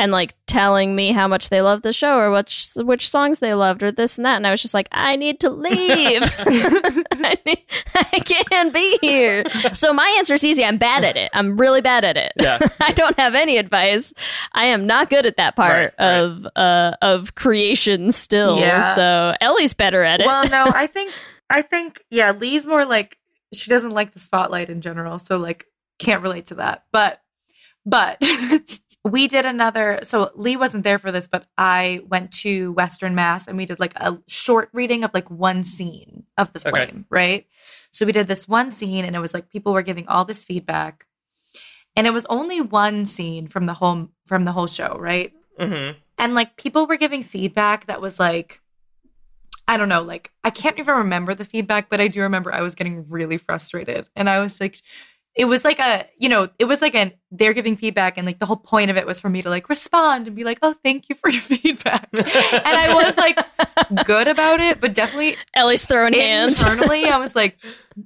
and 0.00 0.10
like 0.12 0.34
telling 0.46 0.96
me 0.96 1.12
how 1.12 1.28
much 1.28 1.50
they 1.50 1.60
loved 1.60 1.82
the 1.82 1.92
show 1.92 2.16
or 2.16 2.30
which 2.30 2.70
which 2.76 3.08
songs 3.08 3.38
they 3.38 3.52
loved 3.52 3.82
or 3.82 3.92
this 3.92 4.16
and 4.16 4.24
that, 4.24 4.36
and 4.36 4.46
I 4.46 4.50
was 4.50 4.62
just 4.62 4.72
like, 4.72 4.88
I 4.90 5.14
need 5.14 5.40
to 5.40 5.50
leave. 5.50 6.22
I, 7.12 7.36
need, 7.44 7.62
I 7.94 8.18
can't 8.24 8.72
be 8.72 8.98
here. 9.02 9.44
So 9.74 9.92
my 9.92 10.12
answer 10.18 10.32
is 10.34 10.42
easy. 10.42 10.64
I'm 10.64 10.78
bad 10.78 11.04
at 11.04 11.16
it. 11.18 11.30
I'm 11.34 11.60
really 11.60 11.82
bad 11.82 12.04
at 12.04 12.16
it. 12.16 12.32
Yeah. 12.40 12.58
I 12.80 12.92
don't 12.92 13.18
have 13.20 13.34
any 13.34 13.58
advice. 13.58 14.14
I 14.54 14.64
am 14.64 14.86
not 14.86 15.10
good 15.10 15.26
at 15.26 15.36
that 15.36 15.54
part 15.54 15.70
Right, 15.70 15.92
right. 16.00 16.18
of 16.18 16.46
uh 16.56 16.92
of 17.02 17.34
creation 17.34 18.10
still. 18.10 18.58
Yeah. 18.58 18.94
So 18.94 19.36
Ellie's 19.42 19.74
better 19.74 20.02
at 20.02 20.20
it. 20.20 20.26
Well, 20.26 20.48
no, 20.48 20.64
I 20.74 20.86
think 20.86 21.12
I 21.50 21.60
think 21.60 22.02
yeah, 22.10 22.32
Leigh's 22.32 22.66
more 22.66 22.86
like 22.86 23.18
she 23.52 23.68
doesn't 23.68 23.90
like 23.90 24.12
the 24.14 24.18
spotlight 24.20 24.70
in 24.70 24.80
general, 24.80 25.18
so 25.18 25.36
like 25.36 25.66
can't 25.98 26.22
relate 26.22 26.46
to 26.46 26.54
that. 26.54 26.84
But 26.90 27.20
but 27.84 28.16
we 29.04 29.28
did 29.28 29.46
another 29.46 30.00
so 30.02 30.30
Leigh 30.34 30.56
wasn't 30.56 30.84
there 30.84 30.98
for 30.98 31.10
this, 31.10 31.26
but 31.26 31.46
I 31.56 32.02
went 32.06 32.32
to 32.40 32.72
Western 32.72 33.14
Mass 33.14 33.46
and 33.46 33.56
we 33.56 33.64
did 33.66 33.80
like 33.80 33.94
a 33.96 34.18
short 34.28 34.68
reading 34.72 35.04
of 35.04 35.12
like 35.14 35.30
one 35.30 35.64
scene 35.64 36.24
of 36.36 36.52
the 36.52 36.60
Okay. 36.64 36.70
flame, 36.70 37.06
right? 37.10 37.46
So 37.90 38.04
we 38.04 38.12
did 38.12 38.26
this 38.28 38.46
one 38.46 38.70
scene 38.72 39.04
and 39.04 39.16
it 39.16 39.20
was 39.20 39.32
like 39.34 39.48
people 39.50 39.72
were 39.72 39.82
giving 39.82 40.06
all 40.08 40.24
this 40.24 40.44
feedback. 40.44 41.06
And 41.96 42.06
it 42.06 42.12
was 42.12 42.26
only 42.26 42.60
one 42.60 43.04
scene 43.06 43.48
from 43.48 43.66
the 43.66 43.74
whole 43.74 44.10
from 44.26 44.44
the 44.44 44.52
whole 44.52 44.66
show, 44.66 44.96
right? 44.98 45.32
hmm 45.58 45.90
and 46.18 46.34
like 46.34 46.56
people 46.56 46.86
were 46.86 46.96
giving 46.96 47.22
feedback 47.24 47.86
that 47.86 48.00
was 48.00 48.20
like 48.20 48.60
i 49.68 49.76
don't 49.76 49.88
know 49.88 50.02
like 50.02 50.30
i 50.44 50.50
can't 50.50 50.78
even 50.78 50.94
remember 50.94 51.34
the 51.34 51.44
feedback 51.44 51.88
but 51.88 52.00
i 52.00 52.08
do 52.08 52.20
remember 52.20 52.52
i 52.52 52.60
was 52.60 52.74
getting 52.74 53.08
really 53.08 53.38
frustrated 53.38 54.08
and 54.16 54.28
i 54.28 54.38
was 54.40 54.60
like 54.60 54.82
it 55.36 55.44
was 55.44 55.64
like 55.64 55.78
a 55.78 56.04
you 56.18 56.28
know 56.28 56.48
it 56.58 56.64
was 56.64 56.82
like 56.82 56.94
an 56.94 57.12
they're 57.30 57.52
giving 57.52 57.76
feedback 57.76 58.18
and 58.18 58.26
like 58.26 58.40
the 58.40 58.46
whole 58.46 58.56
point 58.56 58.90
of 58.90 58.96
it 58.96 59.06
was 59.06 59.20
for 59.20 59.30
me 59.30 59.40
to 59.40 59.48
like 59.48 59.68
respond 59.68 60.26
and 60.26 60.34
be 60.34 60.42
like 60.42 60.58
oh 60.62 60.74
thank 60.84 61.08
you 61.08 61.14
for 61.14 61.30
your 61.30 61.40
feedback. 61.52 62.08
And 62.12 62.24
i 62.24 62.92
was 62.92 63.16
like 63.16 64.04
good 64.06 64.26
about 64.26 64.60
it 64.60 64.80
but 64.80 64.92
definitely 64.92 65.36
Ellie's 65.54 65.86
throwing 65.86 66.14
hands. 66.14 66.58
internally 66.60 67.04
i 67.04 67.16
was 67.16 67.36
like 67.36 67.56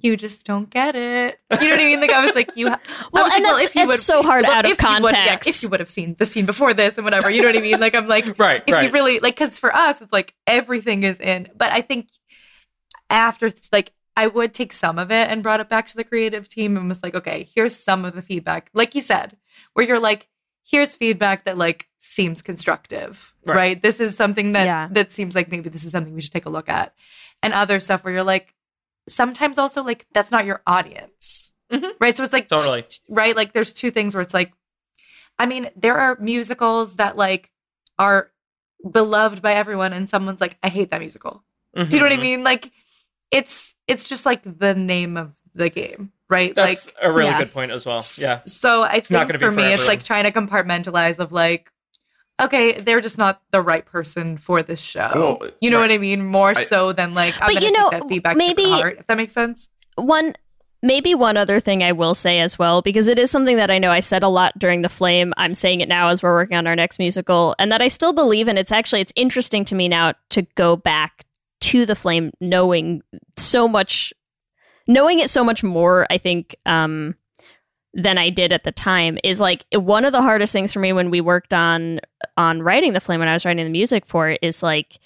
you 0.00 0.16
just 0.16 0.44
don't 0.44 0.68
get 0.70 0.96
it. 0.96 1.38
You 1.52 1.68
know 1.68 1.70
what 1.70 1.80
i 1.80 1.84
mean? 1.84 2.00
Like 2.00 2.10
i 2.12 2.24
was 2.24 2.34
like 2.34 2.50
you 2.56 2.68
ha- 2.68 2.80
Well, 3.12 3.24
and 3.24 3.32
like, 3.32 3.42
that's- 3.42 3.66
if 3.68 3.74
you 3.76 3.90
it's 3.92 4.02
so 4.02 4.22
hard 4.22 4.44
out 4.44 4.64
of 4.66 4.72
if 4.72 4.82
you 4.82 4.88
would- 5.00 5.12
yeah, 5.12 5.24
context. 5.26 5.48
if 5.48 5.62
you 5.62 5.68
would 5.70 5.80
have 5.80 5.90
seen 5.90 6.16
the 6.18 6.26
scene 6.26 6.44
before 6.46 6.74
this 6.74 6.98
and 6.98 7.04
whatever 7.04 7.30
you 7.30 7.40
know 7.42 7.48
what 7.48 7.56
i 7.56 7.60
mean? 7.60 7.80
Like 7.80 7.94
i'm 7.94 8.06
like 8.06 8.38
Right, 8.38 8.62
if 8.66 8.82
you 8.82 8.90
really 8.90 9.20
like 9.20 9.34
because 9.36 9.58
for 9.58 9.74
us 9.74 10.02
it's 10.02 10.12
like 10.12 10.34
everything 10.46 11.02
is 11.04 11.18
in 11.20 11.48
but 11.56 11.72
i 11.72 11.80
think 11.80 12.08
after 13.10 13.50
like 13.72 13.92
i 14.16 14.26
would 14.26 14.52
take 14.54 14.72
some 14.72 14.98
of 14.98 15.10
it 15.10 15.28
and 15.30 15.42
brought 15.42 15.60
it 15.60 15.68
back 15.68 15.86
to 15.88 15.96
the 15.96 16.04
creative 16.04 16.48
team 16.48 16.76
and 16.76 16.88
was 16.88 17.02
like 17.02 17.14
okay 17.14 17.48
here's 17.54 17.76
some 17.76 18.04
of 18.04 18.14
the 18.14 18.22
feedback 18.22 18.70
like 18.74 18.94
you 18.94 19.00
said 19.00 19.36
where 19.72 19.86
you're 19.86 20.00
like 20.00 20.28
here's 20.66 20.94
feedback 20.94 21.44
that 21.44 21.58
like 21.58 21.88
seems 21.98 22.42
constructive 22.42 23.32
Right. 23.46 23.56
right, 23.56 23.82
this 23.82 24.00
is 24.00 24.16
something 24.16 24.52
that 24.52 24.64
Yeah. 24.66 24.88
that 24.92 25.12
seems 25.12 25.34
like 25.34 25.50
maybe 25.50 25.68
this 25.68 25.84
is 25.84 25.92
something 25.92 26.14
we 26.14 26.20
should 26.22 26.32
take 26.32 26.46
a 26.46 26.50
look 26.50 26.68
at 26.68 26.94
and 27.42 27.52
other 27.52 27.78
stuff 27.80 28.02
where 28.04 28.14
you're 28.14 28.22
like 28.24 28.54
sometimes 29.08 29.58
also 29.58 29.82
like 29.82 30.06
that's 30.14 30.30
not 30.30 30.46
your 30.46 30.62
audience 30.66 31.52
Mhm. 31.72 31.90
right 32.00 32.16
so 32.16 32.24
it's 32.24 32.32
like 32.32 32.48
Totally. 32.48 32.84
right? 33.08 33.34
Like 33.36 33.52
there's 33.52 33.72
two 33.72 33.90
things 33.90 34.14
where 34.14 34.22
it's 34.22 34.34
like, 34.34 34.52
I 35.38 35.46
mean, 35.46 35.68
there 35.76 35.98
are 35.98 36.16
musicals 36.20 36.96
that 36.96 37.16
like 37.16 37.50
are 37.98 38.30
beloved 38.88 39.40
by 39.42 39.54
everyone, 39.54 39.92
and 39.94 40.08
someone's 40.08 40.40
like, 40.40 40.58
I 40.62 40.68
hate 40.68 40.90
that 40.90 41.00
musical. 41.00 41.42
Do 41.74 41.82
you 41.84 41.98
know 41.98 42.04
what 42.04 42.12
I 42.12 42.16
Mhm. 42.16 42.20
mean? 42.20 42.44
Like, 42.44 42.70
it's 43.30 43.74
it's 43.88 44.08
just 44.08 44.26
like 44.26 44.42
the 44.44 44.74
name 44.74 45.16
of 45.16 45.34
the 45.54 45.70
game, 45.70 46.12
right? 46.28 46.54
That's 46.54 46.86
like, 46.86 46.94
a 47.02 47.12
really 47.12 47.30
yeah. 47.30 47.38
good 47.38 47.52
point 47.52 47.70
as 47.70 47.86
well. 47.86 48.00
Yeah. 48.18 48.40
So 48.44 48.82
I 48.82 48.94
It's 48.94 49.10
not 49.10 49.28
think 49.28 49.28
gonna 49.28 49.38
be 49.38 49.44
for 49.46 49.50
for 49.52 49.56
me, 49.56 49.72
it's 49.72 49.86
like 49.86 50.02
trying 50.02 50.24
to 50.24 50.32
compartmentalize 50.32 51.18
of 51.18 51.32
like, 51.32 51.70
okay, 52.40 52.72
they're 52.72 53.00
just 53.00 53.18
not 53.18 53.40
the 53.50 53.60
right 53.62 53.84
person 53.86 54.36
for 54.36 54.62
this 54.62 54.80
show. 54.80 55.10
Well, 55.14 55.50
you 55.60 55.70
know 55.70 55.78
right. 55.78 55.90
what 55.90 55.94
I 55.94 55.98
mean? 55.98 56.24
More 56.24 56.50
I- 56.56 56.64
so 56.64 56.92
than 56.92 57.14
like, 57.14 57.34
I'm 57.40 57.52
But 57.52 57.54
gonna 57.54 57.66
you 57.66 57.72
take 57.72 57.78
know, 57.78 57.90
that 57.90 58.08
feedback 58.08 58.36
maybe- 58.36 58.64
to 58.64 58.70
heart, 58.70 58.96
if 59.00 59.06
that 59.06 59.16
makes 59.16 59.32
sense. 59.32 59.68
one 59.96 60.34
maybe 60.82 61.14
one 61.14 61.38
other 61.38 61.60
thing 61.60 61.82
I 61.82 61.92
will 61.92 62.14
say 62.14 62.40
as 62.40 62.58
well, 62.58 62.82
because 62.82 63.08
it 63.08 63.18
is 63.18 63.30
something 63.30 63.56
that 63.56 63.70
I 63.70 63.78
know 63.78 63.90
I 63.90 64.00
said 64.00 64.22
a 64.22 64.28
lot 64.28 64.58
during 64.58 64.82
the 64.82 64.90
flame. 64.90 65.32
I'm 65.38 65.54
saying 65.54 65.80
it 65.80 65.88
now 65.88 66.08
as 66.08 66.22
we're 66.22 66.34
working 66.34 66.58
on 66.58 66.66
our 66.66 66.76
next 66.76 66.98
musical, 66.98 67.54
and 67.58 67.72
that 67.72 67.80
I 67.80 67.88
still 67.88 68.12
believe 68.12 68.48
in. 68.48 68.58
It's 68.58 68.70
actually 68.72 69.00
it's 69.00 69.12
interesting 69.16 69.64
to 69.66 69.74
me 69.74 69.88
now 69.88 70.12
to 70.30 70.42
go 70.56 70.76
back 70.76 71.24
to 71.64 71.86
the 71.86 71.94
flame, 71.94 72.30
knowing 72.40 73.02
so 73.36 73.66
much, 73.66 74.12
knowing 74.86 75.20
it 75.20 75.30
so 75.30 75.42
much 75.42 75.62
more. 75.62 76.06
I 76.10 76.18
think 76.18 76.54
um, 76.66 77.14
than 77.94 78.18
I 78.18 78.28
did 78.30 78.52
at 78.52 78.64
the 78.64 78.72
time 78.72 79.18
is 79.24 79.40
like 79.40 79.64
one 79.72 80.04
of 80.04 80.12
the 80.12 80.20
hardest 80.20 80.52
things 80.52 80.72
for 80.72 80.80
me 80.80 80.92
when 80.92 81.10
we 81.10 81.20
worked 81.20 81.54
on 81.54 82.00
on 82.36 82.60
writing 82.60 82.92
the 82.92 83.00
flame 83.00 83.20
when 83.20 83.28
I 83.28 83.32
was 83.32 83.44
writing 83.44 83.64
the 83.64 83.70
music 83.70 84.04
for 84.04 84.28
it 84.28 84.40
is 84.42 84.62
like 84.62 84.98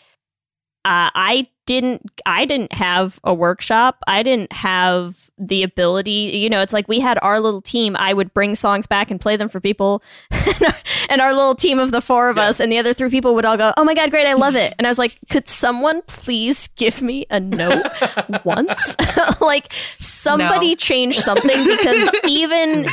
uh, 0.85 1.13
I 1.15 1.49
didn't 1.69 2.11
I 2.25 2.47
didn't 2.47 2.73
have 2.73 3.21
a 3.23 3.35
workshop. 3.35 3.99
I 4.07 4.23
didn't 4.23 4.51
have 4.55 5.31
the 5.37 5.63
ability, 5.63 6.33
you 6.43 6.49
know, 6.49 6.63
it's 6.63 6.73
like 6.73 6.89
we 6.89 6.99
had 6.99 7.19
our 7.21 7.39
little 7.41 7.61
team. 7.61 7.95
I 7.97 8.13
would 8.15 8.33
bring 8.33 8.55
songs 8.55 8.87
back 8.87 9.11
and 9.11 9.21
play 9.21 9.37
them 9.37 9.51
for 9.51 9.61
people. 9.61 10.03
and 11.11 11.21
our 11.21 11.33
little 11.35 11.55
team 11.55 11.79
of 11.79 11.91
the 11.91 12.01
four 12.01 12.31
of 12.31 12.39
Yeah. 12.39 12.45
us 12.45 12.59
and 12.59 12.73
the 12.73 12.79
other 12.79 12.95
three 12.95 13.11
people 13.11 13.35
would 13.35 13.45
all 13.45 13.59
go, 13.59 13.73
"Oh 13.77 13.85
my 13.85 13.93
god, 13.95 14.11
great. 14.11 14.27
I 14.27 14.33
love 14.33 14.57
it." 14.57 14.73
And 14.79 14.87
I 14.87 14.91
was 14.91 14.99
like, 14.99 15.19
"Could 15.31 15.47
someone 15.47 16.01
please 16.07 16.69
give 16.77 17.03
me 17.03 17.27
a 17.31 17.39
note 17.39 17.85
once?" 18.45 18.97
like 19.43 19.71
somebody 19.99 20.71
No. 20.71 20.75
change 20.77 21.19
something 21.19 21.65
because 21.65 22.09
even 22.27 22.89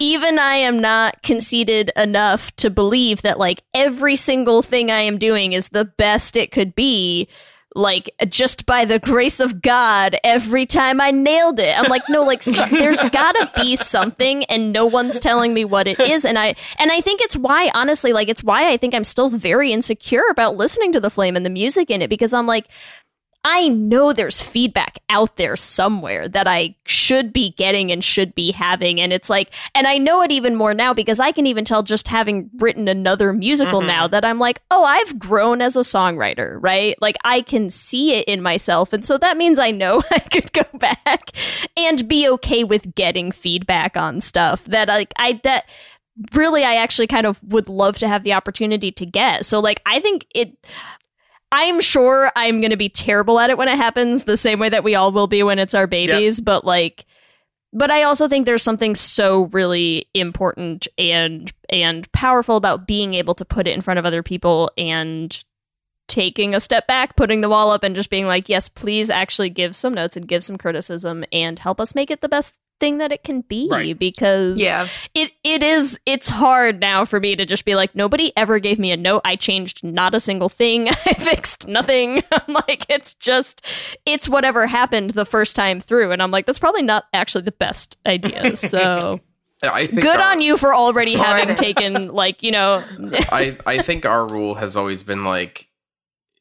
even 0.00 0.38
I 0.38 0.54
am 0.56 0.78
not 0.80 1.22
conceited 1.22 1.90
enough 1.96 2.54
to 2.56 2.70
believe 2.70 3.20
that 3.22 3.38
like 3.38 3.62
every 3.74 4.16
single 4.16 4.62
thing 4.62 4.90
I 4.90 5.00
am 5.02 5.18
doing 5.18 5.52
is 5.52 5.68
the 5.68 5.84
best 5.84 6.36
it 6.36 6.50
could 6.50 6.74
be. 6.74 7.28
Like 7.76 8.10
just 8.28 8.64
by 8.64 8.86
the 8.86 8.98
grace 8.98 9.38
of 9.38 9.60
God, 9.60 10.16
every 10.24 10.64
time 10.64 10.98
I 10.98 11.10
nailed 11.10 11.60
it, 11.60 11.78
I'm 11.78 11.90
like, 11.90 12.08
no, 12.08 12.24
like 12.24 12.42
so, 12.42 12.64
there's 12.70 13.06
gotta 13.10 13.50
be 13.54 13.76
something, 13.76 14.44
and 14.44 14.72
no 14.72 14.86
one's 14.86 15.20
telling 15.20 15.52
me 15.52 15.66
what 15.66 15.86
it 15.86 16.00
is, 16.00 16.24
and 16.24 16.38
I 16.38 16.54
and 16.78 16.90
I 16.90 17.02
think 17.02 17.20
it's 17.20 17.36
why, 17.36 17.70
honestly, 17.74 18.14
like 18.14 18.28
it's 18.30 18.42
why 18.42 18.70
I 18.70 18.78
think 18.78 18.94
I'm 18.94 19.04
still 19.04 19.28
very 19.28 19.72
insecure 19.72 20.24
about 20.30 20.56
listening 20.56 20.90
to 20.92 21.00
the 21.00 21.10
Flame 21.10 21.36
and 21.36 21.44
the 21.44 21.50
music 21.50 21.90
in 21.90 22.00
it 22.00 22.08
because 22.08 22.32
I'm 22.32 22.46
like, 22.46 22.66
I 23.48 23.68
know 23.68 24.12
there's 24.12 24.42
feedback 24.42 24.98
out 25.08 25.36
there 25.36 25.54
somewhere 25.54 26.28
that 26.28 26.48
I 26.48 26.74
should 26.84 27.32
be 27.32 27.50
getting 27.52 27.92
and 27.92 28.02
should 28.02 28.34
be 28.34 28.50
having. 28.50 29.00
And 29.00 29.12
it's 29.12 29.30
like, 29.30 29.50
and 29.72 29.86
I 29.86 29.98
know 29.98 30.20
it 30.22 30.32
even 30.32 30.56
more 30.56 30.74
now 30.74 30.92
because 30.92 31.20
I 31.20 31.30
can 31.30 31.46
even 31.46 31.64
tell 31.64 31.84
just 31.84 32.08
having 32.08 32.50
written 32.58 32.88
another 32.88 33.32
musical 33.32 33.82
Mhm. 33.82 33.86
now 33.86 34.08
that 34.08 34.24
I'm 34.24 34.40
like, 34.40 34.62
oh, 34.72 34.82
I've 34.82 35.16
grown 35.20 35.62
as 35.62 35.76
a 35.76 35.80
songwriter, 35.80 36.58
right? 36.60 37.00
Like 37.00 37.16
I 37.24 37.40
can 37.40 37.70
see 37.70 38.14
it 38.14 38.26
in 38.26 38.42
myself. 38.42 38.92
And 38.92 39.06
so 39.06 39.16
that 39.18 39.36
means 39.36 39.60
I 39.60 39.70
know 39.70 40.02
I 40.10 40.18
could 40.18 40.52
go 40.52 40.64
back 40.74 41.30
and 41.76 42.08
be 42.08 42.28
okay 42.30 42.64
with 42.64 42.96
getting 42.96 43.30
feedback 43.30 43.96
on 43.96 44.20
stuff 44.20 44.64
that 44.64 44.88
like 44.88 45.12
I, 45.18 45.40
that, 45.44 45.70
really 46.34 46.64
I 46.64 46.76
actually 46.76 47.06
kind 47.06 47.26
of 47.26 47.38
would 47.44 47.68
love 47.68 47.98
to 47.98 48.08
have 48.08 48.24
the 48.24 48.32
opportunity 48.32 48.90
to 48.90 49.06
get. 49.06 49.44
So 49.46 49.60
like 49.60 49.82
I 49.86 50.00
think 50.00 50.26
it 50.34 50.56
I'm 51.52 51.80
sure 51.80 52.30
I'm 52.34 52.60
going 52.60 52.70
to 52.70 52.76
be 52.76 52.88
terrible 52.88 53.38
at 53.38 53.50
it 53.50 53.58
when 53.58 53.68
it 53.68 53.76
happens 53.76 54.24
the 54.24 54.36
same 54.36 54.58
way 54.58 54.68
that 54.68 54.84
we 54.84 54.94
all 54.94 55.12
will 55.12 55.28
be 55.28 55.42
when 55.42 55.58
it's 55.58 55.74
our 55.74 55.86
babies, 55.86 56.40
but 56.40 56.64
like 56.64 57.06
but 57.72 57.90
I 57.90 58.04
also 58.04 58.26
think 58.26 58.46
there's 58.46 58.62
something 58.62 58.94
so 58.94 59.44
really 59.46 60.08
important 60.14 60.88
and 60.96 61.52
and 61.68 62.10
powerful 62.12 62.56
about 62.56 62.86
being 62.86 63.14
able 63.14 63.34
to 63.34 63.44
put 63.44 63.66
it 63.66 63.74
in 63.74 63.82
front 63.82 63.98
of 63.98 64.06
other 64.06 64.22
people 64.22 64.70
and 64.78 65.44
taking 66.08 66.54
a 66.54 66.60
step 66.60 66.86
back, 66.86 67.16
putting 67.16 67.40
the 67.40 67.48
wall 67.48 67.70
up 67.70 67.82
and 67.82 67.96
just 67.96 68.10
being 68.10 68.26
like, 68.26 68.48
"Yes, 68.48 68.68
please 68.68 69.10
actually 69.10 69.50
give 69.50 69.76
some 69.76 69.92
notes 69.92 70.16
and 70.16 70.26
give 70.26 70.42
some 70.44 70.56
criticism 70.56 71.24
and 71.32 71.58
help 71.58 71.80
us 71.80 71.94
make 71.94 72.10
it 72.10 72.22
the 72.22 72.28
best 72.28 72.54
thing 72.78 72.98
that 72.98 73.10
it 73.12 73.24
can 73.24 73.40
be 73.42 73.68
Right. 73.70 73.98
because 73.98 74.58
Yeah. 74.60 74.88
it 75.14 75.32
it 75.44 75.62
is 75.62 75.98
it's 76.06 76.28
hard 76.28 76.80
now 76.80 77.04
for 77.04 77.18
me 77.20 77.34
to 77.36 77.46
just 77.46 77.64
be 77.64 77.74
like 77.74 77.94
nobody 77.94 78.32
ever 78.36 78.58
gave 78.58 78.78
me 78.78 78.90
a 78.92 78.96
note. 78.96 79.22
I 79.24 79.36
changed 79.36 79.82
not 79.84 80.14
a 80.14 80.20
single 80.20 80.48
thing. 80.48 80.88
I 81.06 81.14
fixed 81.14 81.66
nothing. 81.66 82.22
I'm 82.32 82.54
like 82.68 82.84
it's 82.88 83.14
just 83.14 83.64
it's 84.04 84.28
whatever 84.28 84.66
happened 84.66 85.10
the 85.12 85.24
first 85.24 85.56
time 85.56 85.80
through. 85.80 86.12
And 86.12 86.22
i'm 86.22 86.30
like 86.30 86.46
that's 86.46 86.58
probably 86.58 86.82
not 86.82 87.04
actually 87.12 87.42
the 87.44 87.52
best 87.52 87.96
idea. 88.06 88.56
So 88.56 89.20
I 89.62 89.86
think 89.86 90.02
good 90.02 90.20
our- 90.20 90.32
on 90.32 90.40
you 90.42 90.56
for 90.58 90.74
already 90.74 91.14
having 91.14 91.54
taken 91.56 92.08
like 92.12 92.42
you 92.42 92.50
know. 92.50 92.84
I 93.32 93.56
I 93.66 93.80
think 93.82 94.04
our 94.04 94.26
rule 94.26 94.54
has 94.56 94.76
always 94.76 95.02
been 95.02 95.24
like 95.24 95.68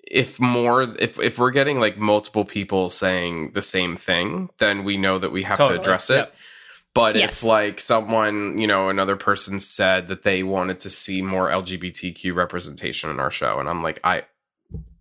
if 0.10 0.40
more 0.40 0.84
if 1.00 1.20
if 1.20 1.38
we're 1.40 1.52
getting 1.52 1.80
like 1.80 1.98
multiple 1.98 2.46
people 2.46 2.90
saying 2.90 3.52
the 3.54 3.62
same 3.62 3.96
thing, 3.96 4.50
then 4.60 4.84
we 4.84 4.98
know 4.98 5.20
that 5.20 5.32
we 5.32 5.44
have 5.44 5.58
Totally, 5.58 5.78
to 5.78 5.82
address 5.82 6.10
it. 6.10 6.16
yeah. 6.16 6.26
But 6.94 7.16
Yes. 7.18 7.44
if 7.44 7.50
like 7.50 7.80
someone, 7.82 8.58
you 8.58 8.68
know, 8.68 8.88
another 8.90 9.18
person 9.18 9.60
said 9.60 10.08
that 10.08 10.24
they 10.24 10.44
wanted 10.44 10.80
to 10.80 10.90
see 10.90 11.22
more 11.22 11.50
LGBTQ 11.50 12.34
representation 12.34 13.10
in 13.10 13.20
our 13.20 13.32
show 13.32 13.60
and 13.60 13.68
I'm 13.68 13.82
like 13.82 14.00
I 14.04 14.24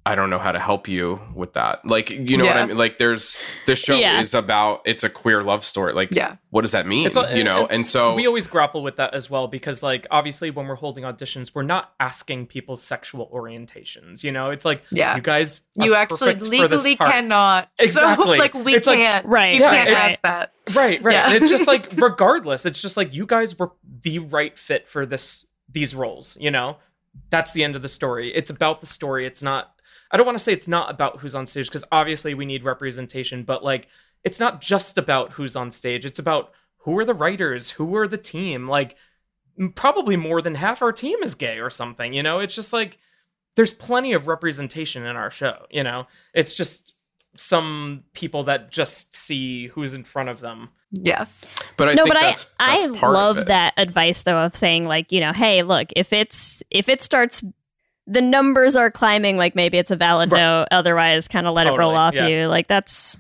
I 0.07 0.15
don't 0.15 0.29
know 0.29 0.39
how 0.39 0.53
to 0.53 0.59
help 0.61 0.87
you 0.87 1.19
with 1.35 1.55
that. 1.55 1.87
Like, 1.87 2.11
you 2.11 2.37
know 2.37 2.45
what 2.45 2.57
I 2.59 2.67
mean? 2.67 2.77
Like 2.77 2.99
there's 2.99 3.39
this 3.65 3.83
show 3.83 3.97
Yeah. 3.97 4.21
is 4.21 4.35
about 4.35 4.83
it's 4.85 5.03
a 5.03 5.09
queer 5.09 5.43
love 5.43 5.65
story. 5.65 5.95
Like 5.95 6.11
Yeah. 6.13 6.37
what 6.51 6.61
does 6.61 6.73
that 6.73 6.87
mean? 6.87 7.07
It's 7.07 7.17
a- 7.17 7.35
you 7.35 7.43
know? 7.43 7.67
And 7.67 7.87
so 7.87 8.15
we 8.15 8.27
always 8.27 8.47
grapple 8.47 8.83
with 8.83 8.97
that 8.97 9.15
as 9.15 9.31
well 9.31 9.49
because 9.49 9.83
like 9.83 10.07
obviously 10.11 10.51
when 10.51 10.67
we're 10.67 10.75
holding 10.75 11.05
auditions 11.05 11.53
we're 11.55 11.63
not 11.63 11.95
asking 12.01 12.49
people's 12.49 12.83
sexual 12.83 13.31
orientations 13.33 14.23
you 14.23 14.31
know 14.31 14.51
it's 14.51 14.67
like 14.67 14.83
Yeah. 14.91 15.17
you 15.17 15.23
guys 15.23 15.63
are 15.81 15.87
You 15.87 15.95
actually 15.95 16.35
perfect 16.35 16.39
for 16.55 16.69
this 16.69 16.85
legally 16.85 16.97
cannot. 16.97 17.71
Exactly. 17.79 18.25
So, 18.25 18.31
like, 18.33 18.53
we 18.53 18.75
It's 18.75 18.87
can't. 18.87 19.25
Right, 19.25 19.55
You 19.55 19.63
right, 19.65 19.75
can't 19.75 19.89
right. 19.91 20.11
ask 20.13 20.21
that. 20.23 20.53
right 20.77 21.03
right 21.03 21.13
Yeah. 21.15 21.25
And 21.27 21.35
it's 21.37 21.49
just 21.51 21.67
like 21.67 21.93
regardless 21.97 22.67
it's 22.67 22.83
just 22.83 22.99
like 22.99 23.15
you 23.15 23.25
guys 23.25 23.59
were 23.59 23.73
the 24.03 24.19
right 24.19 24.59
fit 24.59 24.87
for 24.87 25.07
this 25.07 25.47
these 25.73 25.95
roles 25.95 26.37
you 26.39 26.51
know 26.51 26.77
that's 27.31 27.53
the 27.53 27.65
end 27.65 27.75
of 27.75 27.81
the 27.83 27.89
story 27.89 28.35
it's 28.35 28.51
about 28.51 28.81
the 28.81 28.87
story 28.87 29.25
it's 29.25 29.43
not 29.43 29.71
i 30.15 30.17
don't 30.17 30.25
want 30.27 30.39
to 30.39 30.43
say 30.43 30.53
it's 30.53 30.69
not 30.69 30.91
about 30.91 31.19
who's 31.21 31.35
on 31.35 31.45
stage 31.47 31.67
because 31.67 31.85
obviously 31.93 32.33
we 32.33 32.47
need 32.47 32.63
representation 32.65 33.43
but 33.43 33.63
like 33.63 33.89
it's 34.23 34.41
not 34.41 34.63
just 34.63 34.97
about 34.97 35.33
who's 35.33 35.57
on 35.57 35.71
stage 35.71 36.07
it's 36.07 36.19
about 36.21 36.53
who 36.79 36.97
are 36.99 37.05
the 37.05 37.13
writers 37.13 37.69
who 37.71 37.95
are 37.97 38.09
the 38.09 38.17
team 38.17 38.69
like 38.69 38.97
probably 39.75 40.17
more 40.17 40.41
than 40.41 40.55
half 40.55 40.81
our 40.81 40.93
team 40.93 41.23
is 41.23 41.35
gay 41.35 41.59
or 41.59 41.69
something 41.69 42.15
you 42.15 42.23
know 42.23 42.39
it's 42.39 42.55
just 42.55 42.73
like 42.73 42.99
there's 43.57 43.73
plenty 43.73 44.13
of 44.13 44.27
representation 44.29 45.05
in 45.05 45.17
our 45.17 45.31
show 45.31 45.67
you 45.71 45.83
know 45.83 46.07
it's 46.33 46.55
just 46.55 46.95
some 47.37 48.05
people 48.13 48.45
that 48.45 48.71
just 48.71 49.15
see 49.17 49.67
who's 49.69 49.93
in 49.95 50.05
front 50.05 50.29
of 50.29 50.41
them 50.41 50.69
Yes. 50.93 51.45
but 51.77 51.89
I 51.89 51.95
no, 51.95 52.05
think 52.05 52.15
but 52.15 52.21
that's, 52.21 52.55
I 52.61 52.79
that's 52.79 52.95
I 52.95 52.99
part 52.99 53.15
love 53.15 53.37
of 53.37 53.43
it. 53.43 53.47
that 53.49 53.75
advice 53.77 54.23
though 54.23 54.39
of 54.39 54.55
saying 54.55 54.85
like 54.85 55.11
you 55.11 55.19
know 55.21 55.33
hey 55.33 55.65
look 55.65 55.89
if 55.97 56.13
it's 56.13 56.63
if 56.71 56.89
it 56.89 57.03
starts 57.03 57.43
the 58.07 58.21
numbers 58.21 58.77
are 58.77 58.91
climbing 58.91 59.37
like 59.37 59.55
maybe 59.55 59.79
it's 59.79 59.91
a 59.91 59.97
valid 59.97 60.31
Right. 60.31 60.41
note 60.41 60.69
otherwise 60.71 61.27
kind 61.29 61.47
of 61.47 61.55
let 61.55 61.67
it 61.67 61.71
roll 61.73 61.95
off 61.95 62.15
yeah. 62.15 62.27
you 62.27 62.47
like 62.49 62.69
that's 62.69 63.19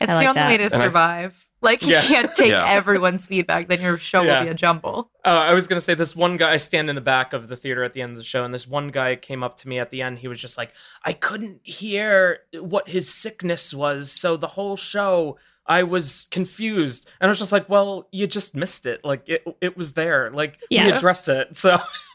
It's 0.00 0.10
I 0.10 0.14
like 0.16 0.24
the 0.24 0.28
only 0.30 0.40
that. 0.40 0.48
way 0.48 0.56
to 0.58 0.64
And 0.64 0.74
I- 0.74 0.78
survive. 0.78 1.40
Like 1.62 1.80
you 1.80 1.92
Yeah. 1.92 2.02
can't 2.02 2.34
take 2.36 2.50
Yeah. 2.50 2.68
everyone's 2.68 3.26
feedback, 3.26 3.68
then 3.68 3.80
your 3.80 3.96
show 3.96 4.20
Yeah. 4.22 4.40
will 4.40 4.44
be 4.46 4.50
a 4.50 4.54
jumble. 4.54 5.10
Uh, 5.24 5.28
I 5.28 5.54
was 5.54 5.66
gonna 5.66 5.80
say 5.80 5.94
this 5.94 6.14
one 6.14 6.36
guy. 6.36 6.50
I 6.52 6.56
stand 6.58 6.90
in 6.90 6.94
the 6.94 7.00
back 7.00 7.32
of 7.32 7.48
the 7.48 7.56
theater 7.56 7.82
at 7.84 7.94
the 7.94 8.02
end 8.02 8.12
of 8.12 8.18
the 8.18 8.24
show, 8.24 8.44
and 8.44 8.52
this 8.52 8.68
one 8.68 8.88
guy 8.88 9.16
came 9.16 9.42
up 9.42 9.56
to 9.58 9.68
me 9.68 9.78
at 9.78 9.90
the 9.90 10.02
end. 10.02 10.18
He 10.18 10.28
was 10.28 10.38
just 10.38 10.58
like, 10.58 10.72
"I 11.06 11.14
couldn't 11.14 11.60
hear 11.62 12.40
what 12.52 12.90
his 12.90 13.14
sickness 13.14 13.72
was, 13.72 14.10
so 14.12 14.36
the 14.36 14.48
whole 14.48 14.76
show 14.76 15.38
I 15.66 15.82
was 15.82 16.26
confused." 16.30 17.08
And 17.20 17.28
I 17.28 17.30
was 17.30 17.38
just 17.38 17.52
like, 17.52 17.68
"Well, 17.68 18.08
you 18.12 18.26
just 18.26 18.54
missed 18.56 18.86
it. 18.86 19.04
Like 19.04 19.28
it, 19.28 19.42
it 19.60 19.76
was 19.76 19.92
there. 19.94 20.30
Like 20.30 20.58
we 20.70 20.76
Yeah. 20.76 20.88
addressed 20.96 21.28
it. 21.28 21.56
So 21.56 21.78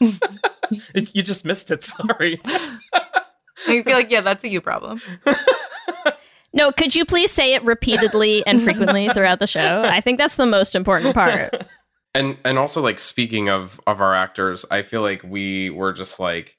you 0.94 1.22
just 1.22 1.44
missed 1.44 1.70
it. 1.70 1.82
Sorry." 1.82 2.40
I 3.68 3.82
feel 3.82 3.92
like, 3.94 4.10
yeah, 4.10 4.22
that's 4.22 4.42
a 4.44 4.48
you 4.48 4.60
problem. 4.60 5.00
No, 6.52 6.72
could 6.72 6.96
you 6.96 7.04
please 7.04 7.30
say 7.30 7.54
it 7.54 7.62
repeatedly 7.62 8.44
and 8.44 8.60
frequently 8.60 9.08
throughout 9.08 9.38
the 9.38 9.46
show? 9.46 9.82
I 9.84 10.00
think 10.00 10.18
that's 10.18 10.34
the 10.34 10.46
most 10.46 10.74
important 10.74 11.14
part. 11.14 11.54
and 12.12 12.36
and 12.44 12.58
also 12.58 12.80
like 12.82 12.98
speaking 12.98 13.48
of 13.48 13.80
of 13.86 14.00
our 14.00 14.16
actors 14.16 14.66
i 14.72 14.82
feel 14.82 15.00
like 15.00 15.22
we 15.22 15.70
were 15.70 15.92
just 15.92 16.18
like 16.18 16.58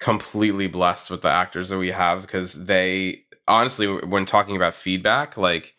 completely 0.00 0.66
blessed 0.66 1.12
with 1.12 1.22
the 1.22 1.28
actors 1.28 1.68
that 1.68 1.78
we 1.78 1.92
have 1.92 2.22
because 2.22 2.66
they 2.66 3.22
honestly 3.46 3.86
when 3.86 4.24
talking 4.24 4.56
about 4.56 4.74
feedback 4.74 5.36
like 5.36 5.76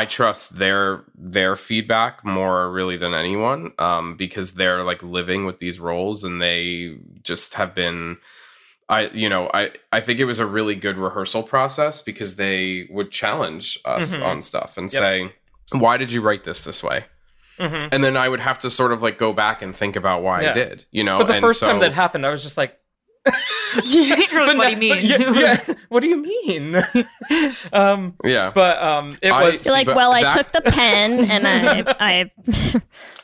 i 0.00 0.04
trust 0.04 0.58
their 0.58 1.04
their 1.14 1.54
feedback 1.56 2.24
more 2.24 2.70
really 2.72 2.96
than 2.96 3.12
anyone 3.14 3.60
um 3.78 4.16
because 4.16 4.54
they're 4.54 4.82
like 4.84 5.02
living 5.02 5.44
with 5.46 5.58
these 5.58 5.78
roles 5.78 6.24
and 6.24 6.40
they 6.40 6.96
just 7.22 7.54
have 7.54 7.74
been 7.74 8.16
I 8.88 9.00
you 9.22 9.28
know 9.28 9.48
I 9.54 9.70
I 9.92 10.00
think 10.00 10.18
it 10.18 10.24
was 10.32 10.40
a 10.40 10.46
really 10.46 10.74
good 10.74 10.98
rehearsal 10.98 11.42
process 11.44 12.02
because 12.02 12.36
they 12.36 12.88
would 12.90 13.10
challenge 13.10 13.78
us 13.84 14.16
Mhm. 14.16 14.26
on 14.26 14.42
stuff 14.42 14.76
and 14.76 14.92
Yep. 14.92 15.00
say 15.02 15.32
why 15.84 15.96
did 15.96 16.10
you 16.12 16.20
write 16.20 16.44
this 16.44 16.64
this 16.64 16.82
way 16.82 17.04
Mhm. 17.58 17.88
and 17.92 18.02
then 18.04 18.16
I 18.16 18.28
would 18.28 18.40
have 18.40 18.58
to 18.60 18.70
sort 18.70 18.92
of 18.92 19.00
like 19.00 19.16
go 19.18 19.32
back 19.32 19.62
and 19.62 19.74
think 19.74 19.94
about 19.96 20.22
why 20.22 20.42
Yeah. 20.42 20.50
I 20.50 20.52
did, 20.52 20.84
you 20.90 21.04
know. 21.04 21.18
But 21.18 21.28
the 21.28 21.34
and 21.34 21.40
first 21.42 21.60
so- 21.60 21.66
time 21.66 21.78
that 21.80 21.92
happened, 21.92 22.26
I 22.26 22.30
was 22.30 22.42
just 22.42 22.56
like, 22.58 22.76
You're 23.84 24.16
like, 24.16 24.30
But 24.32 24.56
what 24.56 24.64
do 24.66 24.70
you 24.72 24.76
mean? 24.76 25.04
yeah, 25.04 25.32
yeah, 25.32 25.74
what 25.88 26.00
do 26.00 26.08
you 26.08 26.16
mean? 26.22 26.76
um, 27.72 28.14
yeah, 28.24 28.50
but 28.54 28.82
um, 28.82 29.12
it 29.22 29.30
I- 29.30 29.44
was 29.44 29.64
You're 29.64 29.74
like, 29.74 29.86
but 29.86 29.96
well, 29.96 30.12
I 30.12 30.34
took 30.34 30.52
the 30.52 30.60
pen 30.62 31.30
and 31.30 31.46
I 31.46 31.84
I 32.00 32.30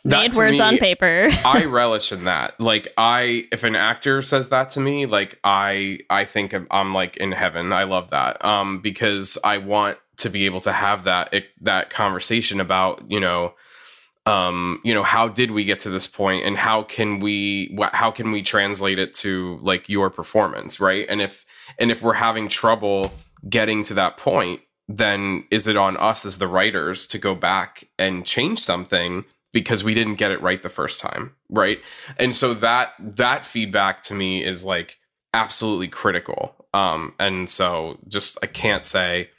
made 0.05 0.35
words 0.35 0.53
me- 0.59 0.61
on 0.61 0.79
paper. 0.79 1.29
I 1.45 1.65
relish 1.65 2.13
in 2.13 2.25
that. 2.25 2.59
Like, 2.61 2.89
I 2.97 3.47
if 3.53 3.65
an 3.65 3.75
actor 3.75 4.23
says 4.23 4.49
that 4.51 4.71
to 4.71 4.81
me, 4.81 5.07
like 5.07 5.39
I 5.45 5.99
I 6.09 6.25
think 6.25 6.55
I'm, 6.55 6.67
I'm 6.71 6.95
like 6.95 7.17
in 7.19 7.33
heaven. 7.33 7.73
I 7.73 7.85
love 7.85 8.11
that, 8.11 8.43
um, 8.45 8.81
because 8.81 9.37
I 9.45 9.59
want 9.59 9.99
to 10.19 10.31
be 10.31 10.47
able 10.47 10.61
to 10.63 10.73
have 10.73 11.05
that 11.05 11.35
that 11.63 11.91
conversation 11.91 12.61
about 12.61 13.11
you 13.11 13.21
know. 13.21 13.55
Um, 14.29 14.81
you 14.85 14.93
know, 14.93 15.03
how 15.03 15.29
did 15.29 15.51
we 15.51 15.65
get 15.65 15.81
to 15.81 15.91
this 15.91 16.07
point, 16.07 16.45
and 16.45 16.57
how 16.57 16.83
can 16.83 17.21
we 17.21 17.75
wh- 17.79 17.95
how 17.95 18.11
can 18.11 18.31
we 18.31 18.43
translate 18.43 18.99
it 18.99 19.15
to 19.15 19.59
like 19.63 19.89
your 19.89 20.11
performance, 20.11 20.81
right? 20.81 21.07
And 21.09 21.23
if 21.23 21.47
and 21.79 21.91
if 21.91 22.03
we're 22.03 22.15
having 22.15 22.49
trouble 22.49 23.13
getting 23.49 23.83
to 23.85 23.95
that 23.95 24.17
point, 24.17 24.61
then 24.89 25.45
is 25.51 25.67
it 25.67 25.77
on 25.77 25.97
us 25.97 26.25
as 26.25 26.39
the 26.39 26.49
writers 26.49 27.07
to 27.09 27.19
go 27.19 27.35
back 27.35 27.89
and 27.99 28.27
change 28.27 28.59
something 28.59 29.25
because 29.53 29.83
we 29.85 29.95
didn't 29.95 30.17
get 30.17 30.31
it 30.31 30.43
right 30.43 30.63
the 30.63 30.69
first 30.69 31.01
time, 31.01 31.35
right? 31.49 31.81
And 32.19 32.35
so 32.35 32.55
that 32.55 32.93
that 32.99 33.45
feedback 33.45 34.03
to 34.05 34.15
me 34.15 34.45
is 34.45 34.65
like 34.65 34.99
absolutely 35.35 35.89
critical. 35.89 36.55
Um, 36.75 37.15
and 37.19 37.49
so 37.49 37.99
just 38.09 38.39
I 38.43 38.47
can't 38.47 38.85
say 38.85 39.31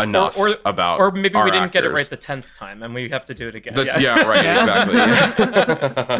enough 0.00 0.38
or- 0.38 0.56
about 0.64 1.00
or 1.00 1.10
maybe 1.10 1.34
our 1.34 1.44
we 1.44 1.50
didn't 1.50 1.72
get 1.72 1.84
it 1.84 1.90
right 1.90 2.08
the 2.08 2.16
tenth 2.16 2.54
time, 2.54 2.82
and 2.82 2.94
we 2.94 3.08
have 3.08 3.24
to 3.26 3.34
do 3.34 3.48
it 3.48 3.54
again. 3.54 3.74
The- 3.74 3.96
yeah. 3.98 4.22
right, 4.22 4.44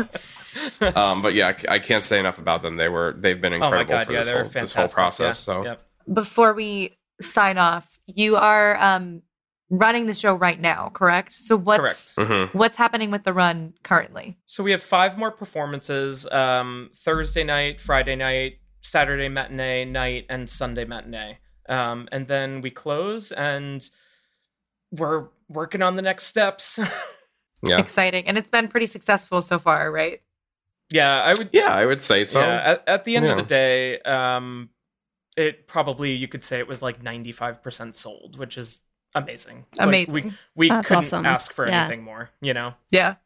exactly. 0.00 0.88
um, 0.94 1.22
but 1.22 1.34
yeah, 1.34 1.56
I 1.68 1.78
can't 1.78 2.02
say 2.02 2.18
enough 2.18 2.38
about 2.38 2.62
them. 2.62 2.76
They 2.76 2.88
were 2.88 3.14
they've 3.18 3.40
been 3.40 3.52
oh 3.52 3.56
incredible 3.56 3.92
god, 3.92 4.06
for 4.06 4.12
yeah, 4.12 4.18
this, 4.20 4.28
whole, 4.28 4.44
this 4.44 4.72
whole 4.72 4.88
process. 4.88 5.46
Yeah, 5.46 5.54
so 5.54 5.64
yeah. 5.64 5.76
Before 6.12 6.52
we 6.54 6.96
sign 7.20 7.58
off, 7.58 7.86
you 8.06 8.36
are 8.36 8.80
um, 8.80 9.22
running 9.70 10.06
the 10.06 10.14
show 10.14 10.34
right 10.34 10.60
now, 10.60 10.90
correct? 10.94 11.34
So 11.34 11.56
what's 11.56 12.14
Correct. 12.14 12.30
Mhm. 12.30 12.54
what's 12.54 12.76
happening 12.76 13.10
with 13.10 13.24
the 13.24 13.32
run 13.32 13.74
currently? 13.82 14.38
So 14.46 14.62
we 14.62 14.70
have 14.70 14.82
five 14.82 15.18
more 15.18 15.30
performances: 15.30 16.26
um, 16.30 16.90
Thursday 16.94 17.44
night, 17.44 17.80
Friday 17.80 18.16
night, 18.16 18.58
Saturday 18.80 19.28
matinee 19.28 19.84
night, 19.84 20.26
and 20.28 20.48
Sunday 20.48 20.84
matinee. 20.84 21.38
Um, 21.68 22.08
and 22.12 22.28
then 22.28 22.60
we 22.60 22.70
close, 22.70 23.32
and 23.32 23.88
we're 24.92 25.26
working 25.48 25.82
on 25.82 25.96
the 25.96 26.02
next 26.02 26.24
steps. 26.24 26.78
yeah, 27.62 27.78
Exciting, 27.78 28.26
and 28.26 28.38
it's 28.38 28.50
been 28.50 28.68
pretty 28.68 28.86
successful 28.86 29.42
so 29.42 29.58
far, 29.58 29.90
right? 29.90 30.20
yeah, 30.90 31.22
I 31.22 31.34
would. 31.34 31.50
yeah, 31.52 31.68
I 31.68 31.84
would 31.86 32.00
say 32.00 32.24
so. 32.24 32.40
yeah, 32.40 32.60
at, 32.72 32.84
at 32.88 33.04
the 33.04 33.16
end 33.16 33.26
of 33.26 33.36
the 33.36 33.42
day, 33.42 33.98
um, 34.02 34.70
it 35.36 35.66
probably 35.66 36.12
you 36.12 36.28
could 36.28 36.44
say 36.44 36.58
it 36.60 36.68
was 36.68 36.80
like 36.82 37.02
ninety 37.02 37.32
five 37.32 37.62
percent 37.62 37.96
sold, 37.96 38.38
which 38.38 38.56
is 38.56 38.78
amazing. 39.14 39.66
Like, 39.76 39.88
Amazing. 39.88 40.14
we 40.14 40.32
we 40.54 40.68
That's 40.68 40.86
couldn't 40.88 41.04
awesome. 41.04 41.26
ask 41.26 41.52
for 41.52 41.66
Yeah. 41.68 41.80
anything 41.86 42.04
more. 42.04 42.30
You 42.40 42.54
know. 42.54 42.74
yeah, 42.92 43.16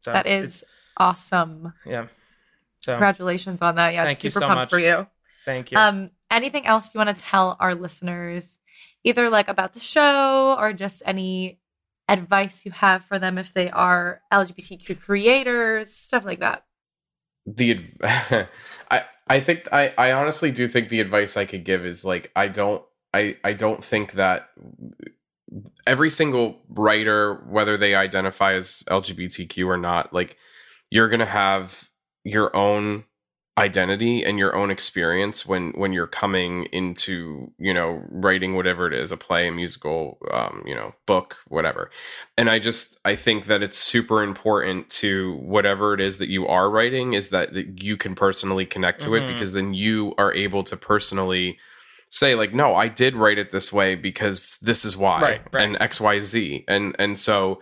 So 0.00 0.12
that 0.12 0.26
it's- 0.26 0.56
is 0.56 0.64
awesome. 0.96 1.72
yeah. 1.86 2.06
So 2.80 2.92
Congratulations 2.92 3.60
on 3.62 3.74
that. 3.76 3.92
Yeah, 3.94 4.04
Thank 4.04 4.24
you 4.24 4.30
super 4.30 4.40
so 4.40 4.46
pumped 4.48 4.60
much. 4.62 4.70
for 4.70 4.78
you. 4.78 5.06
thank 5.44 5.70
you. 5.72 5.78
Um, 5.78 6.10
anything 6.30 6.66
else 6.66 6.94
you 6.94 6.98
want 6.98 7.16
to 7.16 7.22
tell 7.22 7.56
our 7.60 7.74
listeners, 7.74 8.58
either 9.04 9.30
like 9.30 9.48
about 9.48 9.72
the 9.72 9.80
show 9.80 10.56
or 10.58 10.72
just 10.72 11.02
any 11.06 11.60
advice 12.08 12.64
you 12.64 12.72
have 12.72 13.04
for 13.04 13.18
them 13.18 13.38
if 13.38 13.52
they 13.52 13.70
are 13.70 14.22
LGBTQ 14.32 15.00
creators, 15.00 15.92
stuff 15.92 16.24
like 16.24 16.40
that. 16.40 16.64
the 17.46 17.84
I 18.90 19.02
I 19.28 19.40
think 19.40 19.68
I 19.72 19.92
I 19.98 20.12
honestly 20.12 20.50
do 20.50 20.66
think 20.66 20.88
the 20.88 21.00
advice 21.00 21.36
I 21.36 21.44
could 21.44 21.64
give 21.64 21.84
is 21.84 22.04
like 22.04 22.30
I 22.34 22.48
don't 22.48 22.82
I 23.12 23.36
I 23.44 23.52
don't 23.52 23.84
think 23.84 24.12
that 24.12 24.48
every 25.86 26.10
single 26.10 26.62
writer 26.68 27.34
whether 27.48 27.76
they 27.76 27.94
identify 27.94 28.54
as 28.54 28.84
LGBTQ 28.88 29.66
or 29.66 29.78
not 29.78 30.12
like 30.12 30.36
you're 30.90 31.08
going 31.08 31.20
to 31.20 31.26
have 31.26 31.90
your 32.24 32.54
own 32.54 33.04
identity 33.58 34.24
and 34.24 34.38
your 34.38 34.54
own 34.54 34.70
experience 34.70 35.44
when 35.46 35.70
when 35.72 35.92
you're 35.92 36.06
coming 36.06 36.64
into 36.72 37.50
you 37.58 37.74
know 37.74 38.02
writing 38.10 38.54
whatever 38.54 38.86
it 38.86 38.94
is 38.94 39.10
a 39.12 39.16
play 39.16 39.48
a 39.48 39.52
musical 39.52 40.18
um 40.32 40.62
you 40.66 40.74
know 40.74 40.94
book 41.06 41.36
whatever 41.48 41.90
and 42.36 42.48
i 42.48 42.58
just 42.58 42.98
i 43.04 43.14
think 43.16 43.46
that 43.46 43.62
it's 43.62 43.76
super 43.78 44.22
important 44.22 44.88
to 44.90 45.34
whatever 45.36 45.92
it 45.94 46.00
is 46.00 46.18
that 46.18 46.28
you 46.28 46.46
are 46.46 46.70
writing 46.70 47.12
is 47.14 47.30
that, 47.30 47.52
that 47.54 47.82
you 47.82 47.96
can 47.96 48.14
personally 48.14 48.64
connect 48.64 49.00
to 49.02 49.10
Mhm. 49.10 49.22
it 49.22 49.26
because 49.26 49.52
then 49.52 49.74
you 49.74 50.14
are 50.18 50.32
able 50.32 50.62
to 50.64 50.76
personally 50.76 51.58
say 52.10 52.34
like 52.34 52.54
no 52.54 52.74
i 52.74 52.88
did 52.88 53.14
write 53.16 53.38
it 53.38 53.50
this 53.50 53.72
way 53.72 53.94
because 53.94 54.58
this 54.62 54.84
is 54.84 54.96
why 54.96 55.20
Right, 55.20 55.42
right. 55.52 55.64
and 55.64 55.76
xyz 55.90 56.64
and 56.68 56.94
and 56.98 57.18
so 57.18 57.60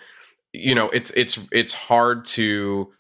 you 0.53 0.75
know 0.75 0.89
it's 0.91 1.11
it's 1.13 1.39
it's 1.53 1.75
hard 1.75 2.25
to 2.27 2.93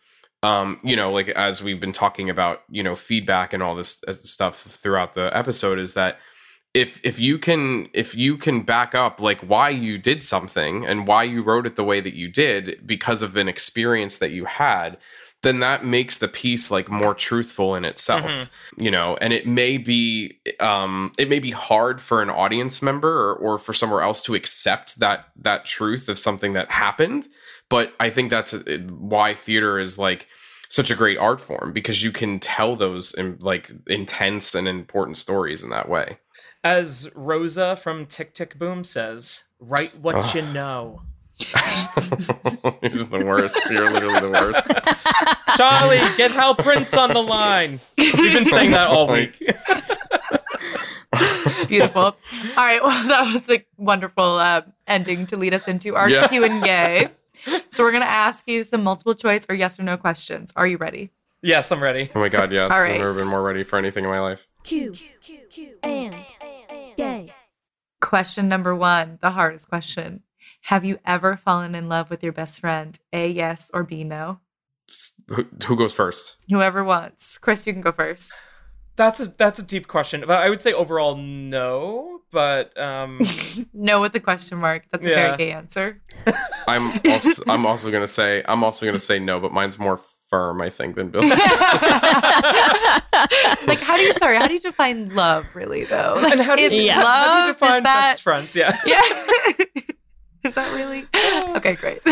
um 0.46 0.78
you 0.90 0.96
know 1.00 1.10
like 1.18 1.28
as 1.30 1.62
we've 1.62 1.80
been 1.80 1.92
talking 1.92 2.28
about 2.30 2.62
you 2.70 2.82
know 2.82 2.94
feedback 2.96 3.52
and 3.52 3.62
all 3.62 3.74
this 3.74 4.02
uh, 4.08 4.12
stuff 4.12 4.56
throughout 4.82 5.14
the 5.14 5.26
episode 5.36 5.78
is 5.78 5.94
that 5.94 6.18
if 6.74 7.00
if 7.02 7.18
you 7.18 7.38
can 7.38 7.88
if 7.94 8.14
you 8.14 8.36
can 8.36 8.62
back 8.62 8.94
up 8.94 9.20
like 9.28 9.40
why 9.52 9.68
you 9.70 9.98
did 9.98 10.22
something 10.22 10.84
and 10.86 11.06
why 11.06 11.22
you 11.24 11.42
wrote 11.42 11.66
it 11.66 11.76
the 11.76 11.84
way 11.92 12.00
that 12.00 12.14
you 12.14 12.28
did 12.30 12.62
because 12.86 13.22
of 13.22 13.36
an 13.36 13.48
experience 13.48 14.18
that 14.18 14.30
you 14.30 14.44
had 14.44 14.96
then 15.42 15.60
that 15.60 15.84
makes 15.84 16.18
the 16.18 16.28
piece 16.28 16.70
like 16.70 16.88
more 16.90 17.14
truthful 17.14 17.74
in 17.78 17.84
itself 17.84 18.30
Mhm. 18.30 18.48
you 18.84 18.90
know 18.90 19.16
and 19.20 19.32
it 19.32 19.46
may 19.46 19.78
be 19.78 20.38
um 20.60 21.12
it 21.18 21.28
may 21.28 21.38
be 21.38 21.50
hard 21.52 22.00
for 22.00 22.20
an 22.22 22.30
audience 22.30 22.82
member 22.82 23.12
or, 23.30 23.34
or 23.34 23.58
for 23.58 23.72
somewhere 23.72 24.02
else 24.02 24.22
to 24.24 24.34
accept 24.34 24.98
that 24.98 25.18
that 25.48 25.64
truth 25.64 26.08
of 26.08 26.18
something 26.18 26.52
that 26.54 26.70
happened 26.70 27.26
but 27.68 27.92
i 28.00 28.08
think 28.10 28.30
that's 28.30 28.54
uh, 28.54 28.78
why 28.90 29.34
theater 29.34 29.78
is 29.78 29.98
like 29.98 30.26
such 30.68 30.90
a 30.90 30.96
great 30.96 31.18
art 31.18 31.40
form 31.40 31.72
because 31.72 32.02
you 32.02 32.10
can 32.10 32.40
tell 32.40 32.74
those 32.76 33.14
in, 33.14 33.36
like 33.40 33.70
intense 33.86 34.54
and 34.54 34.66
important 34.66 35.16
stories 35.16 35.62
in 35.62 35.70
that 35.70 35.88
way 35.88 36.18
As 36.64 37.08
Rosa 37.14 37.76
from 37.76 38.06
Tick 38.06 38.34
Tick 38.34 38.58
Boom 38.58 38.82
says, 38.82 39.44
write 39.60 39.96
what 40.00 40.16
Ugh. 40.16 40.34
you 40.34 40.42
know. 40.52 41.02
You're 41.38 43.04
the 43.04 43.22
worst. 43.24 43.70
You're 43.70 43.88
literally 43.90 44.18
the 44.20 44.30
worst. 44.30 44.72
Charlie, 45.56 46.00
get 46.16 46.32
Hal 46.32 46.54
Prince 46.56 46.92
on 46.94 47.12
the 47.12 47.22
line. 47.22 47.78
We've 47.96 48.12
been 48.16 48.46
saying 48.46 48.72
that 48.72 48.88
all 48.88 49.06
week. 49.06 49.38
Beautiful. 51.68 52.02
All 52.02 52.16
right. 52.56 52.82
Well, 52.82 53.08
that 53.08 53.34
was 53.34 53.48
a 53.50 53.64
wonderful 53.76 54.36
uh, 54.36 54.62
ending 54.86 55.26
to 55.28 55.36
lead 55.36 55.54
us 55.54 55.68
into 55.68 55.94
our 55.94 56.08
Yeah. 56.08 56.28
Q 56.28 56.44
and 56.44 56.64
A. 56.66 57.08
So 57.68 57.84
we're 57.84 57.92
gonna 57.92 58.06
ask 58.06 58.46
you 58.48 58.62
some 58.62 58.82
multiple 58.82 59.14
choice 59.14 59.46
or 59.48 59.54
yes 59.54 59.78
or 59.78 59.82
no 59.82 59.96
questions. 59.96 60.52
Are 60.56 60.66
you 60.66 60.76
ready? 60.76 61.10
yes, 61.42 61.70
I'm 61.70 61.82
ready. 61.82 62.10
Oh 62.14 62.20
my 62.20 62.28
god, 62.28 62.52
yes. 62.52 62.70
All 62.72 62.78
I've 62.78 62.98
never 62.98 63.14
been 63.14 63.28
more 63.28 63.42
ready 63.42 63.64
for 63.64 63.78
anything 63.78 64.04
in 64.04 64.10
my 64.10 64.20
life. 64.20 64.48
Q, 64.64 64.90
Q, 64.92 65.08
Q, 65.20 65.38
Q, 65.48 65.68
and, 65.82 66.14
yay. 66.96 67.32
Question 68.00 68.48
number 68.48 68.74
one, 68.74 69.18
the 69.22 69.30
hardest 69.30 69.68
question. 69.68 70.22
Have 70.62 70.84
you 70.84 70.98
ever 71.04 71.36
fallen 71.36 71.74
in 71.74 71.88
love 71.88 72.10
with 72.10 72.22
your 72.22 72.32
best 72.32 72.60
friend? 72.60 72.98
A, 73.12 73.28
yes, 73.28 73.70
or 73.72 73.84
B, 73.84 74.02
no? 74.04 74.40
Who, 75.28 75.46
who 75.64 75.76
goes 75.76 75.92
first? 75.92 76.36
Whoever 76.48 76.84
wants. 76.84 77.38
Chris, 77.38 77.66
you 77.66 77.72
can 77.72 77.82
go 77.82 77.92
first. 77.92 78.42
That's 78.96 79.20
a 79.20 79.26
that's 79.26 79.58
a 79.58 79.62
deep 79.62 79.88
question, 79.88 80.24
but 80.26 80.42
I 80.42 80.48
would 80.48 80.60
say 80.60 80.72
overall 80.72 81.16
no. 81.16 82.15
But 82.36 82.76
um, 82.78 83.18
no 83.72 84.02
with 84.02 84.12
the 84.12 84.20
question 84.20 84.58
mark. 84.58 84.84
That's 84.92 85.06
a 85.06 85.08
Yeah. 85.08 85.14
very 85.16 85.36
gay 85.38 85.52
answer. 85.52 86.02
I'm 86.68 86.92
also 87.06 87.42
I'm 87.48 87.64
also 87.64 87.90
gonna 87.90 88.06
say 88.06 88.42
I'm 88.46 88.62
also 88.62 88.84
gonna 88.84 89.00
say 89.00 89.18
no, 89.18 89.40
but 89.40 89.52
mine's 89.54 89.78
more 89.78 89.98
firm, 90.28 90.60
I 90.60 90.68
think, 90.68 90.96
than 90.96 91.08
Bill's. 91.08 91.24
like, 91.30 91.40
how 93.80 93.96
do 93.96 94.02
you, 94.02 94.12
sorry, 94.14 94.36
how 94.36 94.46
do 94.48 94.52
you 94.52 94.60
define 94.60 95.14
love, 95.14 95.46
really, 95.54 95.84
though? 95.84 96.18
Like, 96.20 96.32
and 96.32 96.40
how 96.42 96.56
do 96.56 96.62
you, 96.62 96.68
is 96.68 96.78
Yeah. 96.78 96.94
how, 96.96 97.06
how 97.06 97.40
do 97.40 97.46
you 97.46 97.52
define 97.54 97.76
is 97.78 97.82
that, 97.84 98.10
best 98.12 98.22
friends? 98.22 98.54
Yeah. 98.54 98.76
yeah. 98.84 99.00
is 100.44 100.52
that 100.54 100.74
really? 100.74 101.06
Okay, 101.56 101.74
great. 101.76 102.02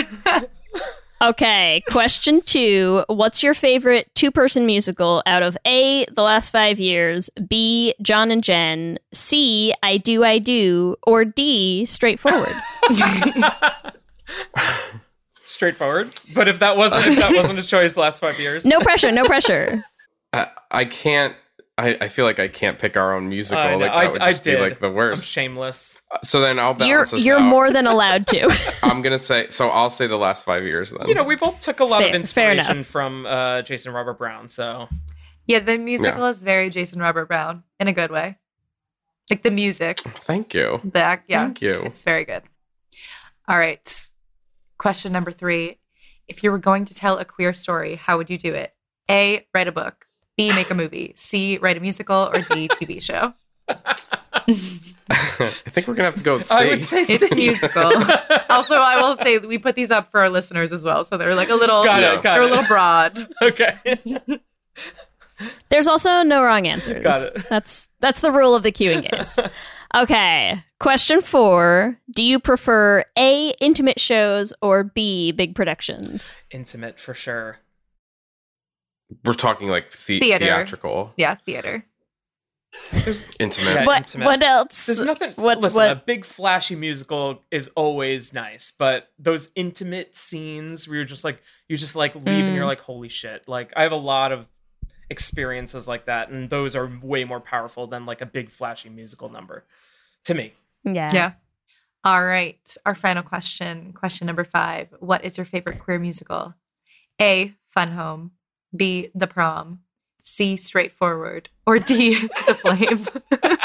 Okay, 1.23 1.83
question 1.91 2.43
two. 2.43 3.05
What's 3.09 3.43
your 3.43 3.55
favorite 3.55 4.11
two 4.15 4.31
person 4.31 4.67
musical 4.67 5.23
out 5.27 5.43
of 5.43 5.57
A, 5.65 6.05
The 6.07 6.23
Last 6.23 6.51
Five 6.51 6.79
Years, 6.79 7.31
B, 7.49 7.95
John 8.03 8.31
and 8.31 8.43
Jen, 8.43 8.99
C, 9.13 9.73
I 9.83 9.97
Do, 9.97 10.25
I 10.25 10.39
Do, 10.39 10.97
or 11.07 11.25
D, 11.25 11.85
Straightforward? 11.87 12.53
Straightforward. 15.47 16.13
But 16.35 16.49
if 16.49 16.59
that 16.59 16.77
wasn't 16.77 17.07
if 17.07 17.17
that 17.17 17.33
wasn't 17.35 17.59
a 17.59 17.63
choice 17.63 17.95
the 17.95 18.01
last 18.01 18.21
five 18.21 18.39
years. 18.41 18.67
No 18.67 18.81
pressure, 18.81 19.13
no 19.13 19.25
pressure. 19.25 19.85
I, 20.33 20.39
uh, 20.43 20.49
I 20.71 20.85
can't. 20.85 21.35
I, 21.77 21.97
I 22.03 22.09
feel 22.09 22.25
like 22.25 22.39
I 22.39 22.47
can't 22.47 22.79
pick 22.79 22.97
our 22.97 23.15
own 23.15 23.29
musical. 23.29 23.63
I 23.63 23.73
know. 23.73 23.79
Like 23.79 23.91
I- 23.91 24.05
that 24.05 24.13
would 24.13 24.23
I 24.23 24.29
just 24.31 24.45
be 24.45 24.53
did. 24.53 24.61
like 24.61 24.79
the 24.81 24.87
I'm 24.89 24.95
worst. 24.95 25.27
shameless. 25.27 26.01
so 26.23 26.41
then 26.41 26.59
I'll 26.61 26.75
balance 26.75 26.89
You're 27.13 27.19
this 27.19 27.27
you're 27.27 27.39
out. 27.39 27.43
more 27.49 27.71
than 27.73 27.87
allowed 27.95 28.27
to. 28.29 28.57
I'm 28.83 29.03
gonna 29.03 29.19
say. 29.19 29.49
So 29.51 29.69
I'll 29.71 29.91
say 29.91 30.07
the 30.07 30.17
last 30.17 30.45
five 30.45 30.63
years 30.63 30.93
then. 30.93 31.09
You 31.09 31.15
know, 31.15 31.25
we 31.25 31.35
both 31.37 31.61
took 31.61 31.81
a 31.81 31.85
lot 31.85 31.99
Fair- 32.03 32.15
of 32.17 32.31
fair 32.31 32.53
enough. 32.53 32.71
inspiration 32.71 32.85
from 32.85 33.27
uh, 33.27 33.63
Jason 33.63 33.93
Robert 33.93 34.19
Brown. 34.19 34.47
So 34.47 34.89
yeah, 35.47 35.59
the 35.59 35.77
musical 35.77 36.27
is 36.27 36.39
very 36.41 36.71
Jason 36.71 37.01
Robert 37.01 37.27
Brown 37.27 37.65
in 37.81 37.89
a 37.89 37.93
good 37.93 38.11
way. 38.13 38.39
Like 39.31 39.43
the 39.43 39.51
music, 39.51 40.01
Thank 40.01 40.53
you. 40.55 40.81
the 40.85 41.01
act, 41.01 41.27
yeah. 41.29 41.41
Thank 41.45 41.63
you. 41.63 41.71
It's 41.73 42.05
very 42.05 42.25
good. 42.27 42.43
All 43.49 43.59
right. 43.59 44.07
Question 44.79 45.13
number 45.13 45.33
three. 45.33 45.79
If 46.29 46.43
you 46.45 46.51
were 46.51 46.59
going 46.59 46.85
to 46.87 46.95
tell 46.95 47.19
a 47.19 47.25
queer 47.25 47.53
story, 47.53 47.97
how 47.97 48.17
would 48.19 48.29
you 48.31 48.37
do 48.39 48.53
it? 48.55 48.75
A, 49.11 49.47
write 49.55 49.67
a 49.69 49.73
book. 49.73 50.07
B, 50.37 50.49
make 50.55 50.71
a 50.71 50.75
movie. 50.75 51.15
C, 51.17 51.59
write 51.59 51.77
a 51.77 51.81
musical. 51.81 52.31
Or 52.33 52.41
D, 52.41 52.69
TV 52.69 53.01
show. 53.03 53.35
I 53.69 54.53
think 55.71 55.87
we're 55.87 55.95
gonna 55.95 56.05
have 56.09 56.15
to 56.17 56.23
go 56.23 56.37
with 56.39 56.47
C. 56.47 56.55
I 56.55 56.69
would 56.69 56.85
say 56.85 57.03
It's 57.03 57.29
C. 57.29 57.35
musical. 57.35 57.83
also, 58.51 58.75
I 58.77 59.01
will 59.01 59.17
say 59.17 59.39
we 59.39 59.59
put 59.59 59.75
these 59.75 59.91
up 59.91 60.11
for 60.11 60.21
our 60.21 60.29
listeners 60.31 60.73
as 60.73 60.85
well. 60.85 61.05
So 61.05 61.17
they're 61.17 61.35
like 61.35 61.49
a 61.51 61.55
little, 61.55 61.85
Got 61.85 62.03
it. 62.03 62.23
Got 62.23 62.35
they're 62.35 62.43
it. 62.43 62.47
a 62.47 62.55
little 62.55 62.67
broad. 62.67 63.29
okay. 63.43 63.79
There's 65.69 65.87
also 65.89 66.23
no 66.23 66.43
wrong 66.43 66.67
answers. 66.67 67.03
Got 67.03 67.27
it. 67.29 67.49
That's 67.49 67.89
that's 68.01 68.21
the 68.21 68.31
rule 68.33 68.55
of 68.55 68.63
the 68.63 68.73
queuing 68.73 69.11
games. 69.11 69.39
Okay. 69.95 70.63
Question 70.81 71.21
four. 71.21 71.99
Do 72.15 72.25
you 72.25 72.39
prefer 72.39 73.05
A 73.17 73.51
intimate 73.61 73.99
shows 74.01 74.53
or 74.63 74.85
B 74.85 75.33
big 75.33 75.55
productions? 75.55 76.33
Intimate 76.51 76.99
for 77.01 77.15
sure. 77.15 77.59
We're 79.25 79.35
talking 79.35 79.69
like 79.69 79.91
the- 79.93 80.21
Theater. 80.21 80.45
theatrical, 80.45 81.13
Yeah, 81.17 81.35
theater. 81.37 81.85
There's 82.91 83.31
intimate. 83.39 83.75
Yeah. 83.75 83.87
what 83.87 83.99
intimate. 83.99 84.25
what 84.25 84.43
else? 84.43 84.87
There's 84.87 85.03
nothing. 85.05 85.31
What 85.37 85.61
listen, 85.61 85.77
what 85.81 85.91
a 85.93 85.95
big 85.97 86.25
flashy 86.25 86.75
musical 86.75 87.41
is 87.53 87.71
always 87.77 88.33
nice, 88.35 88.73
but 88.77 89.11
those 89.17 89.49
intimate 89.55 90.17
scenes 90.17 90.89
where 90.89 90.97
you're 90.97 91.05
just 91.05 91.23
like 91.23 91.41
you 91.69 91.77
just 91.77 91.95
like 91.95 92.17
leave 92.17 92.27
and 92.27 92.49
Mm. 92.49 92.57
you're 92.57 92.67
like, 92.67 92.81
holy 92.81 93.09
shit! 93.09 93.47
Like 93.49 93.73
I 93.77 93.83
have 93.85 93.93
a 93.93 93.97
lot 93.97 94.33
of 94.33 94.49
experiences 95.09 95.87
like 95.87 96.07
that, 96.07 96.31
and 96.31 96.51
those 96.51 96.75
are 96.75 96.91
way 97.01 97.23
more 97.25 97.39
powerful 97.41 97.87
than 97.87 98.07
like 98.07 98.21
a 98.21 98.27
big 98.27 98.51
flashy 98.51 98.89
musical 98.89 99.29
number. 99.29 99.65
To 100.25 100.35
me, 100.35 100.55
yeah. 100.83 101.11
Yeah. 101.13 101.33
All 102.03 102.25
right. 102.25 102.77
Our 102.85 102.95
final 102.97 103.23
question. 103.23 103.93
Question 103.93 104.27
number 104.27 104.43
five. 104.45 104.89
What 104.99 105.25
is 105.25 105.37
your 105.39 105.45
favorite 105.47 105.79
queer 105.79 105.99
musical? 106.01 106.55
A. 107.23 107.55
Fun 107.69 107.93
Home. 107.93 108.33
B. 108.75 109.11
The 109.15 109.27
Prom. 109.27 109.81
C. 110.23 110.57
Straightforward. 110.57 111.49
Or 111.67 111.79
D. 111.79 112.15
The 112.47 112.55
Flame. 112.55 113.07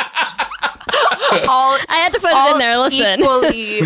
all 1.47 1.77
I 1.87 1.97
had 1.97 2.13
to 2.13 2.19
put 2.19 2.31
it 2.33 2.51
in 2.53 2.57
there. 2.57 2.77
Listen. 2.77 3.19
Equally, 3.19 3.81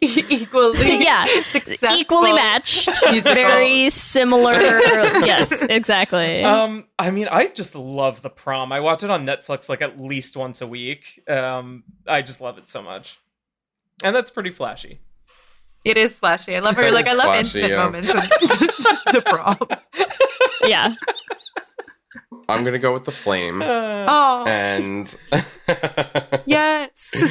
equally, 0.42 1.02
Yeah. 1.02 1.24
successful. 1.50 1.96
Equally 1.96 2.32
matched. 2.32 2.88
musicals. 3.10 3.22
Very 3.34 3.90
similar. 3.90 4.54
yes, 4.54 5.62
exactly. 5.62 6.42
um, 6.42 6.86
I 6.98 7.10
mean, 7.10 7.28
I 7.30 7.48
just 7.48 7.74
love 7.74 8.22
the 8.22 8.30
prom. 8.30 8.72
I 8.72 8.80
watch 8.80 9.02
it 9.02 9.10
on 9.10 9.26
Netflix 9.26 9.68
like 9.68 9.82
at 9.82 10.00
least 10.00 10.36
once 10.36 10.60
a 10.60 10.66
week. 10.66 11.22
Um, 11.28 11.84
I 12.06 12.22
just 12.22 12.40
love 12.40 12.58
it 12.58 12.68
so 12.68 12.82
much, 12.82 13.18
and 14.02 14.14
that's 14.16 14.30
pretty 14.30 14.50
flashy. 14.50 15.00
It 15.84 15.96
is 15.98 16.18
flashy. 16.18 16.56
I 16.56 16.60
love 16.60 16.76
her. 16.76 16.90
Like 16.90 17.06
I 17.06 17.12
love 17.12 17.26
flashy, 17.26 17.60
intimate 17.62 17.70
yeah. 17.70 17.84
moments. 17.84 18.08
In 18.08 18.16
the 19.12 19.22
prom. 19.26 19.58
yeah. 20.68 20.94
I'm 22.48 22.64
gonna 22.64 22.78
go 22.78 22.92
with 22.92 23.04
the 23.04 23.12
flame. 23.12 23.62
Uh, 23.62 24.06
Oh 24.08 24.44
and 24.46 25.14
yes, 26.46 27.22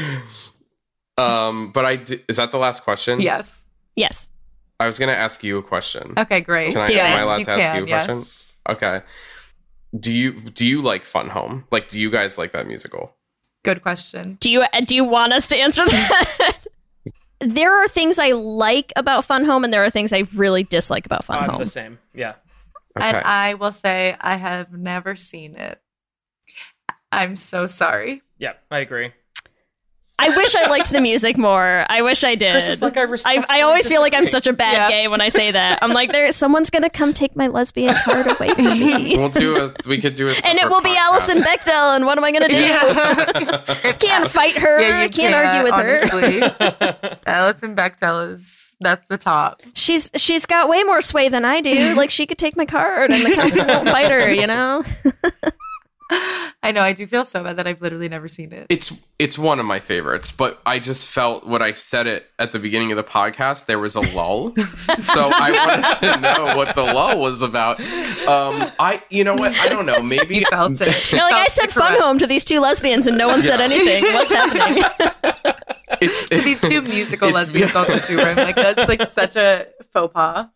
um, 1.18 1.72
but 1.72 1.86
I 1.86 1.97
d- 1.97 2.20
is 2.28 2.38
that 2.38 2.51
the 2.51 2.58
last 2.58 2.84
question? 2.84 3.22
yes. 3.22 3.64
Yes. 3.95 4.32
I 4.80 4.88
was 4.88 4.97
gonna 4.97 5.12
ask 5.14 5.43
you 5.43 5.60
a 5.60 5.64
question. 5.64 6.14
Okay, 6.18 6.41
great. 6.41 6.74
Can 6.74 6.82
I, 6.82 6.86
Do 6.88 6.95
am. 6.95 7.20
I 7.20 7.22
allowed 7.22 7.43
to 7.43 7.51
ask 7.51 7.62
can, 7.62 7.78
you 7.78 7.84
a 7.84 7.88
yes. 7.88 8.06
question? 8.06 8.26
Okay. 8.68 9.01
Do 9.97 10.12
you 10.12 10.41
do 10.41 10.66
you 10.66 10.82
like 10.82 11.04
Fun 11.04 11.30
Home? 11.30 11.66
Like, 11.72 11.88
do 11.89 11.99
you 11.99 12.10
guys 12.10 12.38
like 12.39 12.51
that 12.54 12.68
musical? 12.68 13.16
Good 13.64 13.84
question. 13.84 14.38
Do 14.41 14.49
you 14.49 14.64
do 14.86 14.95
you 14.95 15.04
want 15.04 15.32
us 15.34 15.45
to 15.47 15.58
answer 15.58 15.86
that? 15.86 16.58
There 17.44 17.74
are 17.74 17.88
things 17.88 18.20
I 18.20 18.32
like 18.32 18.91
about 18.96 19.26
Fun 19.26 19.46
Home, 19.46 19.64
and 19.64 19.74
there 19.74 19.84
are 19.84 19.89
things 19.89 20.14
I 20.14 20.24
really 20.36 20.64
dislike 20.64 21.06
about 21.06 21.26
Fun 21.26 21.39
I'm 21.39 21.50
Home. 21.50 21.60
the 21.60 21.66
same. 21.66 22.00
Yeah. 22.14 22.36
Okay. 22.98 23.08
And 23.08 23.18
I 23.18 23.56
will 23.56 23.72
say 23.72 24.16
I 24.20 24.36
have 24.36 24.72
never 24.72 25.16
seen 25.16 25.56
it. 25.56 25.82
I'm 27.12 27.36
so 27.36 27.68
sorry. 27.68 28.22
Yeah, 28.38 28.54
I 28.70 28.80
agree. 28.80 29.14
I 30.20 30.30
wish 30.30 30.55
I 30.55 30.70
liked 30.70 30.91
the 30.91 31.01
music 31.01 31.38
more. 31.38 31.86
I 31.89 32.01
wish 32.03 32.24
I 32.24 32.36
did. 32.36 32.51
Chris 32.51 32.68
is 32.70 32.82
like, 32.82 32.95
I 32.95 33.03
I, 33.26 33.45
I 33.49 33.61
always 33.61 33.88
feel 33.88 33.99
like 33.99 34.14
I'm 34.14 34.28
such 34.28 34.45
a 34.47 34.53
bad 34.53 34.74
Yeah. 34.74 34.89
gay 34.89 35.07
when 35.07 35.22
I 35.22 35.30
say 35.30 35.51
that. 35.51 35.80
I'm 35.82 35.91
like, 35.91 36.11
there, 36.11 36.32
someone's 36.32 36.70
gonna 36.70 36.89
come 36.89 37.14
take 37.14 37.36
my 37.36 37.47
lesbian 37.47 37.95
card 38.05 38.28
away 38.28 38.49
from 38.49 38.66
me, 38.66 39.18
we'll 39.18 39.30
do 39.30 39.57
a 39.57 39.70
we 39.88 39.97
could 39.97 40.14
do 40.14 40.28
a 40.28 40.30
and 40.30 40.38
it 40.38 40.43
separate 40.43 40.70
will 40.70 40.82
be 40.82 40.89
podcast. 40.91 40.97
Alison 40.97 41.43
Bechdel. 41.43 41.95
And 41.95 42.05
what 42.05 42.18
am 42.18 42.24
I 42.24 42.32
gonna 42.32 42.47
do? 42.47 42.55
Yeah. 42.55 43.93
Can't 43.99 44.30
fight 44.30 44.55
her. 44.57 44.82
Yeah, 44.82 45.03
you 45.03 45.09
can't, 45.09 45.34
argue 45.34 45.64
with 45.64 45.74
her. 45.74 45.99
honestly. 46.14 47.20
Alison 47.26 47.76
Bechdel 47.76 48.32
is 48.32 48.76
that's 48.80 49.05
the 49.07 49.18
top. 49.18 49.61
She's 49.74 50.11
she's 50.16 50.45
got 50.45 50.70
way 50.70 50.84
more 50.84 51.01
sway 51.01 51.28
than 51.30 51.43
I 51.43 51.59
do. 51.61 51.95
Like 51.95 52.11
she 52.11 52.26
could 52.28 52.38
take 52.38 52.55
my 52.55 52.66
card, 52.66 53.11
and 53.11 53.26
the 53.26 53.32
council 53.34 53.66
won't 53.66 53.89
fight 53.89 54.11
her. 54.11 54.32
You 54.32 54.45
know? 54.47 54.84
I 56.66 56.72
know. 56.74 56.82
I 56.82 56.93
do 56.93 57.05
feel 57.07 57.26
so 57.26 57.43
bad 57.43 57.57
that 57.57 57.68
I've 57.68 57.82
literally 57.82 58.07
never 58.07 58.28
seen 58.30 58.53
it. 58.53 58.68
It's 58.70 59.05
it's 59.20 59.38
one 59.38 59.59
of 59.59 59.66
my 59.66 59.80
favorites, 59.82 60.32
but 60.32 60.61
I 60.66 60.80
just 60.80 61.05
felt 61.07 61.45
when 61.45 61.61
I 61.61 61.74
said 61.74 62.07
it 62.07 62.26
at 62.39 62.51
the 62.53 62.59
beginning 62.59 62.91
of 62.91 62.95
the 62.95 63.03
podcast, 63.03 63.66
there 63.66 63.80
was 63.80 63.95
a 63.95 64.01
lull. 64.16 64.53
so 65.01 65.14
I 65.34 65.51
wanted 65.51 65.99
to 66.16 66.22
know 66.22 66.55
what 66.55 66.74
the 66.76 66.84
lull 66.84 67.20
was 67.20 67.41
about. 67.41 67.82
Um, 68.28 68.72
I 68.80 69.01
you 69.09 69.24
know 69.26 69.36
what? 69.36 69.53
I 69.55 69.68
don't 69.68 69.86
know. 69.86 70.01
Maybe 70.01 70.36
You 70.39 70.45
felt 70.49 70.80
it. 70.80 70.88
You're 71.11 71.22
like 71.22 71.34
I 71.34 71.47
said, 71.47 71.68
the 71.70 71.74
fun 71.74 71.99
home 72.01 72.18
to 72.20 72.28
these 72.28 72.45
two 72.45 72.59
lesbians, 72.61 73.07
and 73.07 73.18
no 73.18 73.28
one 73.28 73.41
said 73.41 73.59
anything. 73.59 74.03
What's 74.14 74.32
happening? 74.32 74.84
it's 76.01 76.30
To 76.30 76.38
these 76.41 76.61
two 76.61 76.82
musical 76.82 77.28
It's- 77.28 77.47
lesbians 77.47 77.76
also 77.76 77.97
too. 77.99 78.18
Where 78.18 78.28
I'm 78.28 78.38
like, 78.38 78.55
that's 78.55 78.88
like 78.88 79.09
such 79.11 79.36
a 79.36 79.68
faux 79.91 80.14
pas. 80.14 80.47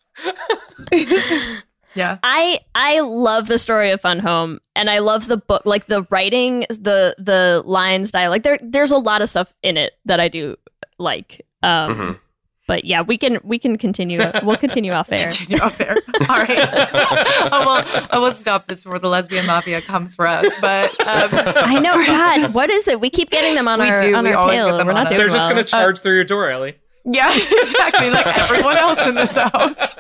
Yeah. 1.98 2.20
I 2.24 2.60
I 2.76 3.00
love 3.02 3.48
the 3.48 3.58
story 3.58 3.92
of 3.92 4.00
Fun 4.02 4.20
Home, 4.20 4.60
and 4.76 4.90
I 4.90 5.00
love 5.00 5.28
the 5.28 5.38
book, 5.38 5.64
like 5.66 5.88
the 5.88 6.06
writing, 6.10 6.62
the 6.70 7.16
the 7.18 7.64
lines, 7.66 8.12
dialogue. 8.12 8.44
There 8.44 8.60
there's 8.62 8.92
a 8.92 8.98
lot 8.98 9.22
of 9.22 9.30
stuff 9.30 9.54
in 9.64 9.76
it 9.78 9.94
that 10.06 10.20
I 10.20 10.28
do 10.30 10.56
like. 11.00 11.46
Um, 11.64 11.96
Mhm. 11.96 12.20
But 12.68 12.84
yeah, 12.84 13.02
we 13.02 13.18
can 13.18 13.40
we 13.46 13.60
can 13.60 13.78
continue. 13.78 14.18
We'll 14.44 14.58
continue 14.58 14.92
off 14.92 15.10
air. 15.10 15.20
Continue 15.32 15.60
off 15.64 15.80
air. 15.80 15.96
All 16.28 16.36
right. 16.36 16.50
I 16.52 17.64
will. 17.66 18.08
I 18.12 18.18
will 18.18 18.34
stop 18.34 18.68
this 18.68 18.84
before 18.84 19.00
the 19.00 19.08
lesbian 19.08 19.46
mafia 19.46 19.82
comes 19.82 20.14
for 20.16 20.28
us. 20.28 20.46
But 20.60 20.90
um, 21.08 21.30
I 21.56 21.80
know, 21.80 21.96
God, 22.06 22.54
what 22.54 22.70
is 22.70 22.90
it? 22.90 23.00
We 23.00 23.10
keep 23.10 23.30
getting 23.30 23.56
them 23.56 23.70
on 23.70 23.80
We 23.80 23.88
our 23.90 24.02
do. 24.02 24.16
on 24.16 24.26
We 24.26 24.34
our 24.34 24.52
tail. 24.52 24.86
We're 24.86 24.92
not 24.92 25.06
us. 25.06 25.10
doing 25.14 25.18
They're 25.22 25.30
just 25.30 25.46
going 25.50 25.56
to 25.56 25.64
charge 25.64 26.00
through 26.00 26.16
your 26.16 26.26
door, 26.26 26.50
Ellie. 26.50 26.76
Yeah, 27.10 27.34
exactly. 27.52 28.10
Like 28.10 28.28
everyone 28.38 28.78
else 28.78 29.00
in 29.00 29.16
this 29.16 29.36
house. 29.36 29.96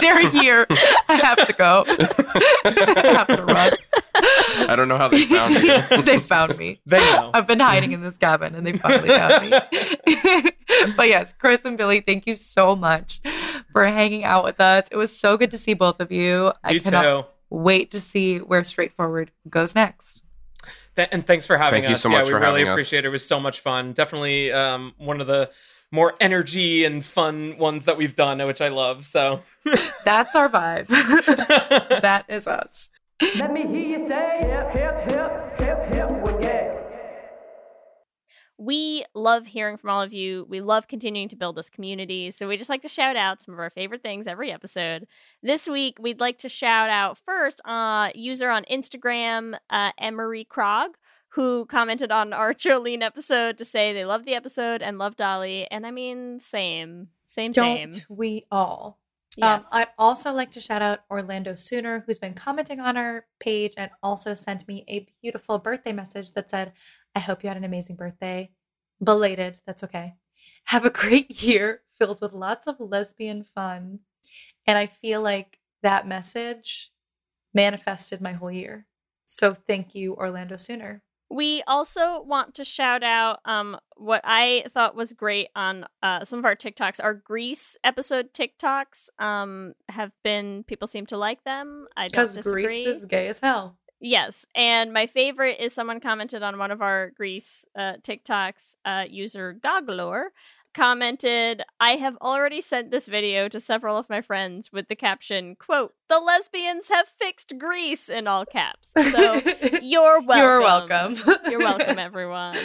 They're 0.00 0.28
here. 0.28 0.66
I 1.08 1.14
have 1.16 1.46
to 1.46 1.52
go. 1.52 1.84
I 1.88 3.02
have 3.06 3.26
to 3.26 3.44
run. 3.44 3.72
I 4.14 4.66
I 4.68 4.76
don't 4.76 4.88
know 4.88 4.96
how 4.96 5.08
they 5.08 5.22
found 5.22 5.54
you. 5.54 6.02
they 6.02 6.20
found 6.20 6.56
me. 6.56 6.80
They 6.86 6.98
know. 6.98 7.30
I've 7.34 7.46
been 7.46 7.60
hiding 7.60 7.92
in 7.92 8.02
this 8.02 8.16
cabin 8.16 8.54
and 8.54 8.64
they 8.64 8.72
finally 8.72 9.08
found 9.08 9.50
me. 9.50 9.50
but 10.96 11.08
yes, 11.08 11.34
Chris 11.36 11.64
and 11.64 11.76
Billy, 11.76 12.00
thank 12.00 12.26
you 12.26 12.36
so 12.36 12.76
much 12.76 13.20
for 13.72 13.84
hanging 13.86 14.24
out 14.24 14.44
with 14.44 14.60
us. 14.60 14.86
It 14.90 14.96
was 14.96 15.16
so 15.16 15.36
good 15.36 15.50
to 15.50 15.58
see 15.58 15.74
both 15.74 16.00
of 16.00 16.12
you. 16.12 16.52
I 16.62 16.72
you 16.72 16.80
cannot 16.80 17.02
too. 17.02 17.26
wait 17.50 17.90
to 17.90 18.00
see 18.00 18.38
where 18.38 18.62
Straightforward 18.62 19.30
goes 19.48 19.74
next. 19.74 20.22
Th- 20.94 21.08
and 21.10 21.26
thanks 21.26 21.46
for 21.46 21.56
having 21.58 21.82
Thank 21.82 21.88
you 21.88 21.94
us. 21.94 22.02
so 22.02 22.10
yeah, 22.10 22.18
much 22.18 22.26
we 22.26 22.32
for 22.32 22.40
really 22.40 22.60
having 22.60 22.68
us. 22.68 22.74
appreciate 22.74 23.04
it. 23.04 23.08
It 23.08 23.10
was 23.10 23.26
so 23.26 23.40
much 23.40 23.60
fun. 23.60 23.92
Definitely 23.92 24.52
um, 24.52 24.92
one 24.98 25.20
of 25.20 25.26
the 25.26 25.50
more 25.92 26.14
energy 26.18 26.84
and 26.84 27.04
fun 27.04 27.56
ones 27.58 27.84
that 27.84 27.96
we've 27.96 28.14
done, 28.14 28.44
which 28.46 28.60
I 28.60 28.68
love. 28.68 29.04
So 29.04 29.42
That's 30.04 30.34
our 30.34 30.48
vibe. 30.48 30.88
that 32.00 32.24
is 32.28 32.46
us. 32.46 32.90
Let 33.38 33.52
me 33.52 33.66
hear 33.66 34.00
you 34.00 34.08
say 34.08 34.38
hip, 34.40 34.70
hip, 34.72 35.10
hip, 35.10 35.60
hip, 35.60 35.94
hip, 35.94 36.10
well, 36.10 36.40
yeah. 36.42 36.78
We 38.58 39.04
love 39.14 39.46
hearing 39.46 39.76
from 39.76 39.90
all 39.90 40.02
of 40.02 40.12
you. 40.12 40.46
We 40.48 40.60
love 40.60 40.86
continuing 40.86 41.28
to 41.30 41.36
build 41.36 41.56
this 41.56 41.70
community. 41.70 42.30
So 42.30 42.46
we 42.46 42.56
just 42.56 42.70
like 42.70 42.82
to 42.82 42.88
shout 42.88 43.16
out 43.16 43.42
some 43.42 43.54
of 43.54 43.60
our 43.60 43.70
favorite 43.70 44.02
things 44.02 44.26
every 44.26 44.52
episode. 44.52 45.06
This 45.42 45.66
week, 45.66 45.98
we'd 46.00 46.20
like 46.20 46.38
to 46.38 46.48
shout 46.48 46.88
out 46.88 47.18
first 47.18 47.60
uh, 47.64 48.10
user 48.14 48.50
on 48.50 48.64
Instagram, 48.70 49.56
uh, 49.70 49.90
Emery 49.98 50.46
Krog, 50.48 50.90
who 51.34 51.66
commented 51.66 52.10
on 52.10 52.32
our 52.32 52.54
Jolene 52.54 53.02
episode 53.02 53.58
to 53.58 53.64
say 53.64 53.92
they 53.92 54.04
love 54.04 54.24
the 54.24 54.34
episode 54.34 54.82
and 54.82 54.98
love 54.98 55.16
Dolly. 55.16 55.66
And 55.70 55.86
I 55.86 55.90
mean, 55.90 56.38
same, 56.38 57.08
same, 57.26 57.52
same. 57.52 57.90
Don't 57.90 58.06
we 58.08 58.46
all? 58.50 58.98
Yes. 59.36 59.64
Um, 59.64 59.66
I'd 59.72 59.88
also 59.98 60.32
like 60.32 60.50
to 60.52 60.60
shout 60.60 60.82
out 60.82 61.00
Orlando 61.10 61.54
Sooner, 61.54 62.04
who's 62.06 62.18
been 62.18 62.34
commenting 62.34 62.80
on 62.80 62.98
our 62.98 63.24
page 63.40 63.72
and 63.78 63.90
also 64.02 64.34
sent 64.34 64.68
me 64.68 64.84
a 64.88 65.06
beautiful 65.22 65.58
birthday 65.58 65.92
message 65.92 66.32
that 66.34 66.50
said, 66.50 66.72
I 67.14 67.20
hope 67.20 67.42
you 67.42 67.48
had 67.48 67.56
an 67.56 67.64
amazing 67.64 67.96
birthday. 67.96 68.50
Belated, 69.02 69.58
that's 69.66 69.82
okay. 69.84 70.14
Have 70.64 70.84
a 70.84 70.90
great 70.90 71.42
year 71.42 71.80
filled 71.98 72.20
with 72.20 72.34
lots 72.34 72.66
of 72.66 72.76
lesbian 72.78 73.42
fun. 73.42 74.00
And 74.66 74.76
I 74.76 74.86
feel 74.86 75.22
like 75.22 75.58
that 75.82 76.06
message 76.06 76.92
manifested 77.54 78.20
my 78.20 78.32
whole 78.32 78.52
year. 78.52 78.86
So 79.24 79.54
thank 79.54 79.94
you, 79.94 80.14
Orlando 80.14 80.58
Sooner. 80.58 81.02
We 81.32 81.62
also 81.66 82.22
want 82.22 82.56
to 82.56 82.64
shout 82.64 83.02
out 83.02 83.40
um, 83.46 83.78
what 83.96 84.20
I 84.22 84.64
thought 84.68 84.94
was 84.94 85.14
great 85.14 85.48
on 85.56 85.86
uh, 86.02 86.26
some 86.26 86.38
of 86.38 86.44
our 86.44 86.54
TikToks. 86.54 87.02
Our 87.02 87.14
Greece 87.14 87.78
episode 87.82 88.34
TikToks 88.34 89.08
um, 89.18 89.72
have 89.88 90.12
been 90.22 90.62
people 90.64 90.86
seem 90.86 91.06
to 91.06 91.16
like 91.16 91.42
them. 91.44 91.86
I 91.96 92.08
don't 92.08 92.34
Because. 92.34 92.52
Greece 92.52 92.86
is 92.86 93.06
gay 93.06 93.28
as 93.28 93.38
hell. 93.38 93.78
Yes, 93.98 94.44
and 94.54 94.92
my 94.92 95.06
favorite 95.06 95.58
is 95.60 95.72
someone 95.72 96.00
commented 96.00 96.42
on 96.42 96.58
one 96.58 96.70
of 96.70 96.82
our 96.82 97.12
Greece 97.16 97.64
uh, 97.74 97.94
TikToks. 98.02 98.74
Uh, 98.84 99.04
user 99.08 99.56
Goglor 99.58 100.24
commented, 100.74 101.62
"I 101.80 101.96
have 101.96 102.16
already 102.20 102.60
sent 102.60 102.90
this 102.90 103.06
video 103.08 103.48
to 103.48 103.60
several 103.60 103.96
of 103.96 104.08
my 104.08 104.20
friends 104.20 104.72
with 104.72 104.88
the 104.88 104.96
caption, 104.96 105.56
quote, 105.56 105.94
the 106.08 106.18
lesbians 106.18 106.88
have 106.88 107.08
fixed 107.08 107.58
Greece 107.58 108.08
in 108.10 108.26
all 108.26 108.44
caps. 108.44 108.90
So 109.10 109.40
you're 109.82 110.20
welcome. 110.20 110.36
You're 110.38 110.60
welcome. 110.60 111.16
You're 111.50 111.58
welcome, 111.70 111.98
everyone. 111.98 112.58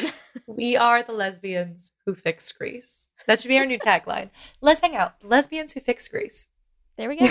We 0.48 0.76
are 0.76 1.02
the 1.02 1.14
lesbians 1.14 1.94
who 2.06 2.14
fix 2.14 2.52
Greece. 2.52 3.08
That 3.26 3.40
should 3.40 3.48
be 3.48 3.58
our 3.58 3.66
new 3.66 3.80
tagline. 3.80 4.32
Let's 4.60 4.82
hang 4.82 4.98
out. 4.98 5.24
Lesbians 5.24 5.74
who 5.74 5.80
fix 5.80 6.08
Greece. 6.08 6.48
There 6.98 7.08
we 7.08 7.18
go. 7.18 7.28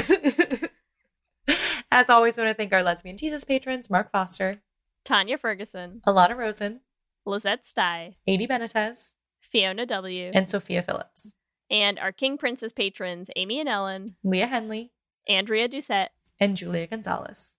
As 1.90 2.08
always, 2.08 2.38
I 2.38 2.42
want 2.42 2.50
to 2.50 2.54
thank 2.54 2.72
our 2.72 2.82
lesbian 2.82 3.16
Jesus 3.16 3.44
patrons 3.44 3.90
Mark 3.90 4.10
Foster, 4.10 4.62
Tanya 5.04 5.36
Ferguson, 5.38 6.00
Alana 6.06 6.36
Rosen, 6.36 6.80
Lizette 7.24 7.66
Stye, 7.66 8.14
Adi 8.26 8.46
Benitez, 8.46 9.14
Fiona 9.56 9.86
W, 9.86 10.30
and 10.34 10.46
Sophia 10.50 10.82
Phillips. 10.82 11.34
and 11.70 11.98
our 11.98 12.12
King 12.12 12.36
Princess 12.36 12.74
patrons, 12.74 13.30
Amy 13.36 13.58
and 13.58 13.70
Ellen, 13.70 14.16
Leah 14.22 14.48
Henley, 14.48 14.92
Andrea 15.26 15.66
Doucette, 15.66 16.08
and 16.38 16.58
Julia 16.58 16.86
Gonzalez. 16.86 17.56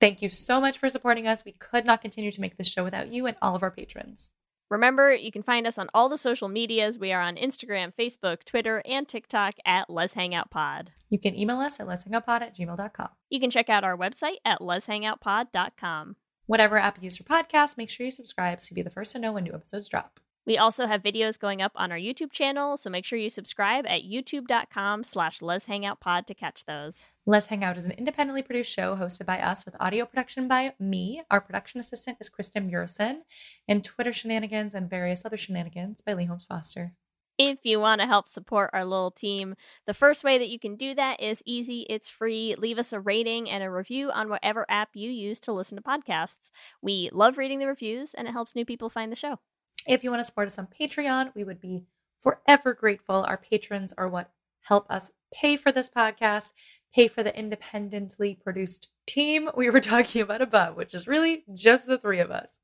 Thank 0.00 0.22
you 0.22 0.30
so 0.30 0.58
much 0.58 0.78
for 0.78 0.88
supporting 0.88 1.26
us. 1.26 1.44
We 1.44 1.52
could 1.52 1.84
not 1.84 2.00
continue 2.00 2.32
to 2.32 2.40
make 2.40 2.56
this 2.56 2.68
show 2.68 2.82
without 2.82 3.12
you 3.12 3.26
and 3.26 3.36
all 3.42 3.54
of 3.54 3.62
our 3.62 3.70
patrons. 3.70 4.30
Remember, 4.70 5.12
you 5.14 5.30
can 5.30 5.42
find 5.42 5.66
us 5.66 5.76
on 5.76 5.90
all 5.92 6.08
the 6.08 6.16
social 6.16 6.48
medias. 6.48 6.98
We 6.98 7.12
are 7.12 7.20
on 7.20 7.36
Instagram, 7.36 7.92
Facebook, 7.94 8.44
Twitter, 8.44 8.80
and 8.86 9.06
TikTok 9.06 9.52
at 9.66 9.90
Let's 9.90 10.14
Hang 10.14 10.32
Pod. 10.50 10.92
You 11.10 11.18
can 11.18 11.38
email 11.38 11.58
us 11.58 11.78
at 11.78 11.86
let'shangoutpod 11.86 12.40
at 12.40 12.56
gmail.com. 12.56 13.08
You 13.28 13.40
can 13.40 13.50
check 13.50 13.68
out 13.68 13.84
our 13.84 13.98
website 13.98 14.36
at 14.46 14.60
let'shangoutpod.com. 14.60 16.16
Whatever 16.46 16.78
app 16.78 16.96
you 16.98 17.04
use 17.04 17.18
for 17.18 17.24
podcasts, 17.24 17.76
make 17.76 17.90
sure 17.90 18.06
you 18.06 18.10
subscribe 18.10 18.62
so 18.62 18.68
you'll 18.70 18.76
be 18.76 18.82
the 18.82 18.88
first 18.88 19.12
to 19.12 19.18
know 19.18 19.32
when 19.32 19.44
new 19.44 19.52
episodes 19.52 19.90
drop. 19.90 20.20
We 20.46 20.58
also 20.58 20.86
have 20.86 21.02
videos 21.02 21.38
going 21.38 21.62
up 21.62 21.72
on 21.74 21.90
our 21.90 21.98
YouTube 21.98 22.30
channel, 22.30 22.76
so 22.76 22.90
make 22.90 23.06
sure 23.06 23.18
you 23.18 23.30
subscribe 23.30 23.86
at 23.86 24.02
youtube.com 24.02 25.04
slash 25.04 25.40
Let's 25.40 25.66
Hang 25.66 25.86
Out 25.86 26.00
Pod 26.00 26.26
to 26.26 26.34
catch 26.34 26.66
those. 26.66 27.06
Les 27.24 27.46
Hangout 27.46 27.78
is 27.78 27.86
an 27.86 27.92
independently 27.92 28.42
produced 28.42 28.70
show 28.70 28.94
hosted 28.94 29.24
by 29.24 29.38
us 29.38 29.64
with 29.64 29.74
audio 29.80 30.04
production 30.04 30.46
by 30.46 30.74
me. 30.78 31.22
Our 31.30 31.40
production 31.40 31.80
assistant 31.80 32.18
is 32.20 32.28
Kristen 32.28 32.66
Murison, 32.66 33.22
and 33.66 33.82
Twitter 33.82 34.12
shenanigans 34.12 34.74
and 34.74 34.90
various 34.90 35.24
other 35.24 35.38
shenanigans 35.38 36.02
by 36.02 36.12
Leigh 36.12 36.26
Holmes 36.26 36.44
Foster. 36.44 36.92
If 37.38 37.60
you 37.64 37.80
want 37.80 38.02
to 38.02 38.06
help 38.06 38.28
support 38.28 38.70
our 38.74 38.84
little 38.84 39.10
team, 39.10 39.56
the 39.86 39.94
first 39.94 40.22
way 40.22 40.36
that 40.36 40.50
you 40.50 40.58
can 40.58 40.76
do 40.76 40.94
that 40.94 41.20
is 41.20 41.42
easy. 41.46 41.86
It's 41.88 42.08
free. 42.08 42.54
Leave 42.56 42.78
us 42.78 42.92
a 42.92 43.00
rating 43.00 43.50
and 43.50 43.64
a 43.64 43.70
review 43.70 44.10
on 44.12 44.28
whatever 44.28 44.66
app 44.68 44.90
you 44.92 45.10
use 45.10 45.40
to 45.40 45.52
listen 45.52 45.76
to 45.76 45.82
podcasts. 45.82 46.50
We 46.82 47.08
love 47.12 47.38
reading 47.38 47.58
the 47.58 47.66
reviews, 47.66 48.12
and 48.12 48.28
it 48.28 48.32
helps 48.32 48.54
new 48.54 48.66
people 48.66 48.90
find 48.90 49.10
the 49.10 49.16
show. 49.16 49.40
If 49.86 50.02
you 50.02 50.10
want 50.10 50.20
to 50.20 50.24
support 50.24 50.46
us 50.46 50.58
on 50.58 50.68
Patreon, 50.68 51.34
we 51.34 51.44
would 51.44 51.60
be 51.60 51.84
forever 52.18 52.72
grateful. 52.72 53.24
Our 53.24 53.36
patrons 53.36 53.92
are 53.98 54.08
what 54.08 54.30
help 54.62 54.90
us 54.90 55.10
pay 55.32 55.56
for 55.56 55.70
this 55.70 55.90
podcast, 55.90 56.52
pay 56.94 57.08
for 57.08 57.22
the 57.22 57.36
independently 57.38 58.34
produced 58.34 58.88
team 59.06 59.50
we 59.56 59.68
were 59.68 59.80
talking 59.92 60.22
about 60.22 60.40
above, 60.40 60.76
which 60.76 60.94
is 60.94 61.06
really 61.06 61.44
just 61.52 61.86
the 61.86 61.98
three 61.98 62.20
of 62.20 62.30
us. 62.30 62.58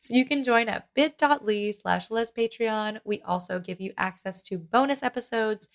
So 0.00 0.14
you 0.14 0.24
can 0.24 0.44
join 0.44 0.68
at 0.68 0.88
bit.ly 0.94 1.72
slash 1.72 2.08
lespatreon. 2.08 3.00
We 3.04 3.22
also 3.22 3.58
give 3.58 3.80
you 3.80 3.92
access 3.96 4.42
to 4.44 4.58
bonus 4.58 5.02
episodes. 5.02 5.68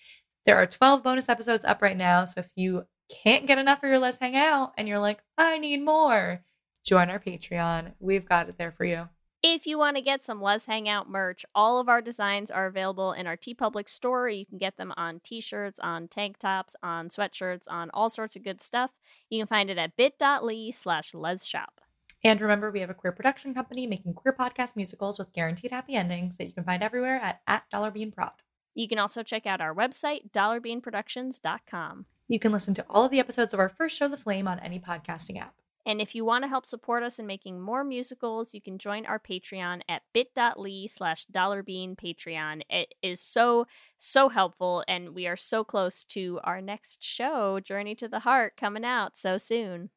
There 0.44 0.56
are 0.56 0.66
12 0.66 1.02
bonus 1.02 1.28
episodes 1.28 1.64
up 1.64 1.82
right 1.82 1.96
now. 1.96 2.24
So 2.24 2.40
if 2.40 2.50
you 2.54 2.84
can't 3.10 3.46
get 3.46 3.58
enough 3.58 3.82
of 3.82 3.88
your 3.88 3.98
Let's 3.98 4.18
Hang 4.18 4.36
Out 4.36 4.72
and 4.76 4.86
you're 4.86 4.98
like, 4.98 5.22
I 5.36 5.58
need 5.58 5.82
more, 5.82 6.44
join 6.84 7.08
our 7.08 7.18
Patreon. 7.18 7.92
We've 7.98 8.28
got 8.28 8.48
it 8.48 8.58
there 8.58 8.72
for 8.72 8.84
you. 8.84 9.08
If 9.42 9.68
you 9.68 9.78
want 9.78 9.96
to 9.96 10.02
get 10.02 10.24
some 10.24 10.42
Let's 10.42 10.66
Hang 10.66 10.88
Out 10.88 11.08
merch, 11.08 11.46
all 11.54 11.78
of 11.78 11.88
our 11.88 12.02
designs 12.02 12.50
are 12.50 12.66
available 12.66 13.12
in 13.12 13.28
our 13.28 13.36
TeePublic 13.36 13.88
store. 13.88 14.28
You 14.28 14.44
can 14.44 14.58
get 14.58 14.76
them 14.76 14.92
on 14.96 15.20
t 15.20 15.40
shirts, 15.40 15.78
on 15.78 16.08
tank 16.08 16.38
tops, 16.38 16.74
on 16.82 17.08
sweatshirts, 17.08 17.66
on 17.68 17.88
all 17.94 18.10
sorts 18.10 18.34
of 18.34 18.42
good 18.42 18.60
stuff. 18.60 18.90
You 19.30 19.40
can 19.40 19.46
find 19.46 19.70
it 19.70 19.78
at 19.78 19.96
bit.ly 19.96 20.72
slash 20.72 21.12
lesshop. 21.12 21.78
And 22.24 22.40
remember, 22.40 22.72
we 22.72 22.80
have 22.80 22.90
a 22.90 22.94
queer 22.94 23.12
production 23.12 23.54
company 23.54 23.86
making 23.86 24.14
queer 24.14 24.34
podcast 24.38 24.74
musicals 24.74 25.20
with 25.20 25.32
guaranteed 25.32 25.70
happy 25.70 25.94
endings 25.94 26.36
that 26.36 26.46
you 26.46 26.52
can 26.52 26.64
find 26.64 26.82
everywhere 26.82 27.20
at, 27.22 27.40
at 27.46 27.62
Dollar 27.70 27.92
Bean 27.92 28.10
Prod. 28.10 28.32
You 28.74 28.88
can 28.88 28.98
also 28.98 29.22
check 29.22 29.46
out 29.46 29.60
our 29.60 29.74
website, 29.74 30.32
dollarbeanproductions.com. 30.32 32.06
You 32.26 32.38
can 32.40 32.50
listen 32.50 32.74
to 32.74 32.84
all 32.90 33.04
of 33.04 33.12
the 33.12 33.20
episodes 33.20 33.54
of 33.54 33.60
our 33.60 33.68
first 33.68 33.96
show, 33.96 34.08
The 34.08 34.16
Flame, 34.16 34.48
on 34.48 34.58
any 34.58 34.80
podcasting 34.80 35.40
app. 35.40 35.54
And 35.88 36.02
if 36.02 36.14
you 36.14 36.22
want 36.22 36.44
to 36.44 36.48
help 36.48 36.66
support 36.66 37.02
us 37.02 37.18
in 37.18 37.26
making 37.26 37.62
more 37.62 37.82
musicals, 37.82 38.52
you 38.52 38.60
can 38.60 38.76
join 38.76 39.06
our 39.06 39.18
Patreon 39.18 39.80
at 39.88 40.02
bit.ly 40.12 40.86
slash 40.86 41.24
dollarbeanpatreon. 41.32 42.60
It 42.68 42.94
is 43.02 43.22
so, 43.22 43.66
so 43.96 44.28
helpful, 44.28 44.84
and 44.86 45.14
we 45.14 45.26
are 45.26 45.36
so 45.36 45.64
close 45.64 46.04
to 46.04 46.40
our 46.44 46.60
next 46.60 47.02
show, 47.02 47.58
Journey 47.58 47.94
to 47.94 48.06
the 48.06 48.18
Heart, 48.18 48.58
coming 48.58 48.84
out 48.84 49.16
so 49.16 49.38
soon. 49.38 49.88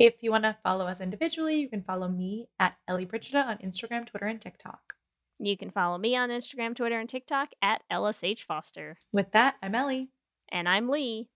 If 0.00 0.24
you 0.24 0.32
want 0.32 0.42
to 0.42 0.56
follow 0.64 0.86
us 0.86 1.00
individually, 1.00 1.60
you 1.60 1.68
can 1.68 1.82
follow 1.82 2.08
me 2.08 2.48
at 2.58 2.76
Ellie 2.88 3.06
Brigida 3.06 3.46
on 3.46 3.58
Instagram, 3.58 4.08
Twitter, 4.08 4.26
and 4.26 4.40
TikTok. 4.40 4.94
You 5.38 5.56
can 5.56 5.70
follow 5.70 5.98
me 5.98 6.16
on 6.16 6.30
Instagram, 6.30 6.74
Twitter, 6.74 6.98
and 6.98 7.08
TikTok 7.08 7.50
at 7.62 7.82
LSH 7.92 8.42
Foster. 8.42 8.96
With 9.12 9.30
that, 9.32 9.54
I'm 9.62 9.76
Ellie. 9.76 10.10
And 10.48 10.68
I'm 10.68 10.88
Leigh. 10.88 11.28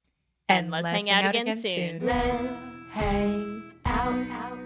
And, 0.48 0.72
let's, 0.72 0.88
hang, 0.88 1.08
out, 1.08 1.24
again, 1.24 1.56
soon. 1.56 2.04
Let's 2.04 2.52
hang 2.90 3.71
out, 3.84 4.14
out. 4.30 4.61